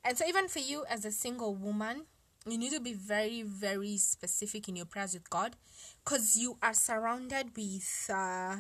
And 0.04 0.18
so, 0.18 0.26
even 0.28 0.48
for 0.48 0.60
you 0.60 0.84
as 0.90 1.06
a 1.06 1.12
single 1.12 1.54
woman, 1.54 2.06
you 2.48 2.58
need 2.58 2.72
to 2.72 2.80
be 2.80 2.94
very, 2.94 3.44
very 3.44 3.98
specific 3.98 4.68
in 4.68 4.76
your 4.76 4.88
prayers 4.88 5.14
with 5.14 5.30
God 5.30 5.56
because 6.04 6.36
you 6.36 6.58
are 6.64 6.74
surrounded 6.74 7.56
with 7.56 8.10
uh, 8.12 8.56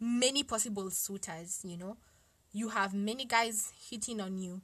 many 0.00 0.42
possible 0.42 0.90
suitors, 0.90 1.60
you 1.64 1.76
know. 1.76 1.96
You 2.52 2.70
have 2.70 2.92
many 2.92 3.24
guys 3.24 3.72
hitting 3.88 4.20
on 4.20 4.36
you. 4.36 4.62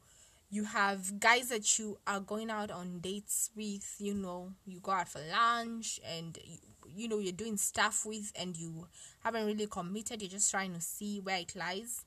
You 0.49 0.65
have 0.65 1.19
guys 1.19 1.49
that 1.49 1.79
you 1.79 1.99
are 2.07 2.21
going 2.21 2.51
out 2.51 2.71
on 2.71 3.01
dates 3.01 3.51
with, 3.57 3.97
you 3.99 4.15
know, 4.15 4.53
you 4.65 4.81
go 4.81 4.93
out 4.93 5.09
for 5.09 5.21
lunch 5.31 6.01
and 6.09 6.39
you, 6.45 6.59
you 6.89 7.09
know 7.09 7.19
you're 7.19 7.33
doing 7.33 7.57
stuff 7.57 8.07
with 8.07 8.33
and 8.39 8.57
you 8.57 8.87
haven't 9.25 9.45
really 9.45 9.67
committed, 9.67 10.23
you're 10.23 10.31
just 10.31 10.51
trying 10.51 10.73
to 10.75 10.81
see 10.81 11.21
where 11.21 11.39
it 11.39 11.55
lies. 11.57 12.05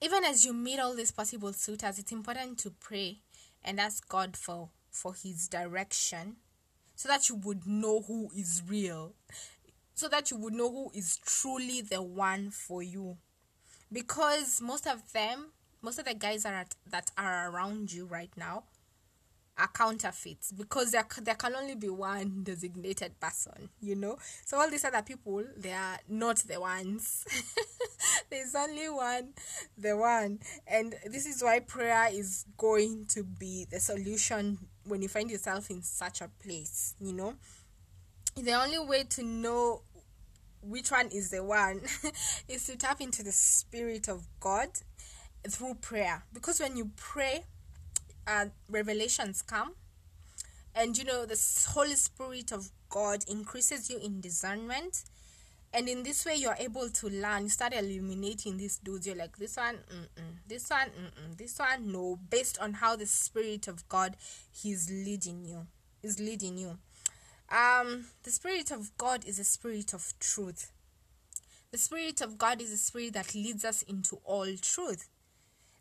Even 0.00 0.24
as 0.24 0.44
you 0.44 0.52
meet 0.52 0.78
all 0.78 0.94
these 0.94 1.10
possible 1.10 1.52
suitors, 1.52 1.98
it's 1.98 2.12
important 2.12 2.58
to 2.58 2.70
pray 2.70 3.18
and 3.64 3.80
ask 3.80 4.08
God 4.08 4.36
for 4.36 4.70
for 4.90 5.12
his 5.14 5.48
direction 5.48 6.36
so 6.94 7.08
that 7.08 7.28
you 7.28 7.34
would 7.34 7.66
know 7.66 8.00
who 8.00 8.30
is 8.34 8.62
real 8.66 9.12
so 9.96 10.08
that 10.08 10.30
you 10.30 10.36
would 10.36 10.52
know 10.52 10.70
who 10.70 10.90
is 10.94 11.16
truly 11.16 11.80
the 11.80 12.02
one 12.02 12.50
for 12.50 12.82
you. 12.82 13.16
Because 13.90 14.60
most 14.60 14.86
of 14.86 15.12
them 15.12 15.52
most 15.86 16.00
of 16.00 16.04
the 16.04 16.14
guys 16.14 16.44
are 16.44 16.52
at, 16.52 16.74
that 16.90 17.12
are 17.16 17.48
around 17.48 17.92
you 17.92 18.06
right 18.06 18.32
now 18.36 18.64
are 19.56 19.68
counterfeits 19.68 20.50
because 20.50 20.90
there, 20.90 21.06
there 21.22 21.36
can 21.36 21.54
only 21.54 21.76
be 21.76 21.88
one 21.88 22.42
designated 22.42 23.18
person, 23.20 23.70
you 23.80 23.94
know. 23.94 24.18
So 24.44 24.58
all 24.58 24.68
these 24.68 24.84
other 24.84 25.02
people, 25.02 25.44
they 25.56 25.72
are 25.72 25.98
not 26.08 26.38
the 26.38 26.60
ones. 26.60 27.24
There's 28.30 28.52
only 28.56 28.90
one, 28.90 29.28
the 29.78 29.96
one. 29.96 30.40
And 30.66 30.96
this 31.08 31.24
is 31.24 31.40
why 31.40 31.60
prayer 31.60 32.08
is 32.10 32.46
going 32.56 33.06
to 33.10 33.22
be 33.22 33.68
the 33.70 33.78
solution 33.78 34.58
when 34.88 35.02
you 35.02 35.08
find 35.08 35.30
yourself 35.30 35.70
in 35.70 35.82
such 35.82 36.20
a 36.20 36.28
place, 36.42 36.96
you 37.00 37.12
know. 37.12 37.34
The 38.34 38.54
only 38.54 38.80
way 38.80 39.04
to 39.10 39.22
know 39.22 39.82
which 40.62 40.90
one 40.90 41.06
is 41.12 41.30
the 41.30 41.44
one 41.44 41.80
is 42.48 42.66
to 42.66 42.76
tap 42.76 43.00
into 43.00 43.22
the 43.22 43.30
Spirit 43.30 44.08
of 44.08 44.26
God 44.40 44.70
through 45.52 45.74
prayer. 45.74 46.22
Because 46.32 46.60
when 46.60 46.76
you 46.76 46.90
pray, 46.96 47.44
uh, 48.26 48.46
revelations 48.68 49.42
come 49.42 49.74
and 50.74 50.96
you 50.98 51.04
know 51.04 51.24
the 51.24 51.40
holy 51.70 51.94
spirit 51.94 52.52
of 52.52 52.70
god 52.90 53.24
increases 53.28 53.88
you 53.88 53.98
in 53.98 54.20
discernment. 54.20 55.04
And 55.72 55.88
in 55.88 56.02
this 56.04 56.24
way 56.24 56.36
you're 56.36 56.56
able 56.58 56.88
to 56.88 57.08
learn. 57.08 57.44
You 57.44 57.48
start 57.48 57.74
illuminating 57.74 58.56
these 58.56 58.78
dudes. 58.78 59.06
You're 59.06 59.16
like 59.16 59.36
this 59.36 59.56
one 59.56 59.76
mm-mm, 59.76 60.36
this 60.46 60.70
one 60.70 60.88
mm-mm, 60.88 61.36
this 61.36 61.58
one 61.58 61.92
no. 61.92 62.18
Based 62.30 62.58
on 62.58 62.74
how 62.74 62.96
the 62.96 63.06
spirit 63.06 63.68
of 63.68 63.88
god 63.88 64.16
he's 64.52 64.90
leading 64.90 65.44
you. 65.44 65.66
Is 66.02 66.20
leading 66.20 66.58
you. 66.58 66.78
Um 67.50 68.06
the 68.22 68.30
spirit 68.30 68.70
of 68.70 68.96
god 68.96 69.24
is 69.26 69.38
a 69.38 69.44
spirit 69.44 69.92
of 69.92 70.14
truth. 70.20 70.70
The 71.72 71.78
spirit 71.78 72.20
of 72.20 72.38
god 72.38 72.60
is 72.60 72.72
a 72.72 72.78
spirit 72.78 73.14
that 73.14 73.34
leads 73.34 73.64
us 73.64 73.82
into 73.82 74.20
all 74.24 74.46
truth 74.60 75.08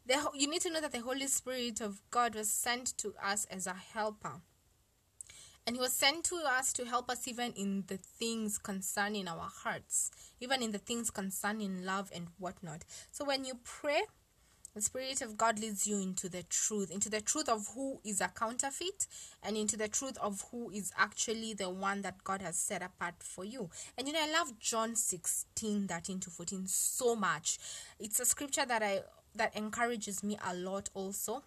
the, 0.06 0.30
you 0.34 0.50
need 0.50 0.62
to 0.62 0.72
know 0.72 0.82
that 0.82 0.92
the 0.92 1.02
Holy 1.02 1.28
Spirit 1.28 1.82
of 1.82 2.02
God 2.12 2.36
was 2.36 2.50
sent 2.50 2.98
to 3.00 3.14
us 3.24 3.46
as 3.46 3.68
a 3.68 3.74
helper. 3.74 4.42
And 5.68 5.76
he 5.76 5.82
was 5.82 5.94
sent 5.94 6.24
to 6.26 6.36
us 6.36 6.72
to 6.74 6.86
help 6.86 7.10
us 7.10 7.28
even 7.28 7.52
in 7.54 7.86
the 7.88 7.98
things 7.98 8.60
concerning 8.60 9.28
our 9.28 9.50
hearts, 9.64 10.12
even 10.40 10.62
in 10.62 10.72
the 10.72 10.78
things 10.78 11.10
concerning 11.10 11.84
love 11.84 12.12
and 12.14 12.28
whatnot. 12.38 12.86
So 13.12 13.26
when 13.26 13.46
you 13.46 13.56
pray, 13.64 14.02
the 14.76 14.82
Spirit 14.82 15.22
of 15.22 15.38
God 15.38 15.58
leads 15.58 15.88
you 15.88 16.00
into 16.00 16.30
the 16.30 16.44
truth, 16.44 16.92
into 16.92 17.10
the 17.10 17.22
truth 17.22 17.50
of 17.50 17.70
who 17.74 18.00
is 18.04 18.22
a 18.22 18.28
counterfeit, 18.28 19.08
and 19.42 19.58
into 19.58 19.78
the 19.78 19.88
truth 19.88 20.18
of 20.20 20.44
who 20.52 20.70
is 20.70 20.92
actually 20.98 21.54
the 21.54 21.70
one 21.70 22.02
that 22.02 22.24
God 22.24 22.42
has 22.42 22.58
set 22.58 22.84
apart 22.84 23.16
for 23.20 23.46
you. 23.46 23.70
And 23.98 24.06
you 24.06 24.14
know, 24.14 24.22
I 24.22 24.32
love 24.32 24.60
John 24.60 24.96
16 24.96 25.88
13 25.88 26.20
to 26.20 26.30
14 26.30 26.68
so 26.68 27.16
much. 27.16 27.58
It's 28.00 28.20
a 28.20 28.26
scripture 28.26 28.66
that 28.66 28.84
I 28.84 29.00
that 29.36 29.56
encourages 29.56 30.24
me 30.24 30.38
a 30.46 30.56
lot 30.56 30.90
also. 30.94 31.44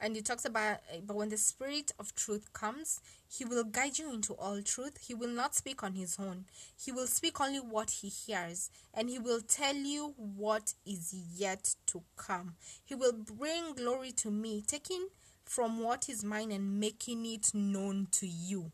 And 0.00 0.14
he 0.14 0.22
talks 0.22 0.44
about 0.44 0.78
eh, 0.92 1.00
but 1.06 1.16
when 1.16 1.30
the 1.30 1.38
spirit 1.38 1.92
of 1.98 2.14
truth 2.14 2.52
comes 2.52 3.00
he 3.28 3.44
will 3.44 3.64
guide 3.64 3.98
you 3.98 4.12
into 4.12 4.34
all 4.34 4.62
truth. 4.62 4.98
He 5.06 5.14
will 5.14 5.28
not 5.28 5.54
speak 5.54 5.82
on 5.82 5.94
his 5.94 6.16
own. 6.18 6.44
He 6.76 6.92
will 6.92 7.06
speak 7.06 7.40
only 7.40 7.58
what 7.58 7.90
he 7.90 8.08
hears. 8.08 8.70
And 8.94 9.10
he 9.10 9.18
will 9.18 9.40
tell 9.40 9.74
you 9.74 10.14
what 10.16 10.74
is 10.86 11.14
yet 11.36 11.74
to 11.86 12.02
come. 12.16 12.54
He 12.84 12.94
will 12.94 13.12
bring 13.12 13.74
glory 13.74 14.12
to 14.12 14.30
me 14.30 14.62
taking 14.66 15.08
from 15.44 15.80
what 15.82 16.08
is 16.08 16.24
mine 16.24 16.50
and 16.50 16.80
making 16.80 17.26
it 17.26 17.52
known 17.54 18.08
to 18.12 18.26
you. 18.26 18.72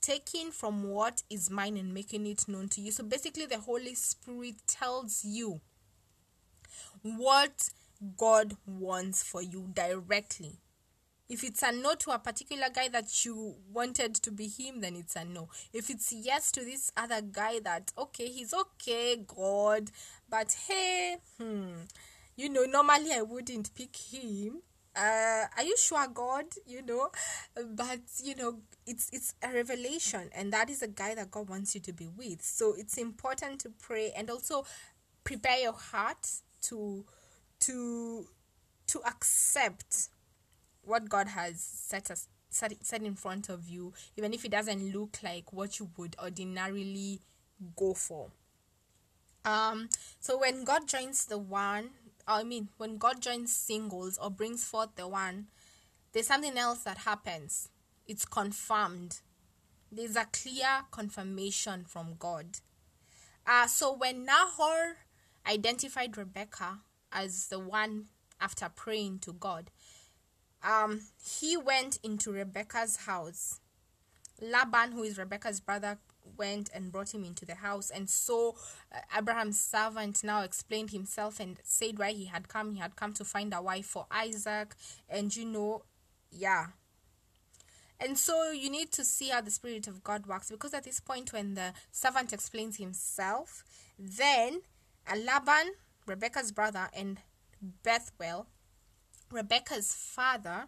Taking 0.00 0.50
from 0.50 0.84
what 0.84 1.22
is 1.30 1.48
mine 1.48 1.76
and 1.76 1.94
making 1.94 2.26
it 2.26 2.48
known 2.48 2.68
to 2.70 2.80
you. 2.80 2.90
So 2.90 3.04
basically 3.04 3.46
the 3.46 3.58
holy 3.58 3.94
spirit 3.94 4.56
tells 4.66 5.24
you 5.24 5.60
what 7.02 7.70
God 8.16 8.56
wants 8.66 9.22
for 9.22 9.42
you 9.42 9.68
directly. 9.72 10.58
If 11.28 11.44
it's 11.44 11.62
a 11.62 11.72
no 11.72 11.94
to 11.94 12.10
a 12.10 12.18
particular 12.18 12.66
guy 12.74 12.88
that 12.88 13.24
you 13.24 13.54
wanted 13.72 14.14
to 14.16 14.30
be 14.30 14.48
him, 14.48 14.80
then 14.80 14.96
it's 14.96 15.16
a 15.16 15.24
no. 15.24 15.48
If 15.72 15.88
it's 15.88 16.12
yes 16.12 16.52
to 16.52 16.60
this 16.64 16.92
other 16.96 17.22
guy 17.22 17.58
that, 17.60 17.90
okay, 17.96 18.26
he's 18.26 18.52
okay, 18.52 19.24
God, 19.26 19.90
but 20.28 20.54
hey, 20.68 21.16
hmm, 21.38 21.72
you 22.36 22.48
know, 22.48 22.64
normally 22.64 23.12
I 23.14 23.22
wouldn't 23.22 23.74
pick 23.74 23.96
him. 23.96 24.62
Uh, 24.94 25.46
are 25.56 25.62
you 25.62 25.74
sure, 25.78 26.06
God? 26.08 26.44
You 26.66 26.82
know, 26.82 27.10
but 27.54 28.00
you 28.22 28.34
know, 28.34 28.58
it's 28.86 29.08
it's 29.10 29.34
a 29.42 29.50
revelation, 29.54 30.28
and 30.34 30.52
that 30.52 30.68
is 30.68 30.82
a 30.82 30.88
guy 30.88 31.14
that 31.14 31.30
God 31.30 31.48
wants 31.48 31.74
you 31.74 31.80
to 31.80 31.92
be 31.94 32.08
with. 32.14 32.42
So 32.42 32.74
it's 32.76 32.98
important 32.98 33.60
to 33.60 33.70
pray 33.70 34.12
and 34.14 34.28
also 34.28 34.66
prepare 35.24 35.60
your 35.60 35.72
heart 35.72 36.28
to 36.62 37.04
to 37.60 38.26
to 38.88 39.00
accept 39.06 40.08
what 40.82 41.08
God 41.08 41.28
has 41.28 41.60
set 41.60 42.10
us 42.10 42.28
set, 42.50 42.84
set 42.84 43.02
in 43.02 43.14
front 43.14 43.48
of 43.48 43.68
you, 43.68 43.92
even 44.16 44.32
if 44.32 44.44
it 44.44 44.50
doesn't 44.50 44.92
look 44.92 45.18
like 45.22 45.52
what 45.52 45.78
you 45.78 45.90
would 45.96 46.16
ordinarily 46.22 47.20
go 47.76 47.94
for. 47.94 48.30
Um, 49.44 49.88
so 50.20 50.38
when 50.38 50.64
God 50.64 50.86
joins 50.86 51.24
the 51.24 51.38
one, 51.38 51.90
I 52.26 52.44
mean, 52.44 52.68
when 52.76 52.98
God 52.98 53.20
joins 53.20 53.54
singles 53.54 54.18
or 54.18 54.30
brings 54.30 54.64
forth 54.64 54.90
the 54.96 55.08
one, 55.08 55.46
there's 56.12 56.28
something 56.28 56.56
else 56.56 56.84
that 56.84 56.98
happens. 56.98 57.68
It's 58.06 58.24
confirmed. 58.24 59.20
There's 59.90 60.16
a 60.16 60.26
clear 60.32 60.84
confirmation 60.90 61.84
from 61.86 62.14
God. 62.18 62.58
Uh, 63.46 63.66
so 63.66 63.92
when 63.92 64.24
Nahor 64.24 64.98
identified 65.46 66.16
Rebecca 66.16 66.78
as 67.12 67.48
the 67.48 67.58
one 67.58 68.06
after 68.40 68.68
praying 68.74 69.20
to 69.20 69.32
God, 69.32 69.70
um, 70.64 71.02
he 71.24 71.56
went 71.56 71.98
into 72.02 72.32
Rebecca's 72.32 72.96
house. 72.96 73.60
Laban, 74.40 74.92
who 74.92 75.02
is 75.02 75.18
Rebecca's 75.18 75.60
brother, 75.60 75.98
went 76.36 76.70
and 76.74 76.92
brought 76.92 77.14
him 77.14 77.24
into 77.24 77.44
the 77.44 77.56
house. 77.56 77.90
And 77.90 78.08
so 78.08 78.56
uh, 78.92 78.98
Abraham's 79.16 79.60
servant 79.60 80.22
now 80.24 80.42
explained 80.42 80.90
himself 80.90 81.40
and 81.40 81.58
said 81.62 81.98
why 81.98 82.12
he 82.12 82.26
had 82.26 82.48
come. 82.48 82.72
He 82.72 82.80
had 82.80 82.96
come 82.96 83.12
to 83.14 83.24
find 83.24 83.52
a 83.54 83.62
wife 83.62 83.86
for 83.86 84.06
Isaac. 84.10 84.74
And 85.08 85.34
you 85.34 85.44
know, 85.44 85.84
yeah. 86.30 86.66
And 88.00 88.18
so 88.18 88.50
you 88.50 88.68
need 88.68 88.90
to 88.92 89.04
see 89.04 89.28
how 89.28 89.40
the 89.40 89.50
Spirit 89.50 89.86
of 89.86 90.02
God 90.02 90.26
works 90.26 90.50
because 90.50 90.74
at 90.74 90.84
this 90.84 90.98
point, 90.98 91.32
when 91.32 91.54
the 91.54 91.72
servant 91.92 92.32
explains 92.32 92.78
himself, 92.78 93.64
then 93.96 94.62
Uh, 95.10 95.16
Laban, 95.16 95.72
Rebecca's 96.06 96.52
brother, 96.52 96.88
and 96.94 97.18
Bethuel, 97.82 98.46
Rebecca's 99.30 99.92
father, 99.94 100.66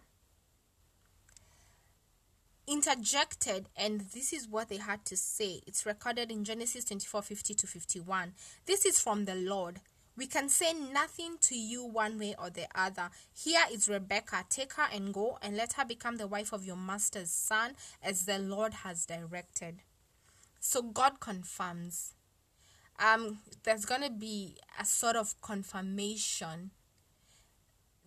interjected 2.67 3.67
and 3.77 4.01
this 4.13 4.33
is 4.33 4.47
what 4.47 4.69
they 4.69 4.77
had 4.77 5.05
to 5.05 5.15
say 5.15 5.61
it's 5.67 5.85
recorded 5.85 6.31
in 6.31 6.43
genesis 6.43 6.83
24 6.83 7.21
50 7.21 7.53
to 7.53 7.67
51 7.67 8.33
this 8.65 8.87
is 8.87 8.99
from 8.99 9.25
the 9.25 9.35
lord 9.35 9.79
we 10.17 10.27
can 10.27 10.47
say 10.47 10.71
nothing 10.73 11.37
to 11.41 11.55
you 11.57 11.83
one 11.83 12.17
way 12.17 12.35
or 12.39 12.49
the 12.49 12.67
other. 12.73 13.09
Here 13.33 13.63
is 13.71 13.89
Rebecca. 13.89 14.45
Take 14.49 14.73
her 14.73 14.87
and 14.93 15.13
go, 15.13 15.37
and 15.41 15.57
let 15.57 15.73
her 15.73 15.83
become 15.83 16.15
the 16.15 16.27
wife 16.27 16.53
of 16.53 16.65
your 16.65 16.77
master's 16.77 17.31
son, 17.31 17.73
as 18.01 18.25
the 18.25 18.39
Lord 18.39 18.73
has 18.85 19.05
directed. 19.05 19.81
So 20.59 20.81
God 20.81 21.19
confirms. 21.19 22.13
Um, 22.99 23.39
there's 23.63 23.85
gonna 23.85 24.09
be 24.09 24.57
a 24.79 24.85
sort 24.85 25.15
of 25.15 25.39
confirmation 25.41 26.71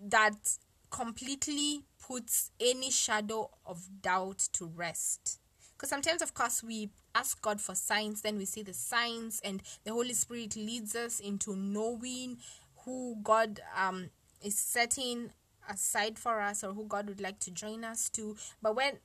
that 0.01 0.59
completely 0.91 1.85
puts 2.01 2.51
any 2.61 2.91
shadow 2.91 3.51
of 3.67 4.03
doubt 4.03 4.49
to 4.55 4.67
rest. 4.67 5.39
Because 5.73 5.91
sometimes, 5.91 6.23
of 6.23 6.35
course, 6.35 6.63
we 6.63 6.91
ask 7.15 7.41
God 7.41 7.61
for 7.61 7.75
signs, 7.75 8.23
then 8.23 8.37
we 8.37 8.45
see 8.45 8.63
the 8.63 8.73
signs, 8.73 9.41
and 9.45 9.63
the 9.85 9.93
Holy 9.93 10.15
Spirit 10.15 10.57
leads 10.57 10.97
us 10.97 11.21
into 11.21 11.55
knowing 11.55 12.39
who 12.85 13.17
God 13.23 13.61
um, 13.77 14.11
is 14.43 14.59
setting 14.59 15.31
aside 15.69 16.19
for 16.19 16.41
us 16.41 16.65
or 16.65 16.73
who 16.73 16.85
God 16.87 17.09
would 17.09 17.21
like 17.21 17.39
to 17.41 17.51
join 17.51 17.85
us 17.85 18.09
to. 18.11 18.37
But 18.63 18.75
when 18.75 18.99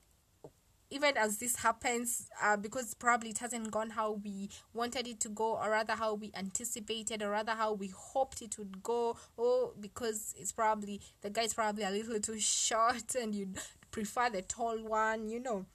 even 0.93 1.17
as 1.17 1.39
this 1.39 1.55
happens, 1.55 2.29
uh, 2.41 2.55
because 2.55 2.93
probably 2.93 3.31
it 3.31 3.39
hasn't 3.39 3.71
gone 3.71 3.89
how 3.89 4.11
we 4.23 4.49
wanted 4.73 5.07
it 5.07 5.19
to 5.21 5.29
go, 5.29 5.57
or 5.57 5.71
rather 5.71 5.93
how 5.93 6.13
we 6.13 6.31
anticipated, 6.35 7.23
or 7.23 7.31
rather 7.31 7.53
how 7.53 7.73
we 7.73 7.87
hoped 7.87 8.43
it 8.43 8.57
would 8.59 8.83
go, 8.83 9.17
or 9.35 9.71
because 9.79 10.35
it's 10.37 10.51
probably 10.51 11.01
the 11.21 11.31
guy's 11.31 11.55
probably 11.55 11.83
a 11.83 11.89
little 11.89 12.19
too 12.19 12.39
short 12.39 13.15
and 13.21 13.33
you'd 13.33 13.57
prefer 13.89 14.29
the 14.29 14.43
tall 14.43 14.77
one, 14.77 15.29
you 15.29 15.39
know. 15.39 15.65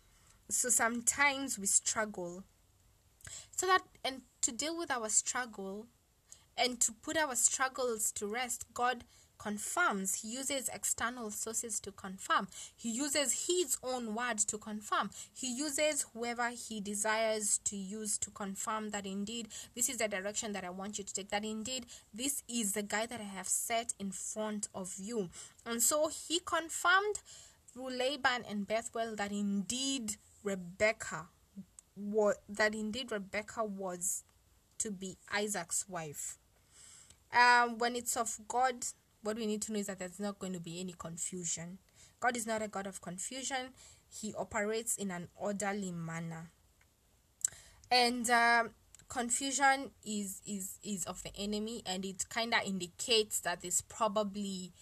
So 0.48 0.68
sometimes 0.68 1.58
we 1.58 1.66
struggle. 1.66 2.44
So 3.50 3.66
that 3.66 3.82
and 4.04 4.22
to 4.42 4.52
deal 4.52 4.78
with 4.78 4.90
our 4.90 5.08
struggle 5.08 5.86
and 6.56 6.80
to 6.80 6.92
put 6.92 7.16
our 7.16 7.34
struggles 7.34 8.10
to 8.12 8.26
rest 8.26 8.64
god 8.72 9.04
confirms 9.38 10.22
he 10.22 10.28
uses 10.28 10.68
external 10.72 11.30
sources 11.30 11.80
to 11.80 11.92
confirm. 11.92 12.48
He 12.76 12.90
uses 12.90 13.46
his 13.46 13.76
own 13.82 14.14
word 14.14 14.38
to 14.38 14.58
confirm. 14.58 15.10
He 15.32 15.54
uses 15.54 16.06
whoever 16.12 16.50
he 16.50 16.80
desires 16.80 17.58
to 17.64 17.76
use 17.76 18.18
to 18.18 18.30
confirm 18.30 18.90
that 18.90 19.06
indeed 19.06 19.48
this 19.74 19.88
is 19.88 19.98
the 19.98 20.08
direction 20.08 20.52
that 20.52 20.64
i 20.64 20.70
want 20.70 20.98
you 20.98 21.04
to 21.04 21.12
take 21.12 21.30
that 21.30 21.44
indeed 21.44 21.86
this 22.12 22.42
is 22.48 22.72
the 22.72 22.82
guy 22.82 23.06
that 23.06 23.20
i 23.20 23.24
have 23.24 23.48
set 23.48 23.94
in 23.98 24.10
front 24.10 24.68
of 24.74 24.94
you. 24.98 25.30
And 25.64 25.82
so 25.82 26.08
he 26.08 26.40
confirmed 26.44 27.20
through 27.72 27.90
laban 27.90 28.44
and 28.48 28.66
bethuel 28.66 29.14
that 29.16 29.32
indeed 29.32 30.16
Rebecca 30.42 31.26
what 31.94 32.38
that 32.48 32.74
indeed 32.74 33.10
Rebecca 33.10 33.64
was 33.64 34.22
to 34.78 34.90
be 34.90 35.16
Isaac's 35.32 35.88
wife. 35.88 36.38
Um, 37.36 37.78
when 37.78 37.96
it's 37.96 38.16
of 38.16 38.38
God, 38.46 38.86
what 39.22 39.36
we 39.36 39.46
need 39.46 39.62
to 39.62 39.72
know 39.72 39.78
is 39.78 39.86
that 39.86 39.98
there's 39.98 40.20
not 40.20 40.38
going 40.38 40.52
to 40.52 40.60
be 40.60 40.80
any 40.80 40.94
confusion. 40.96 41.78
God 42.20 42.36
is 42.36 42.46
not 42.46 42.62
a 42.62 42.68
God 42.68 42.86
of 42.86 43.00
confusion. 43.00 43.70
He 44.08 44.34
operates 44.34 44.96
in 44.96 45.10
an 45.10 45.28
orderly 45.36 45.92
manner. 45.92 46.50
And 47.90 48.28
um, 48.30 48.70
confusion 49.08 49.90
is 50.04 50.40
is 50.46 50.78
is 50.82 51.04
of 51.06 51.22
the 51.22 51.30
enemy, 51.36 51.82
and 51.86 52.04
it 52.04 52.28
kind 52.28 52.54
of 52.54 52.60
indicates 52.66 53.40
that 53.40 53.62
there's 53.62 53.80
probably 53.82 54.72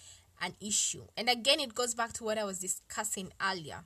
an 0.41 0.55
issue. 0.61 1.05
And 1.17 1.29
again, 1.29 1.61
it 1.61 1.75
goes 1.75 1.95
back 1.95 2.13
to 2.15 2.25
what 2.25 2.39
I 2.39 2.45
was 2.45 2.59
discussing 2.59 3.33
earlier. 3.41 3.85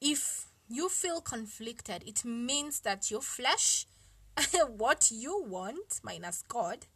If 0.00 0.46
you 0.68 0.88
feel 0.88 1.20
conflicted, 1.20 2.02
it 2.06 2.24
means 2.24 2.80
that 2.80 3.10
your 3.10 3.22
flesh, 3.22 3.86
what 4.76 5.10
you 5.10 5.44
want, 5.46 6.00
minus 6.02 6.42
God, 6.48 6.86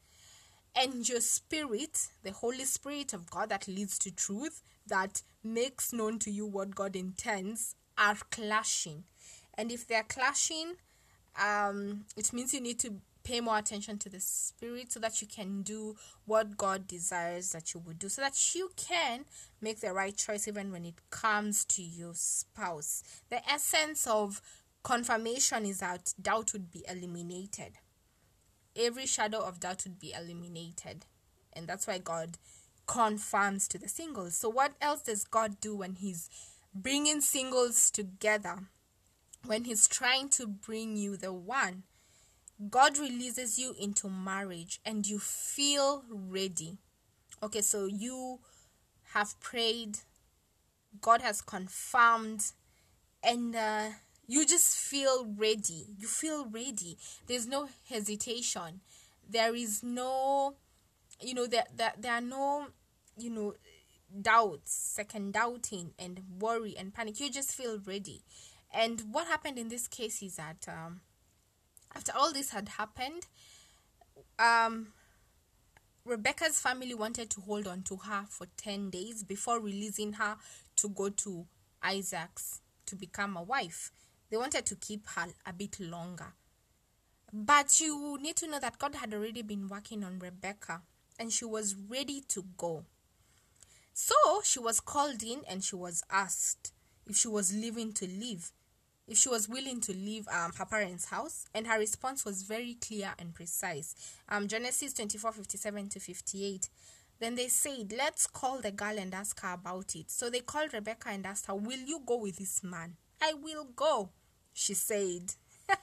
and 0.76 1.08
your 1.08 1.20
spirit, 1.20 2.08
the 2.22 2.32
Holy 2.32 2.64
Spirit 2.64 3.12
of 3.12 3.30
God 3.30 3.48
that 3.48 3.68
leads 3.68 3.98
to 4.00 4.10
truth, 4.10 4.62
that 4.86 5.22
makes 5.42 5.92
known 5.92 6.18
to 6.20 6.30
you 6.30 6.46
what 6.46 6.74
God 6.74 6.96
intends, 6.96 7.74
are 7.98 8.16
clashing. 8.30 9.04
And 9.54 9.70
if 9.70 9.86
they're 9.86 10.04
clashing, 10.04 10.74
um, 11.40 12.04
it 12.16 12.32
means 12.32 12.54
you 12.54 12.60
need 12.60 12.78
to 12.80 12.94
pay 13.22 13.40
more 13.40 13.58
attention 13.58 13.98
to 13.98 14.08
the 14.08 14.20
spirit 14.20 14.92
so 14.92 15.00
that 15.00 15.20
you 15.20 15.28
can 15.28 15.62
do 15.62 15.94
what 16.24 16.56
God 16.56 16.86
desires 16.86 17.52
that 17.52 17.74
you 17.74 17.80
would 17.80 17.98
do, 17.98 18.08
so 18.08 18.22
that 18.22 18.54
you 18.54 18.70
can 18.76 19.24
make 19.60 19.80
the 19.80 19.92
right 19.92 20.16
choice 20.16 20.48
even 20.48 20.72
when 20.72 20.84
it 20.84 20.94
comes 21.10 21.64
to 21.66 21.82
your 21.82 22.14
spouse. 22.14 23.02
The 23.28 23.46
essence 23.48 24.06
of 24.06 24.40
confirmation 24.82 25.66
is 25.66 25.80
that 25.80 26.14
doubt 26.20 26.52
would 26.52 26.70
be 26.70 26.84
eliminated. 26.88 27.72
Every 28.76 29.06
shadow 29.06 29.40
of 29.40 29.60
doubt 29.60 29.84
would 29.84 29.98
be 29.98 30.12
eliminated. 30.12 31.06
And 31.52 31.66
that's 31.66 31.86
why 31.86 31.98
God 31.98 32.38
confirms 32.86 33.68
to 33.68 33.78
the 33.78 33.88
singles. 33.88 34.36
So, 34.36 34.48
what 34.48 34.72
else 34.80 35.02
does 35.02 35.24
God 35.24 35.60
do 35.60 35.76
when 35.76 35.94
He's 35.94 36.28
bringing 36.74 37.20
singles 37.20 37.90
together? 37.90 38.64
When 39.44 39.64
He's 39.64 39.88
trying 39.88 40.28
to 40.30 40.46
bring 40.46 40.96
you 40.96 41.16
the 41.16 41.32
one? 41.32 41.84
God 42.68 42.98
releases 42.98 43.58
you 43.58 43.74
into 43.80 44.08
marriage 44.10 44.80
and 44.84 45.06
you 45.06 45.18
feel 45.18 46.04
ready. 46.10 46.76
Okay, 47.42 47.62
so 47.62 47.86
you 47.86 48.40
have 49.14 49.38
prayed, 49.40 49.98
God 51.00 51.22
has 51.22 51.40
confirmed, 51.40 52.52
and 53.22 53.56
uh, 53.56 53.88
you 54.30 54.46
just 54.46 54.76
feel 54.76 55.26
ready. 55.36 55.86
You 55.98 56.06
feel 56.06 56.46
ready. 56.46 56.96
There's 57.26 57.48
no 57.48 57.68
hesitation. 57.88 58.80
There 59.28 59.56
is 59.56 59.82
no, 59.82 60.54
you 61.20 61.34
know, 61.34 61.48
there, 61.48 61.64
there, 61.74 61.94
there 61.98 62.12
are 62.12 62.20
no, 62.20 62.68
you 63.18 63.30
know, 63.30 63.54
doubts, 64.22 64.72
second 64.72 65.32
doubting, 65.32 65.94
and 65.98 66.20
worry 66.38 66.76
and 66.78 66.94
panic. 66.94 67.18
You 67.18 67.28
just 67.28 67.56
feel 67.56 67.80
ready. 67.84 68.22
And 68.72 69.02
what 69.10 69.26
happened 69.26 69.58
in 69.58 69.68
this 69.68 69.88
case 69.88 70.22
is 70.22 70.36
that 70.36 70.64
um, 70.68 71.00
after 71.92 72.12
all 72.16 72.32
this 72.32 72.50
had 72.50 72.68
happened, 72.68 73.26
um, 74.38 74.92
Rebecca's 76.04 76.60
family 76.60 76.94
wanted 76.94 77.30
to 77.30 77.40
hold 77.40 77.66
on 77.66 77.82
to 77.82 77.96
her 77.96 78.26
for 78.28 78.46
10 78.56 78.90
days 78.90 79.24
before 79.24 79.58
releasing 79.58 80.12
her 80.14 80.36
to 80.76 80.88
go 80.88 81.08
to 81.08 81.46
Isaac's 81.82 82.60
to 82.86 82.94
become 82.94 83.36
a 83.36 83.42
wife. 83.42 83.90
They 84.30 84.36
wanted 84.36 84.66
to 84.66 84.76
keep 84.76 85.06
her 85.08 85.26
a 85.46 85.52
bit 85.52 85.80
longer. 85.80 86.34
But 87.32 87.80
you 87.80 88.18
need 88.20 88.36
to 88.36 88.48
know 88.48 88.60
that 88.60 88.78
God 88.78 88.94
had 88.96 89.12
already 89.14 89.42
been 89.42 89.68
working 89.68 90.02
on 90.04 90.18
Rebecca 90.18 90.82
and 91.18 91.32
she 91.32 91.44
was 91.44 91.74
ready 91.74 92.22
to 92.28 92.44
go. 92.56 92.84
So 93.92 94.14
she 94.44 94.58
was 94.58 94.80
called 94.80 95.22
in 95.22 95.42
and 95.48 95.62
she 95.62 95.76
was 95.76 96.02
asked 96.10 96.72
if 97.06 97.16
she 97.16 97.28
was 97.28 97.54
leaving 97.54 97.92
to 97.94 98.06
leave 98.06 98.52
if 99.10 99.18
she 99.18 99.28
was 99.28 99.48
willing 99.48 99.80
to 99.80 99.92
leave 99.92 100.28
um, 100.28 100.52
her 100.56 100.64
parents' 100.64 101.06
house, 101.06 101.44
and 101.52 101.66
her 101.66 101.78
response 101.78 102.24
was 102.24 102.42
very 102.42 102.74
clear 102.74 103.12
and 103.18 103.34
precise. 103.34 103.94
Um, 104.28 104.46
Genesis 104.46 104.94
24 104.94 105.32
57 105.32 105.88
to 105.88 106.00
58. 106.00 106.68
Then 107.18 107.34
they 107.34 107.48
said, 107.48 107.92
Let's 107.96 108.28
call 108.28 108.60
the 108.60 108.70
girl 108.70 108.96
and 108.98 109.12
ask 109.12 109.40
her 109.40 109.52
about 109.54 109.96
it. 109.96 110.10
So 110.10 110.30
they 110.30 110.40
called 110.40 110.72
Rebecca 110.72 111.08
and 111.08 111.26
asked 111.26 111.46
her, 111.46 111.54
Will 111.56 111.80
you 111.80 112.00
go 112.06 112.18
with 112.18 112.36
this 112.36 112.62
man? 112.62 112.94
I 113.20 113.34
will 113.34 113.64
go, 113.74 114.10
she 114.52 114.74
said. 114.74 115.34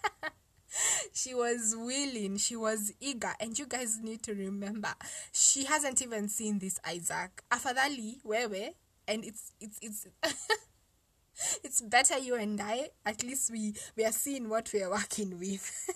she 1.13 1.34
was 1.34 1.76
willing, 1.78 2.38
she 2.38 2.55
was 2.55 2.93
eager, 2.99 3.34
and 3.39 3.57
you 3.57 3.65
guys 3.65 3.99
need 4.01 4.22
to 4.24 4.34
remember, 4.34 4.93
she 5.32 5.65
hasn't 5.65 6.01
even 6.01 6.28
seen 6.28 6.59
this 6.59 6.80
Isaac. 6.86 7.43
Afadhali, 7.51 8.22
wewe, 8.24 8.70
and 9.07 9.26
it's 9.26 9.51
it's 9.59 9.80
it's 9.82 10.07
it's 11.63 11.82
better 11.82 12.18
you 12.18 12.36
and 12.36 12.59
I, 12.59 12.89
at 13.05 13.24
least 13.24 13.51
we, 13.51 13.74
we 13.95 14.05
are 14.05 14.11
seeing 14.11 14.49
what 14.49 14.72
we 14.74 14.82
are 14.84 14.89
working 14.89 15.38
with. 15.39 15.89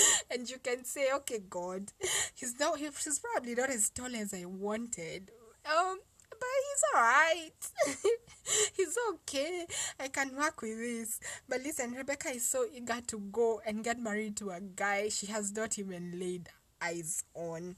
and 0.30 0.48
you 0.48 0.58
can 0.58 0.84
say, 0.84 1.08
okay, 1.14 1.40
God, 1.48 1.92
he's 2.34 2.58
not, 2.58 2.78
he's 2.78 3.20
probably 3.20 3.54
not 3.54 3.70
as 3.70 3.90
tall 3.90 4.14
as 4.14 4.32
I 4.32 4.44
wanted. 4.44 5.30
Um, 5.66 5.98
but 6.38 6.48
he's 6.66 6.84
alright. 6.94 8.12
he's 8.76 8.98
okay. 9.14 9.66
I 9.98 10.08
can 10.08 10.36
work 10.36 10.62
with 10.62 10.78
this. 10.78 11.20
But 11.48 11.62
listen, 11.62 11.92
Rebecca 11.92 12.28
is 12.28 12.48
so 12.48 12.66
eager 12.72 13.00
to 13.08 13.18
go 13.18 13.60
and 13.66 13.84
get 13.84 13.98
married 13.98 14.36
to 14.38 14.50
a 14.50 14.60
guy 14.60 15.08
she 15.08 15.26
has 15.26 15.52
not 15.52 15.78
even 15.78 16.18
laid 16.18 16.48
eyes 16.80 17.24
on 17.34 17.76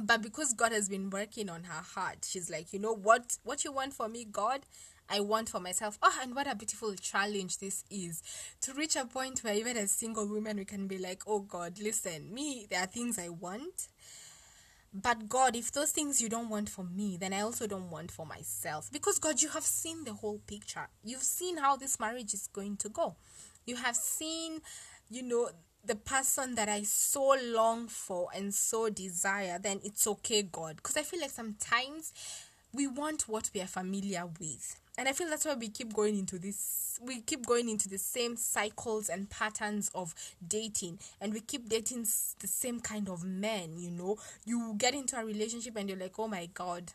but 0.00 0.22
because 0.22 0.54
god 0.54 0.72
has 0.72 0.88
been 0.88 1.10
working 1.10 1.50
on 1.50 1.64
her 1.64 1.82
heart 1.82 2.26
she's 2.26 2.48
like 2.48 2.72
you 2.72 2.78
know 2.78 2.94
what 2.94 3.36
what 3.44 3.64
you 3.64 3.72
want 3.72 3.92
for 3.92 4.08
me 4.08 4.24
god 4.24 4.60
I 5.10 5.20
want 5.20 5.48
for 5.48 5.58
myself. 5.58 5.98
Oh, 6.02 6.18
and 6.22 6.34
what 6.34 6.46
a 6.46 6.54
beautiful 6.54 6.94
challenge 6.94 7.58
this 7.58 7.82
is 7.90 8.22
to 8.60 8.74
reach 8.74 8.94
a 8.94 9.06
point 9.06 9.38
where 9.40 9.54
even 9.54 9.76
as 9.78 9.90
single 9.90 10.28
women 10.28 10.58
we 10.58 10.66
can 10.66 10.86
be 10.86 10.98
like, 10.98 11.22
oh 11.26 11.40
God, 11.40 11.78
listen, 11.80 12.32
me, 12.32 12.66
there 12.68 12.82
are 12.82 12.86
things 12.86 13.18
I 13.18 13.30
want. 13.30 13.88
But 14.92 15.28
God, 15.28 15.54
if 15.54 15.70
those 15.72 15.90
things 15.90 16.20
you 16.20 16.28
don't 16.28 16.48
want 16.48 16.68
for 16.68 16.84
me, 16.84 17.18
then 17.18 17.32
I 17.32 17.40
also 17.40 17.66
don't 17.66 17.90
want 17.90 18.10
for 18.10 18.24
myself. 18.24 18.90
Because 18.90 19.18
God, 19.18 19.42
you 19.42 19.50
have 19.50 19.64
seen 19.64 20.04
the 20.04 20.14
whole 20.14 20.40
picture. 20.46 20.88
You've 21.04 21.22
seen 21.22 21.58
how 21.58 21.76
this 21.76 22.00
marriage 22.00 22.32
is 22.32 22.48
going 22.52 22.78
to 22.78 22.88
go. 22.88 23.16
You 23.66 23.76
have 23.76 23.96
seen, 23.96 24.60
you 25.10 25.22
know, 25.22 25.50
the 25.84 25.94
person 25.94 26.54
that 26.54 26.68
I 26.68 26.82
so 26.82 27.36
long 27.42 27.88
for 27.88 28.28
and 28.34 28.52
so 28.52 28.88
desire, 28.88 29.58
then 29.58 29.80
it's 29.84 30.06
okay, 30.06 30.42
God. 30.42 30.76
Because 30.76 30.96
I 30.96 31.02
feel 31.02 31.20
like 31.20 31.30
sometimes 31.30 32.12
we 32.72 32.86
want 32.86 33.28
what 33.28 33.50
we 33.54 33.60
are 33.60 33.66
familiar 33.66 34.24
with. 34.40 34.76
And 34.96 35.08
I 35.08 35.12
feel 35.12 35.28
that's 35.28 35.44
why 35.44 35.54
we 35.54 35.68
keep 35.68 35.94
going 35.94 36.18
into 36.18 36.38
this, 36.38 36.98
we 37.00 37.20
keep 37.20 37.46
going 37.46 37.68
into 37.68 37.88
the 37.88 37.98
same 37.98 38.36
cycles 38.36 39.08
and 39.08 39.30
patterns 39.30 39.90
of 39.94 40.14
dating. 40.46 40.98
And 41.20 41.32
we 41.32 41.40
keep 41.40 41.68
dating 41.68 42.02
the 42.40 42.48
same 42.48 42.80
kind 42.80 43.08
of 43.08 43.24
men, 43.24 43.78
you 43.78 43.90
know. 43.90 44.18
You 44.44 44.74
get 44.76 44.94
into 44.94 45.16
a 45.16 45.24
relationship 45.24 45.76
and 45.76 45.88
you're 45.88 45.98
like, 45.98 46.18
oh 46.18 46.26
my 46.26 46.46
God, 46.52 46.92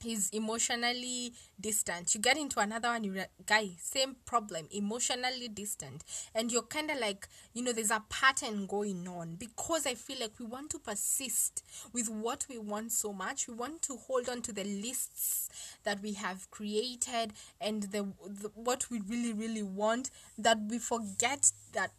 he's 0.00 0.30
emotionally 0.30 1.32
distant. 1.60 2.14
You 2.14 2.20
get 2.20 2.36
into 2.36 2.60
another 2.60 2.88
one 2.88 3.04
you're 3.04 3.26
guy 3.46 3.70
same 3.80 4.16
problem 4.24 4.66
emotionally 4.70 5.48
distant. 5.48 6.04
And 6.34 6.50
you're 6.52 6.62
kind 6.62 6.90
of 6.90 6.98
like 6.98 7.28
you 7.54 7.62
know 7.62 7.72
there's 7.72 7.90
a 7.90 8.02
pattern 8.08 8.66
going 8.66 9.06
on 9.08 9.34
because 9.36 9.86
i 9.86 9.94
feel 9.94 10.18
like 10.20 10.38
we 10.38 10.46
want 10.46 10.70
to 10.70 10.78
persist 10.78 11.62
with 11.92 12.08
what 12.08 12.46
we 12.48 12.58
want 12.58 12.92
so 12.92 13.12
much. 13.12 13.48
We 13.48 13.54
want 13.54 13.82
to 13.82 13.96
hold 13.96 14.28
on 14.28 14.42
to 14.42 14.52
the 14.52 14.64
lists 14.64 15.48
that 15.84 16.00
we 16.02 16.12
have 16.14 16.50
created 16.50 17.32
and 17.60 17.84
the, 17.84 18.06
the 18.26 18.50
what 18.54 18.90
we 18.90 19.00
really 19.00 19.32
really 19.32 19.62
want 19.62 20.10
that 20.36 20.58
we 20.68 20.78
forget 20.78 21.52
that 21.72 21.90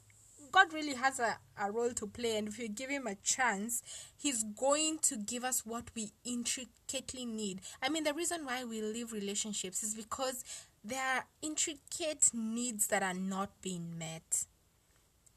God 0.51 0.73
really 0.73 0.95
has 0.95 1.19
a, 1.19 1.37
a 1.59 1.71
role 1.71 1.91
to 1.91 2.07
play, 2.07 2.37
and 2.37 2.47
if 2.47 2.57
we 2.57 2.67
give 2.67 2.89
Him 2.89 3.07
a 3.07 3.15
chance, 3.15 3.81
He's 4.17 4.43
going 4.43 4.99
to 5.03 5.17
give 5.17 5.43
us 5.43 5.65
what 5.65 5.89
we 5.95 6.11
intricately 6.23 7.25
need. 7.25 7.61
I 7.81 7.89
mean, 7.89 8.03
the 8.03 8.13
reason 8.13 8.45
why 8.45 8.63
we 8.63 8.81
leave 8.81 9.11
relationships 9.11 9.83
is 9.83 9.95
because 9.95 10.43
there 10.83 11.03
are 11.03 11.25
intricate 11.41 12.29
needs 12.33 12.87
that 12.87 13.03
are 13.03 13.13
not 13.13 13.49
being 13.61 13.97
met. 13.97 14.45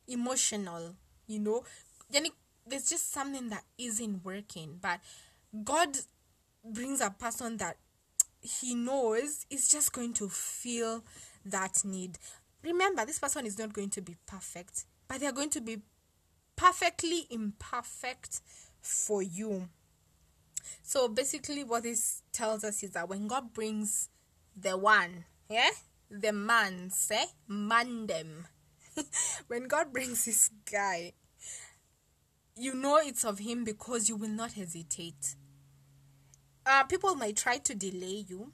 Emotional, 0.09 0.97
you 1.27 1.39
know, 1.39 1.65
there's 2.11 2.89
just 2.89 3.13
something 3.13 3.49
that 3.49 3.65
isn't 3.79 4.25
working, 4.25 4.79
but 4.81 5.01
God 5.65 5.97
brings 6.65 7.01
a 7.01 7.11
person 7.11 7.57
that 7.59 7.77
He 8.41 8.75
knows 8.75 9.47
is 9.51 9.69
just 9.71 9.93
going 9.93 10.13
to 10.15 10.29
feel 10.29 11.05
that 11.45 11.85
need 11.85 12.19
remember 12.65 13.05
this 13.05 13.19
person 13.19 13.47
is 13.47 13.59
not 13.59 13.73
going 13.73 13.91
to 13.91 14.01
be 14.01 14.17
perfect 14.27 14.85
but 15.13 15.21
they're 15.21 15.31
going 15.31 15.51
to 15.51 15.61
be 15.61 15.77
perfectly 16.57 17.27
imperfect 17.29 18.41
for 18.81 19.21
you. 19.21 19.69
So 20.83 21.07
basically, 21.07 21.65
what 21.65 21.83
this 21.83 22.23
tells 22.33 22.65
us 22.65 22.83
is 22.83 22.93
that 22.93 23.11
when 23.11 23.27
God 23.27 23.53
brings 23.53 24.09
the 24.57 24.79
one, 24.79 25.27
yeah, 25.51 25.69
the 26.11 26.33
man, 26.33 26.89
say, 26.89 27.25
man 27.47 28.07
them. 28.07 28.47
when 29.49 29.69
God 29.69 29.93
brings 29.93 30.25
this 30.25 30.49
guy, 30.71 31.13
you 32.57 32.73
know 32.73 32.97
it's 32.97 33.23
of 33.23 33.39
Him 33.39 33.65
because 33.65 34.09
you 34.09 34.17
will 34.17 34.31
not 34.31 34.53
hesitate. 34.53 35.37
Uh, 36.65 36.85
people 36.85 37.17
might 37.17 37.37
try 37.37 37.59
to 37.59 37.75
delay 37.75 38.25
you, 38.27 38.51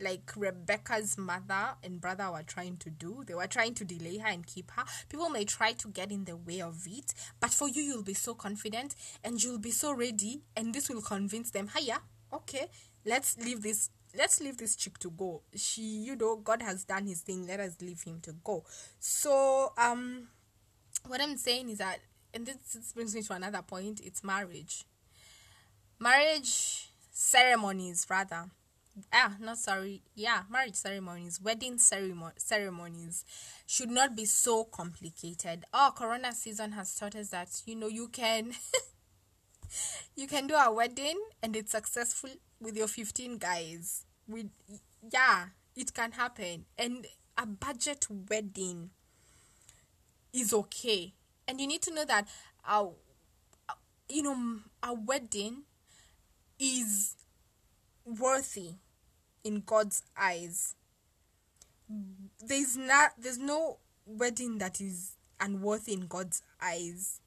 like 0.00 0.32
Rebecca's 0.36 1.18
mother 1.18 1.76
and 1.82 2.00
brother 2.00 2.30
were 2.30 2.42
trying 2.42 2.76
to 2.78 2.90
do. 2.90 3.22
They 3.26 3.34
were 3.34 3.46
trying 3.46 3.74
to 3.74 3.84
delay 3.84 4.18
her 4.18 4.28
and 4.28 4.46
keep 4.46 4.70
her. 4.72 4.84
People 5.08 5.28
may 5.28 5.44
try 5.44 5.72
to 5.72 5.88
get 5.88 6.10
in 6.10 6.24
the 6.24 6.36
way 6.36 6.60
of 6.60 6.86
it, 6.86 7.12
but 7.40 7.50
for 7.50 7.68
you, 7.68 7.82
you'll 7.82 8.02
be 8.02 8.14
so 8.14 8.34
confident 8.34 8.94
and 9.24 9.42
you'll 9.42 9.58
be 9.58 9.70
so 9.70 9.92
ready, 9.92 10.42
and 10.56 10.74
this 10.74 10.88
will 10.88 11.02
convince 11.02 11.50
them, 11.50 11.70
hiya, 11.76 12.00
okay, 12.32 12.68
let's 13.04 13.36
leave 13.38 13.62
this. 13.62 13.90
Let's 14.16 14.40
leave 14.40 14.56
this 14.56 14.74
chick 14.74 14.98
to 14.98 15.10
go. 15.10 15.42
She, 15.54 15.82
you 15.82 16.16
know, 16.16 16.34
God 16.34 16.62
has 16.62 16.84
done 16.84 17.06
his 17.06 17.20
thing. 17.20 17.46
Let 17.46 17.60
us 17.60 17.76
leave 17.80 18.02
him 18.02 18.18
to 18.22 18.32
go. 18.42 18.64
So, 18.98 19.72
um, 19.78 20.26
what 21.06 21.20
I'm 21.20 21.36
saying 21.36 21.68
is 21.68 21.78
that, 21.78 21.98
and 22.34 22.44
this, 22.44 22.56
this 22.74 22.92
brings 22.92 23.14
me 23.14 23.22
to 23.22 23.34
another 23.34 23.62
point. 23.62 24.00
It's 24.04 24.24
marriage. 24.24 24.84
Marriage 26.00 26.88
ceremonies, 27.12 28.04
rather 28.10 28.46
ah 29.12 29.36
not 29.40 29.58
sorry. 29.58 30.02
Yeah 30.14 30.42
marriage 30.50 30.74
ceremonies 30.74 31.40
wedding 31.40 31.78
ceremony 31.78 32.32
ceremonies 32.36 33.24
should 33.66 33.90
not 33.90 34.16
be 34.16 34.24
so 34.24 34.64
complicated. 34.64 35.64
Oh 35.72 35.92
corona 35.96 36.32
season 36.32 36.72
has 36.72 36.94
taught 36.94 37.16
us 37.16 37.28
that 37.30 37.48
you 37.66 37.76
know 37.76 37.88
you 37.88 38.08
can 38.08 38.52
you 40.16 40.26
can 40.26 40.46
do 40.46 40.54
a 40.54 40.72
wedding 40.72 41.20
and 41.42 41.56
it's 41.56 41.72
successful 41.72 42.30
with 42.60 42.76
your 42.76 42.88
15 42.88 43.38
guys. 43.38 44.04
With 44.28 44.50
yeah 45.12 45.46
it 45.76 45.94
can 45.94 46.12
happen. 46.12 46.66
And 46.78 47.06
a 47.36 47.46
budget 47.46 48.06
wedding 48.28 48.90
is 50.32 50.52
okay. 50.52 51.14
And 51.48 51.60
you 51.60 51.66
need 51.66 51.82
to 51.82 51.94
know 51.94 52.04
that 52.04 52.28
our 52.66 52.92
you 54.08 54.22
know 54.22 54.60
a 54.82 54.92
wedding 54.92 55.62
is 56.58 57.16
worthy 58.04 58.74
in 59.44 59.62
God's 59.64 60.02
eyes. 60.16 60.74
There's 62.40 62.76
not 62.76 63.12
there's 63.18 63.38
no 63.38 63.78
wedding 64.06 64.58
that 64.58 64.80
is 64.80 65.16
unworthy 65.40 65.94
in 65.94 66.06
God's 66.06 66.42
eyes. 66.60 67.20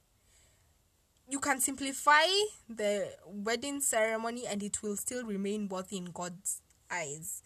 You 1.28 1.40
can 1.40 1.60
simplify 1.60 2.26
the 2.70 3.10
wedding 3.26 3.82
ceremony 3.82 4.46
and 4.46 4.62
it 4.62 4.84
will 4.84 4.98
still 4.98 5.24
remain 5.26 5.68
worthy 5.68 5.98
in 5.98 6.06
God's 6.06 6.62
eyes. 6.92 7.42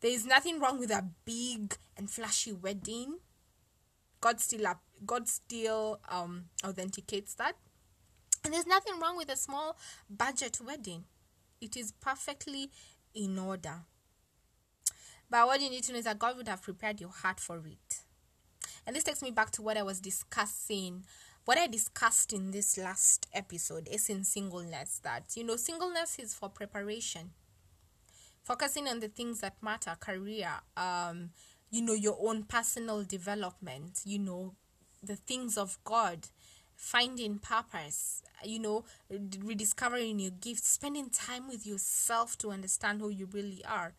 There 0.00 0.10
is 0.10 0.26
nothing 0.26 0.60
wrong 0.60 0.78
with 0.78 0.90
a 0.90 1.04
big 1.24 1.76
and 1.96 2.10
flashy 2.10 2.52
wedding. 2.52 3.18
God 4.20 4.40
still 4.40 4.66
up 4.66 4.82
God 5.04 5.28
still 5.28 6.00
um 6.08 6.46
authenticates 6.64 7.34
that. 7.34 7.56
And 8.44 8.52
there's 8.52 8.66
nothing 8.66 8.98
wrong 9.00 9.16
with 9.16 9.30
a 9.30 9.36
small 9.36 9.76
budget 10.10 10.58
wedding. 10.64 11.04
It 11.60 11.76
is 11.76 11.92
perfectly 11.92 12.70
in 13.14 13.38
order. 13.38 13.82
But 15.32 15.46
what 15.46 15.62
you 15.62 15.70
need 15.70 15.82
to 15.84 15.92
know 15.92 15.98
is 15.98 16.04
that 16.04 16.18
God 16.18 16.36
would 16.36 16.46
have 16.46 16.60
prepared 16.60 17.00
your 17.00 17.08
heart 17.08 17.40
for 17.40 17.56
it. 17.66 18.00
And 18.86 18.94
this 18.94 19.02
takes 19.02 19.22
me 19.22 19.30
back 19.30 19.50
to 19.52 19.62
what 19.62 19.78
I 19.78 19.82
was 19.82 19.98
discussing. 19.98 21.04
What 21.46 21.56
I 21.56 21.68
discussed 21.68 22.34
in 22.34 22.50
this 22.50 22.76
last 22.76 23.26
episode 23.32 23.88
is 23.90 24.10
in 24.10 24.24
singleness 24.24 25.00
that, 25.04 25.34
you 25.34 25.42
know, 25.44 25.56
singleness 25.56 26.18
is 26.18 26.34
for 26.34 26.50
preparation. 26.50 27.30
Focusing 28.42 28.86
on 28.86 29.00
the 29.00 29.08
things 29.08 29.40
that 29.40 29.54
matter, 29.62 29.96
career, 29.98 30.50
um, 30.76 31.30
you 31.70 31.80
know, 31.80 31.94
your 31.94 32.18
own 32.20 32.42
personal 32.42 33.02
development, 33.02 34.02
you 34.04 34.18
know, 34.18 34.54
the 35.02 35.16
things 35.16 35.56
of 35.56 35.78
God, 35.82 36.28
finding 36.76 37.38
purpose, 37.38 38.22
you 38.44 38.58
know, 38.58 38.84
rediscovering 39.08 40.18
your 40.18 40.32
gifts, 40.32 40.68
spending 40.68 41.08
time 41.08 41.48
with 41.48 41.66
yourself 41.66 42.36
to 42.36 42.50
understand 42.50 43.00
who 43.00 43.08
you 43.08 43.26
really 43.32 43.64
are, 43.64 43.94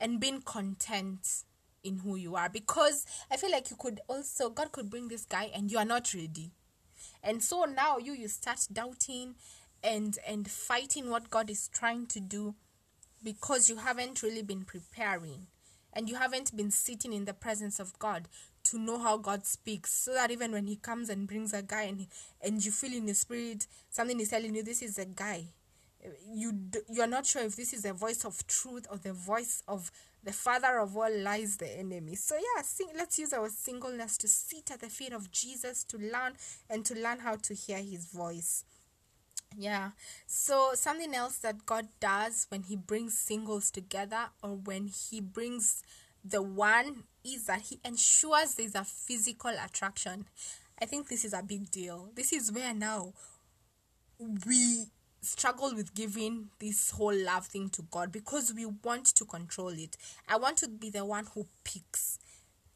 and 0.00 0.20
being 0.20 0.42
content 0.42 1.44
in 1.82 1.98
who 1.98 2.16
you 2.16 2.36
are. 2.36 2.48
Because 2.48 3.06
I 3.30 3.36
feel 3.36 3.50
like 3.50 3.70
you 3.70 3.76
could 3.76 4.00
also, 4.08 4.50
God 4.50 4.72
could 4.72 4.90
bring 4.90 5.08
this 5.08 5.24
guy 5.24 5.50
and 5.54 5.70
you 5.70 5.78
are 5.78 5.84
not 5.84 6.12
ready. 6.14 6.50
And 7.22 7.42
so 7.42 7.64
now 7.64 7.98
you 7.98 8.12
you 8.12 8.28
start 8.28 8.66
doubting 8.72 9.34
and 9.82 10.18
and 10.26 10.50
fighting 10.50 11.10
what 11.10 11.30
God 11.30 11.50
is 11.50 11.68
trying 11.68 12.06
to 12.08 12.20
do 12.20 12.54
because 13.22 13.68
you 13.68 13.76
haven't 13.76 14.22
really 14.22 14.42
been 14.42 14.64
preparing 14.64 15.46
and 15.92 16.08
you 16.08 16.16
haven't 16.16 16.56
been 16.56 16.70
sitting 16.70 17.12
in 17.12 17.24
the 17.24 17.34
presence 17.34 17.80
of 17.80 17.98
God 17.98 18.28
to 18.64 18.78
know 18.78 18.98
how 18.98 19.16
God 19.16 19.46
speaks 19.46 19.92
so 19.92 20.12
that 20.14 20.30
even 20.30 20.52
when 20.52 20.66
he 20.66 20.76
comes 20.76 21.08
and 21.08 21.26
brings 21.26 21.52
a 21.52 21.62
guy 21.62 21.82
and 21.82 22.06
and 22.42 22.64
you 22.64 22.72
feel 22.72 22.92
in 22.92 23.06
the 23.06 23.14
spirit 23.14 23.66
something 23.90 24.18
is 24.20 24.28
telling 24.28 24.54
you 24.54 24.62
this 24.62 24.82
is 24.82 24.98
a 24.98 25.06
guy 25.06 25.46
you 26.32 26.52
you 26.90 27.02
are 27.02 27.06
not 27.06 27.26
sure 27.26 27.42
if 27.42 27.56
this 27.56 27.72
is 27.72 27.82
the 27.82 27.92
voice 27.92 28.24
of 28.24 28.46
truth 28.46 28.86
or 28.90 28.98
the 28.98 29.12
voice 29.12 29.62
of 29.68 29.90
the 30.22 30.32
father 30.32 30.78
of 30.78 30.96
all 30.96 31.14
lies 31.20 31.56
the 31.56 31.78
enemy 31.78 32.14
so 32.14 32.34
yeah 32.34 32.62
sing, 32.62 32.88
let's 32.96 33.18
use 33.18 33.32
our 33.32 33.48
singleness 33.48 34.16
to 34.16 34.28
sit 34.28 34.70
at 34.70 34.80
the 34.80 34.88
feet 34.88 35.12
of 35.12 35.30
jesus 35.30 35.84
to 35.84 35.96
learn 35.98 36.34
and 36.68 36.84
to 36.84 36.94
learn 36.94 37.20
how 37.20 37.36
to 37.36 37.54
hear 37.54 37.78
his 37.78 38.06
voice 38.06 38.64
yeah 39.56 39.90
so 40.26 40.70
something 40.74 41.14
else 41.14 41.38
that 41.38 41.64
god 41.66 41.88
does 42.00 42.46
when 42.50 42.62
he 42.62 42.76
brings 42.76 43.16
singles 43.16 43.70
together 43.70 44.26
or 44.42 44.56
when 44.56 44.88
he 44.88 45.20
brings 45.20 45.82
the 46.28 46.42
one 46.42 47.04
is 47.24 47.46
that 47.46 47.62
he 47.62 47.78
ensures 47.84 48.54
there's 48.54 48.74
a 48.74 48.84
physical 48.84 49.52
attraction. 49.64 50.26
I 50.80 50.84
think 50.84 51.08
this 51.08 51.24
is 51.24 51.32
a 51.32 51.42
big 51.42 51.70
deal. 51.70 52.10
This 52.14 52.32
is 52.32 52.50
where 52.50 52.74
now 52.74 53.12
we 54.18 54.86
struggle 55.26 55.74
with 55.74 55.94
giving 55.94 56.48
this 56.58 56.90
whole 56.90 57.14
love 57.14 57.46
thing 57.46 57.68
to 57.70 57.82
God 57.90 58.12
because 58.12 58.52
we 58.54 58.64
want 58.66 59.06
to 59.06 59.24
control 59.24 59.68
it. 59.68 59.96
I 60.28 60.36
want 60.36 60.58
to 60.58 60.68
be 60.68 60.90
the 60.90 61.04
one 61.04 61.26
who 61.34 61.46
picks 61.64 62.18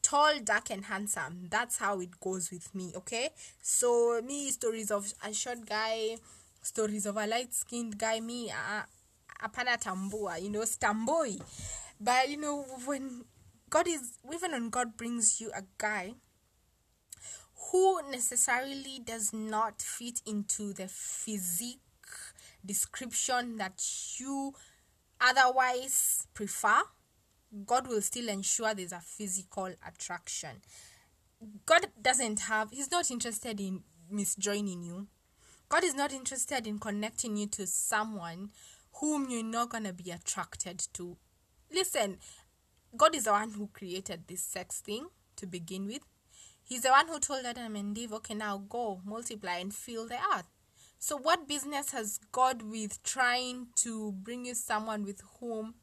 tall, 0.01 0.39
dark, 0.43 0.69
and 0.71 0.85
handsome. 0.85 1.47
That's 1.49 1.77
how 1.77 1.99
it 2.01 2.19
goes 2.19 2.51
with 2.51 2.73
me, 2.75 2.91
okay? 2.97 3.29
So, 3.61 4.21
me, 4.25 4.49
stories 4.49 4.91
of 4.91 5.13
a 5.25 5.33
short 5.33 5.65
guy, 5.67 6.17
stories 6.61 7.05
of 7.05 7.17
a 7.17 7.27
light 7.27 7.53
skinned 7.53 7.97
guy, 7.97 8.19
me, 8.19 8.51
uh, 8.51 8.83
apana 9.47 9.81
tambua, 9.81 10.41
you 10.41 10.49
know, 10.49 10.61
stamboy. 10.61 11.39
But, 11.99 12.29
you 12.29 12.37
know, 12.37 12.65
when 12.85 13.23
God 13.69 13.87
is, 13.87 14.17
even 14.33 14.51
when 14.51 14.69
God 14.69 14.97
brings 14.97 15.39
you 15.39 15.51
a 15.55 15.63
guy 15.77 16.15
who 17.71 18.01
necessarily 18.11 18.99
does 19.05 19.31
not 19.31 19.81
fit 19.81 20.21
into 20.25 20.73
the 20.73 20.87
physique 20.87 21.79
description 22.65 23.57
that 23.57 23.83
you 24.17 24.53
otherwise 25.19 26.27
prefer, 26.33 26.81
God 27.65 27.87
will 27.87 28.01
still 28.01 28.29
ensure 28.29 28.73
there's 28.73 28.91
a 28.93 28.99
physical 28.99 29.73
attraction. 29.87 30.61
God 31.65 31.87
doesn't 32.01 32.41
have, 32.41 32.71
He's 32.71 32.91
not 32.91 33.11
interested 33.11 33.59
in 33.59 33.83
misjoining 34.13 34.85
you. 34.85 35.07
God 35.69 35.83
is 35.83 35.95
not 35.95 36.11
interested 36.11 36.67
in 36.67 36.79
connecting 36.79 37.37
you 37.37 37.47
to 37.47 37.65
someone 37.65 38.51
whom 38.99 39.29
you're 39.29 39.43
not 39.43 39.69
going 39.69 39.85
to 39.85 39.93
be 39.93 40.11
attracted 40.11 40.85
to. 40.93 41.17
Listen, 41.73 42.17
God 42.95 43.15
is 43.15 43.23
the 43.23 43.31
one 43.31 43.51
who 43.51 43.67
created 43.67 44.27
this 44.27 44.43
sex 44.43 44.81
thing 44.81 45.07
to 45.37 45.47
begin 45.47 45.85
with. 45.87 46.01
He's 46.63 46.81
the 46.81 46.89
one 46.89 47.07
who 47.07 47.19
told 47.19 47.45
Adam 47.45 47.75
and 47.75 47.97
Eve, 47.97 48.13
okay, 48.13 48.33
now 48.33 48.57
go, 48.57 49.01
multiply, 49.05 49.57
and 49.57 49.73
fill 49.73 50.07
the 50.07 50.17
earth. 50.35 50.47
So, 51.03 51.17
what 51.17 51.47
business 51.47 51.93
has 51.93 52.19
God 52.31 52.61
with 52.61 53.01
trying 53.01 53.69
to 53.77 54.11
bring 54.11 54.45
you 54.45 54.53
someone 54.53 55.03
with 55.03 55.23
whom 55.39 55.73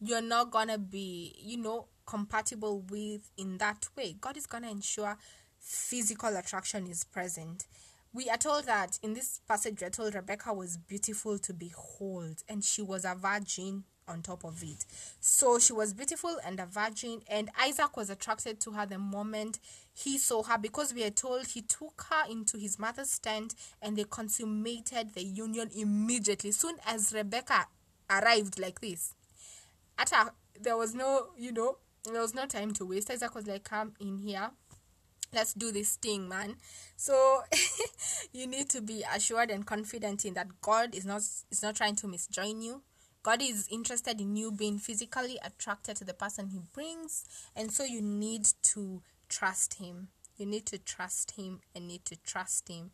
you're 0.00 0.20
not 0.20 0.50
gonna 0.50 0.76
be, 0.76 1.34
you 1.38 1.56
know, 1.56 1.86
compatible 2.04 2.82
with 2.90 3.30
in 3.38 3.56
that 3.56 3.86
way? 3.96 4.16
God 4.20 4.36
is 4.36 4.46
gonna 4.46 4.70
ensure 4.70 5.16
physical 5.58 6.36
attraction 6.36 6.86
is 6.86 7.04
present. 7.04 7.66
We 8.12 8.28
are 8.28 8.36
told 8.36 8.64
that 8.66 8.98
in 9.02 9.14
this 9.14 9.40
passage, 9.48 9.80
we're 9.80 9.88
told 9.88 10.14
Rebecca 10.14 10.52
was 10.52 10.76
beautiful 10.76 11.38
to 11.38 11.54
behold, 11.54 12.42
and 12.50 12.62
she 12.62 12.82
was 12.82 13.06
a 13.06 13.14
virgin 13.14 13.84
on 14.08 14.22
top 14.22 14.44
of 14.44 14.62
it. 14.62 14.84
So 15.20 15.58
she 15.58 15.72
was 15.72 15.92
beautiful 15.92 16.36
and 16.44 16.58
a 16.58 16.66
virgin, 16.66 17.22
and 17.28 17.50
Isaac 17.60 17.96
was 17.96 18.10
attracted 18.10 18.60
to 18.60 18.72
her 18.72 18.86
the 18.86 18.98
moment 18.98 19.58
he 19.92 20.18
saw 20.18 20.42
her 20.44 20.58
because 20.58 20.94
we 20.94 21.04
are 21.04 21.10
told 21.10 21.46
he 21.48 21.62
took 21.62 22.06
her 22.10 22.30
into 22.30 22.56
his 22.56 22.78
mother's 22.78 23.18
tent 23.18 23.54
and 23.82 23.96
they 23.96 24.04
consummated 24.04 25.14
the 25.14 25.22
union 25.22 25.70
immediately. 25.76 26.52
Soon 26.52 26.76
as 26.86 27.12
Rebecca 27.12 27.66
arrived, 28.10 28.58
like 28.58 28.80
this, 28.80 29.14
at 29.98 30.10
her, 30.10 30.32
there 30.60 30.76
was 30.76 30.94
no, 30.94 31.28
you 31.36 31.52
know, 31.52 31.78
there 32.04 32.22
was 32.22 32.34
no 32.34 32.46
time 32.46 32.72
to 32.74 32.86
waste. 32.86 33.10
Isaac 33.10 33.34
was 33.34 33.46
like, 33.46 33.64
Come 33.64 33.92
in 34.00 34.18
here 34.18 34.50
let's 35.34 35.52
do 35.52 35.70
this 35.70 35.96
thing 35.96 36.28
man 36.28 36.56
so 36.96 37.42
you 38.32 38.46
need 38.46 38.68
to 38.68 38.80
be 38.80 39.04
assured 39.14 39.50
and 39.50 39.66
confident 39.66 40.24
in 40.24 40.34
that 40.34 40.46
god 40.60 40.94
is 40.94 41.04
not 41.04 41.20
is 41.50 41.62
not 41.62 41.74
trying 41.74 41.94
to 41.94 42.06
misjoin 42.06 42.62
you 42.62 42.82
God 43.28 43.42
is 43.42 43.68
interested 43.70 44.22
in 44.22 44.36
you 44.36 44.50
being 44.50 44.78
physically 44.78 45.38
attracted 45.44 45.96
to 45.96 46.04
the 46.06 46.14
person 46.14 46.48
He 46.48 46.60
brings, 46.72 47.26
and 47.54 47.70
so 47.70 47.84
you 47.84 48.00
need 48.00 48.48
to 48.62 49.02
trust 49.28 49.74
Him. 49.74 50.08
You 50.38 50.46
need 50.46 50.64
to 50.64 50.78
trust 50.78 51.32
Him 51.32 51.60
and 51.74 51.86
need 51.86 52.06
to 52.06 52.16
trust 52.16 52.68
Him. 52.68 52.90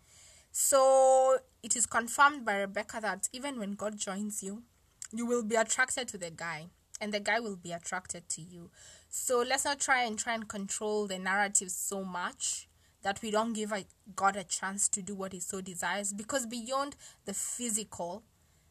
So 0.50 1.36
it 1.62 1.76
is 1.76 1.86
confirmed 1.86 2.44
by 2.44 2.56
Rebecca 2.56 2.98
that 3.00 3.28
even 3.32 3.60
when 3.60 3.74
God 3.74 3.96
joins 3.96 4.42
you, 4.42 4.64
you 5.12 5.24
will 5.24 5.44
be 5.44 5.54
attracted 5.54 6.08
to 6.08 6.18
the 6.18 6.32
guy, 6.32 6.66
and 7.00 7.14
the 7.14 7.20
guy 7.20 7.38
will 7.38 7.54
be 7.54 7.70
attracted 7.70 8.28
to 8.30 8.40
you. 8.40 8.70
So 9.08 9.38
let's 9.48 9.64
not 9.64 9.78
try 9.78 10.02
and 10.02 10.18
try 10.18 10.34
and 10.34 10.48
control 10.48 11.06
the 11.06 11.20
narrative 11.20 11.70
so 11.70 12.02
much 12.02 12.66
that 13.02 13.22
we 13.22 13.30
don't 13.30 13.52
give 13.52 13.70
a, 13.70 13.84
God 14.16 14.34
a 14.34 14.42
chance 14.42 14.88
to 14.88 15.00
do 15.00 15.14
what 15.14 15.32
He 15.32 15.38
so 15.38 15.60
desires, 15.60 16.12
because 16.12 16.44
beyond 16.44 16.96
the 17.24 17.34
physical, 17.34 18.24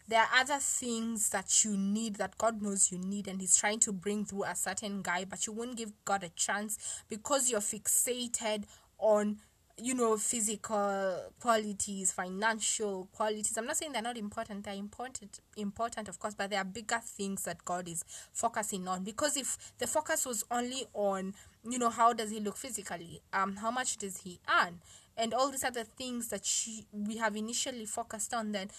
there 0.07 0.21
are 0.21 0.41
other 0.41 0.59
things 0.59 1.29
that 1.29 1.63
you 1.63 1.77
need 1.77 2.15
that 2.15 2.37
God 2.37 2.61
knows 2.61 2.91
you 2.91 2.97
need, 2.97 3.27
and 3.27 3.39
He's 3.39 3.55
trying 3.55 3.79
to 3.81 3.91
bring 3.91 4.25
through 4.25 4.43
a 4.43 4.55
certain 4.55 5.01
guy, 5.01 5.25
but 5.25 5.47
you 5.47 5.53
won't 5.53 5.77
give 5.77 5.93
God 6.05 6.23
a 6.23 6.29
chance 6.29 7.03
because 7.09 7.49
you're 7.49 7.61
fixated 7.61 8.65
on 8.99 9.37
you 9.77 9.95
know 9.95 10.15
physical 10.17 11.31
qualities 11.39 12.11
financial 12.11 13.07
qualities. 13.11 13.57
I'm 13.57 13.65
not 13.65 13.77
saying 13.77 13.93
they're 13.93 14.01
not 14.01 14.17
important. 14.17 14.63
They're 14.63 14.75
important 14.75 15.39
important 15.57 16.07
of 16.09 16.19
course 16.19 16.35
but 16.35 16.51
there 16.51 16.59
are 16.59 16.65
bigger 16.65 16.99
things 17.03 17.43
that 17.45 17.65
god 17.65 17.87
is 17.87 18.05
focusing 18.33 18.87
on. 18.87 19.03
Because 19.03 19.35
if 19.35 19.57
the 19.79 19.87
focus 19.87 20.25
was 20.25 20.43
only 20.51 20.85
on 20.93 21.33
you 21.67 21.79
know 21.79 21.89
how 21.89 22.13
does 22.13 22.29
he 22.29 22.39
look 22.39 22.57
physically? 22.57 23.21
Um 23.31 23.55
how 23.55 23.71
much 23.71 23.97
does 23.97 24.17
he 24.17 24.39
earn? 24.47 24.79
And 25.17 25.33
all 25.33 25.49
these 25.49 25.63
other 25.63 25.83
things 25.83 26.29
that 26.29 26.43
she, 26.43 26.87
we 26.91 27.17
have 27.17 27.35
initially 27.35 27.85
focused 27.85 28.33
on 28.33 28.51
then 28.51 28.69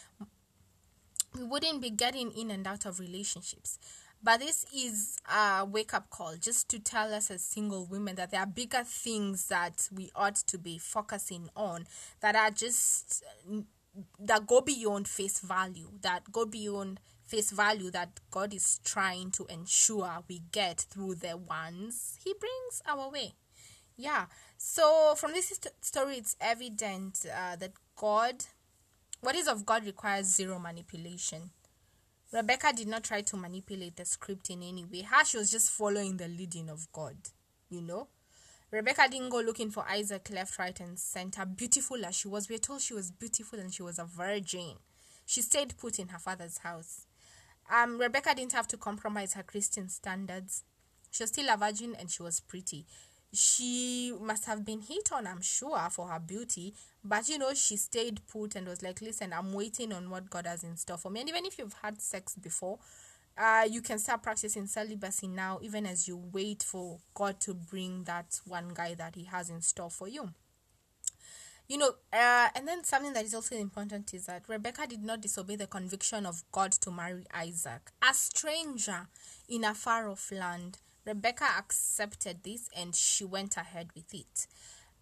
we 1.37 1.45
wouldn't 1.45 1.81
be 1.81 1.91
getting 1.91 2.31
in 2.33 2.51
and 2.51 2.67
out 2.67 2.87
of 2.87 3.01
relationships. 3.01 3.79
But 4.23 4.41
this 4.41 4.65
is 4.75 5.19
a 5.31 5.67
wake 5.67 5.93
up 5.93 6.09
call 6.09 6.37
just 6.41 6.71
to 6.71 6.79
tell 6.79 7.13
us 7.13 7.31
as 7.31 7.43
single 7.43 7.85
women 7.85 8.15
that 8.17 8.31
there 8.31 8.41
are 8.41 8.47
bigger 8.47 8.83
things 8.83 9.49
that 9.49 9.89
we 9.93 10.11
ought 10.15 10.37
to 10.37 10.57
be 10.57 10.79
focusing 10.79 11.51
on 11.55 11.87
that 12.21 12.35
are 12.35 12.51
just 12.51 13.23
that 14.19 14.47
go 14.47 14.61
beyond 14.63 15.07
face 15.07 15.41
value, 15.41 15.91
that 16.01 16.33
go 16.33 16.47
beyond 16.47 17.01
face 17.27 17.51
value 17.51 17.91
that 17.91 18.21
God 18.31 18.55
is 18.55 18.81
trying 18.85 19.31
to 19.33 19.47
ensure 19.47 20.25
we 20.29 20.41
get 20.53 20.87
through 20.91 21.17
the 21.17 21.37
ones 21.37 22.19
He 22.25 22.33
brings 22.33 22.83
our 22.87 23.11
way. 23.11 23.35
Yeah. 23.97 24.27
So 24.57 25.15
from 25.17 25.33
this 25.33 25.59
story, 25.83 26.17
it's 26.17 26.37
evident 26.41 27.27
uh, 27.27 27.57
that 27.57 27.73
God 27.97 28.45
what 29.25 29.37
is 29.37 29.49
of 29.49 29.65
God 29.65 29.87
requires 29.87 30.27
zero 30.27 30.59
manipulation. 30.59 31.51
Rebecca 32.31 32.75
did 32.77 32.89
not 32.89 33.05
try 33.05 33.23
to 33.23 33.37
manipulate 33.39 33.97
the 33.97 34.05
script 34.05 34.51
in 34.51 34.63
any 34.63 34.85
way. 34.85 35.01
Her, 35.01 35.25
she 35.25 35.39
was 35.39 35.51
just 35.51 35.71
following 35.71 36.19
the 36.19 36.29
leading 36.29 36.69
of 36.69 36.87
God, 36.93 37.17
you 37.71 37.81
know. 37.81 38.09
Rebecca 38.71 39.09
didn't 39.11 39.31
go 39.31 39.41
looking 39.41 39.71
for 39.71 39.89
Isaac 39.89 40.29
left, 40.31 40.59
right, 40.59 40.79
and 40.79 40.99
center. 40.99 41.47
Beautiful 41.47 42.05
as 42.05 42.17
she 42.17 42.29
was, 42.29 42.51
we 42.51 42.57
are 42.57 42.59
told 42.59 42.83
she 42.83 42.93
was 42.93 43.11
beautiful 43.11 43.59
and 43.59 43.73
she 43.73 43.83
was 43.83 43.99
a 43.99 44.05
virgin. 44.05 44.75
She 45.25 45.41
stayed 45.41 45.79
put 45.79 45.99
in 45.99 46.09
her 46.09 46.19
father's 46.19 46.59
house. 46.59 47.07
Um, 47.73 47.99
Rebecca 47.99 48.35
didn't 48.35 48.53
have 48.53 48.69
to 48.69 48.77
compromise 48.77 49.33
her 49.35 49.43
Christian 49.43 49.89
standards. 49.89 50.65
She 51.11 51.23
was 51.23 51.31
still 51.31 51.49
a 51.49 51.57
virgin 51.57 51.97
and 51.99 52.11
she 52.11 52.23
was 52.23 52.41
pretty 52.41 52.85
she 53.37 54.13
must 54.21 54.45
have 54.47 54.65
been 54.65 54.81
hit 54.81 55.11
on, 55.13 55.27
I'm 55.27 55.43
sure, 55.43 55.79
for 55.91 56.09
her 56.09 56.21
beauty. 56.21 56.75
But 57.05 57.29
you 57.29 57.39
know, 57.39 57.55
she 57.55 57.77
stayed 57.77 58.27
put 58.27 58.55
and 58.55 58.67
was 58.67 58.83
like, 58.83 59.01
listen, 59.03 59.33
I'm 59.33 59.53
waiting 59.53 59.93
on 59.93 60.11
what 60.11 60.31
God 60.31 60.47
has 60.47 60.65
in 60.65 60.77
store 60.77 60.99
for 60.99 61.11
me. 61.11 61.21
And 61.21 61.29
even 61.29 61.45
if 61.45 61.59
you've 61.59 61.77
had 61.83 62.01
sex 62.01 62.35
before, 62.35 62.79
uh, 63.37 63.67
you 63.69 63.83
can 63.83 63.99
start 63.99 64.23
practicing 64.23 64.67
celibacy 64.67 65.27
now, 65.27 65.59
even 65.63 65.87
as 65.87 66.07
you 66.07 66.17
wait 66.33 66.63
for 66.63 66.99
God 67.15 67.41
to 67.41 67.55
bring 67.55 68.05
that 68.05 68.41
one 68.47 68.69
guy 68.73 68.95
that 68.95 69.17
He 69.17 69.25
has 69.25 69.51
in 69.51 69.61
store 69.61 69.91
for 69.91 70.09
you. 70.09 70.31
You 71.67 71.79
know, 71.79 71.95
uh, 72.13 72.49
and 72.55 72.69
then 72.69 72.85
something 72.85 73.15
that 73.15 73.25
is 73.25 73.35
also 73.35 73.57
important 73.57 74.13
is 74.13 74.27
that 74.27 74.43
Rebecca 74.49 74.87
did 74.87 75.03
not 75.03 75.23
disobey 75.23 75.57
the 75.57 75.67
conviction 75.67 76.27
of 76.27 76.45
God 76.53 76.73
to 76.73 76.91
marry 76.91 77.25
Isaac, 77.33 77.91
a 78.03 78.13
stranger 78.13 79.09
in 79.49 79.65
a 79.65 79.75
far 79.75 80.11
off 80.11 80.31
land. 80.31 80.79
Rebecca 81.05 81.45
accepted 81.59 82.43
this 82.43 82.69
and 82.77 82.95
she 82.95 83.25
went 83.25 83.57
ahead 83.57 83.89
with 83.95 84.13
it. 84.15 84.47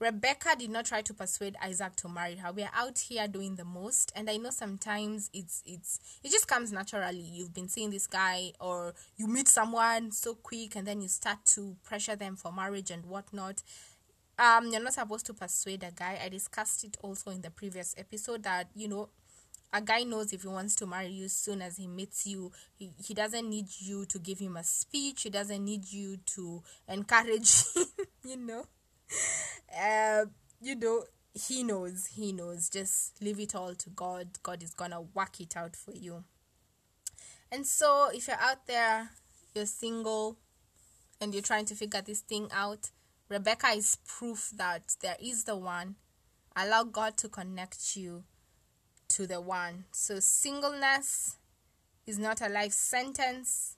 Rebecca 0.03 0.57
did 0.59 0.71
not 0.71 0.87
try 0.87 1.01
to 1.01 1.15
persuade 1.15 1.55
Isaac 1.63 1.95
to 1.97 2.09
marry 2.09 2.35
her. 2.35 2.51
We 2.51 2.65
are 2.65 2.73
out 2.75 2.99
here 2.99 3.29
doing 3.29 3.55
the 3.55 3.65
most, 3.65 4.11
and 4.17 4.29
I 4.29 4.37
know 4.37 4.51
sometimes 4.51 5.31
it's 5.33 5.63
it's 5.65 6.01
it 6.25 6.33
just 6.33 6.49
comes 6.49 6.73
naturally. 6.73 7.21
You've 7.21 7.55
been 7.55 7.69
seeing 7.69 7.91
this 7.91 8.09
guy, 8.09 8.51
or 8.59 8.95
you 9.17 9.29
meet 9.29 9.47
someone 9.47 10.11
so 10.11 10.35
quick, 10.35 10.75
and 10.75 10.89
then 10.89 11.03
you 11.03 11.07
start 11.07 11.39
to 11.55 11.77
pressure 11.85 12.17
them 12.17 12.35
for 12.35 12.51
marriage 12.53 12.91
and 12.91 13.07
whatnot. 13.07 13.63
Um, 14.41 14.73
you're 14.73 14.83
not 14.83 14.95
supposed 14.95 15.27
to 15.27 15.35
persuade 15.35 15.85
a 15.85 15.93
guy. 15.93 16.19
I 16.21 16.29
discussed 16.29 16.83
it 16.83 16.97
also 17.01 17.31
in 17.31 17.43
the 17.43 17.51
previous 17.51 17.95
episode 17.97 18.43
that 18.43 18.71
you 18.75 18.89
know 18.89 19.09
a 19.73 19.81
guy 19.81 20.03
knows 20.03 20.33
if 20.33 20.43
he 20.43 20.49
wants 20.49 20.77
to 20.77 20.87
marry 20.87 21.09
you 21.09 21.29
soon 21.29 21.63
as 21.63 21.77
he 21.77 21.87
meets 21.87 22.27
you 22.27 22.53
he, 22.77 22.93
he 23.05 23.15
doesn't 23.15 23.49
need 23.49 23.67
you 23.79 24.05
to 24.05 24.19
give 24.19 24.39
him 24.39 24.57
a 24.57 24.65
speech 24.65 25.23
he 25.23 25.31
doesn't 25.31 25.65
need 25.65 25.91
you 25.91 26.19
to 26.27 26.63
encourage 26.89 27.65
him 27.75 27.87
you 28.25 28.37
know? 28.37 28.65
Uh, 29.75 30.27
you 30.61 30.75
know 30.75 31.05
he 31.35 31.63
knows 31.63 32.07
he 32.07 32.33
knows. 32.33 32.69
Just 32.69 33.23
leave 33.23 33.41
it 33.41 33.55
all 33.55 33.75
to 33.75 33.91
god. 33.91 34.29
God 34.43 34.63
is 34.63 34.75
gonna 34.75 35.01
work 35.01 35.41
it 35.41 35.57
out 35.57 35.77
for 35.77 35.93
you. 35.93 36.25
And 37.51 37.67
so 37.67 38.11
if 38.13 38.29
you're 38.29 38.41
out 38.41 38.67
there 38.67 39.11
you're 39.55 39.67
single 39.67 40.39
and 41.21 41.33
you're 41.35 41.43
trying 41.43 41.67
to 41.67 41.75
figure 41.75 42.01
this 42.01 42.21
thing 42.21 42.49
out 42.53 42.91
rebecca 43.29 43.69
is 43.69 43.99
proof 44.07 44.51
that 44.57 44.97
there 45.01 45.17
is 45.21 45.45
the 45.45 45.57
one. 45.57 45.97
Allow 46.55 46.85
god 46.85 47.17
to 47.19 47.29
connect 47.29 47.97
you 47.97 48.25
to 49.13 49.27
the 49.27 49.41
one. 49.41 49.85
So, 49.93 50.21
singleness 50.21 51.37
is 52.07 52.19
not 52.19 52.41
a 52.41 52.49
life 52.49 52.73
sentence. 52.73 53.77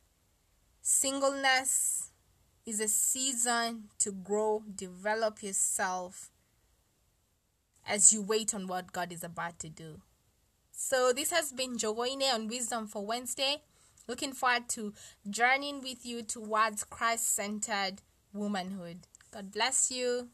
Singleness 0.80 2.10
is 2.66 2.80
a 2.80 2.88
season 2.88 3.84
to 3.98 4.12
grow, 4.12 4.62
develop 4.74 5.42
yourself 5.42 6.30
as 7.86 8.12
you 8.12 8.22
wait 8.22 8.54
on 8.54 8.66
what 8.66 8.92
God 8.92 9.12
is 9.12 9.24
about 9.24 9.58
to 9.60 9.68
do. 9.68 10.00
So, 10.70 11.12
this 11.12 11.30
has 11.30 11.52
been 11.52 11.78
Joine 11.78 12.22
on 12.32 12.48
Wisdom 12.48 12.86
for 12.86 13.04
Wednesday. 13.04 13.62
Looking 14.06 14.32
forward 14.32 14.68
to 14.70 14.92
journeying 15.28 15.80
with 15.80 16.04
you 16.04 16.22
towards 16.22 16.84
Christ 16.84 17.34
centered 17.34 18.02
womanhood. 18.32 19.06
God 19.30 19.50
bless 19.52 19.90
you. 19.90 20.28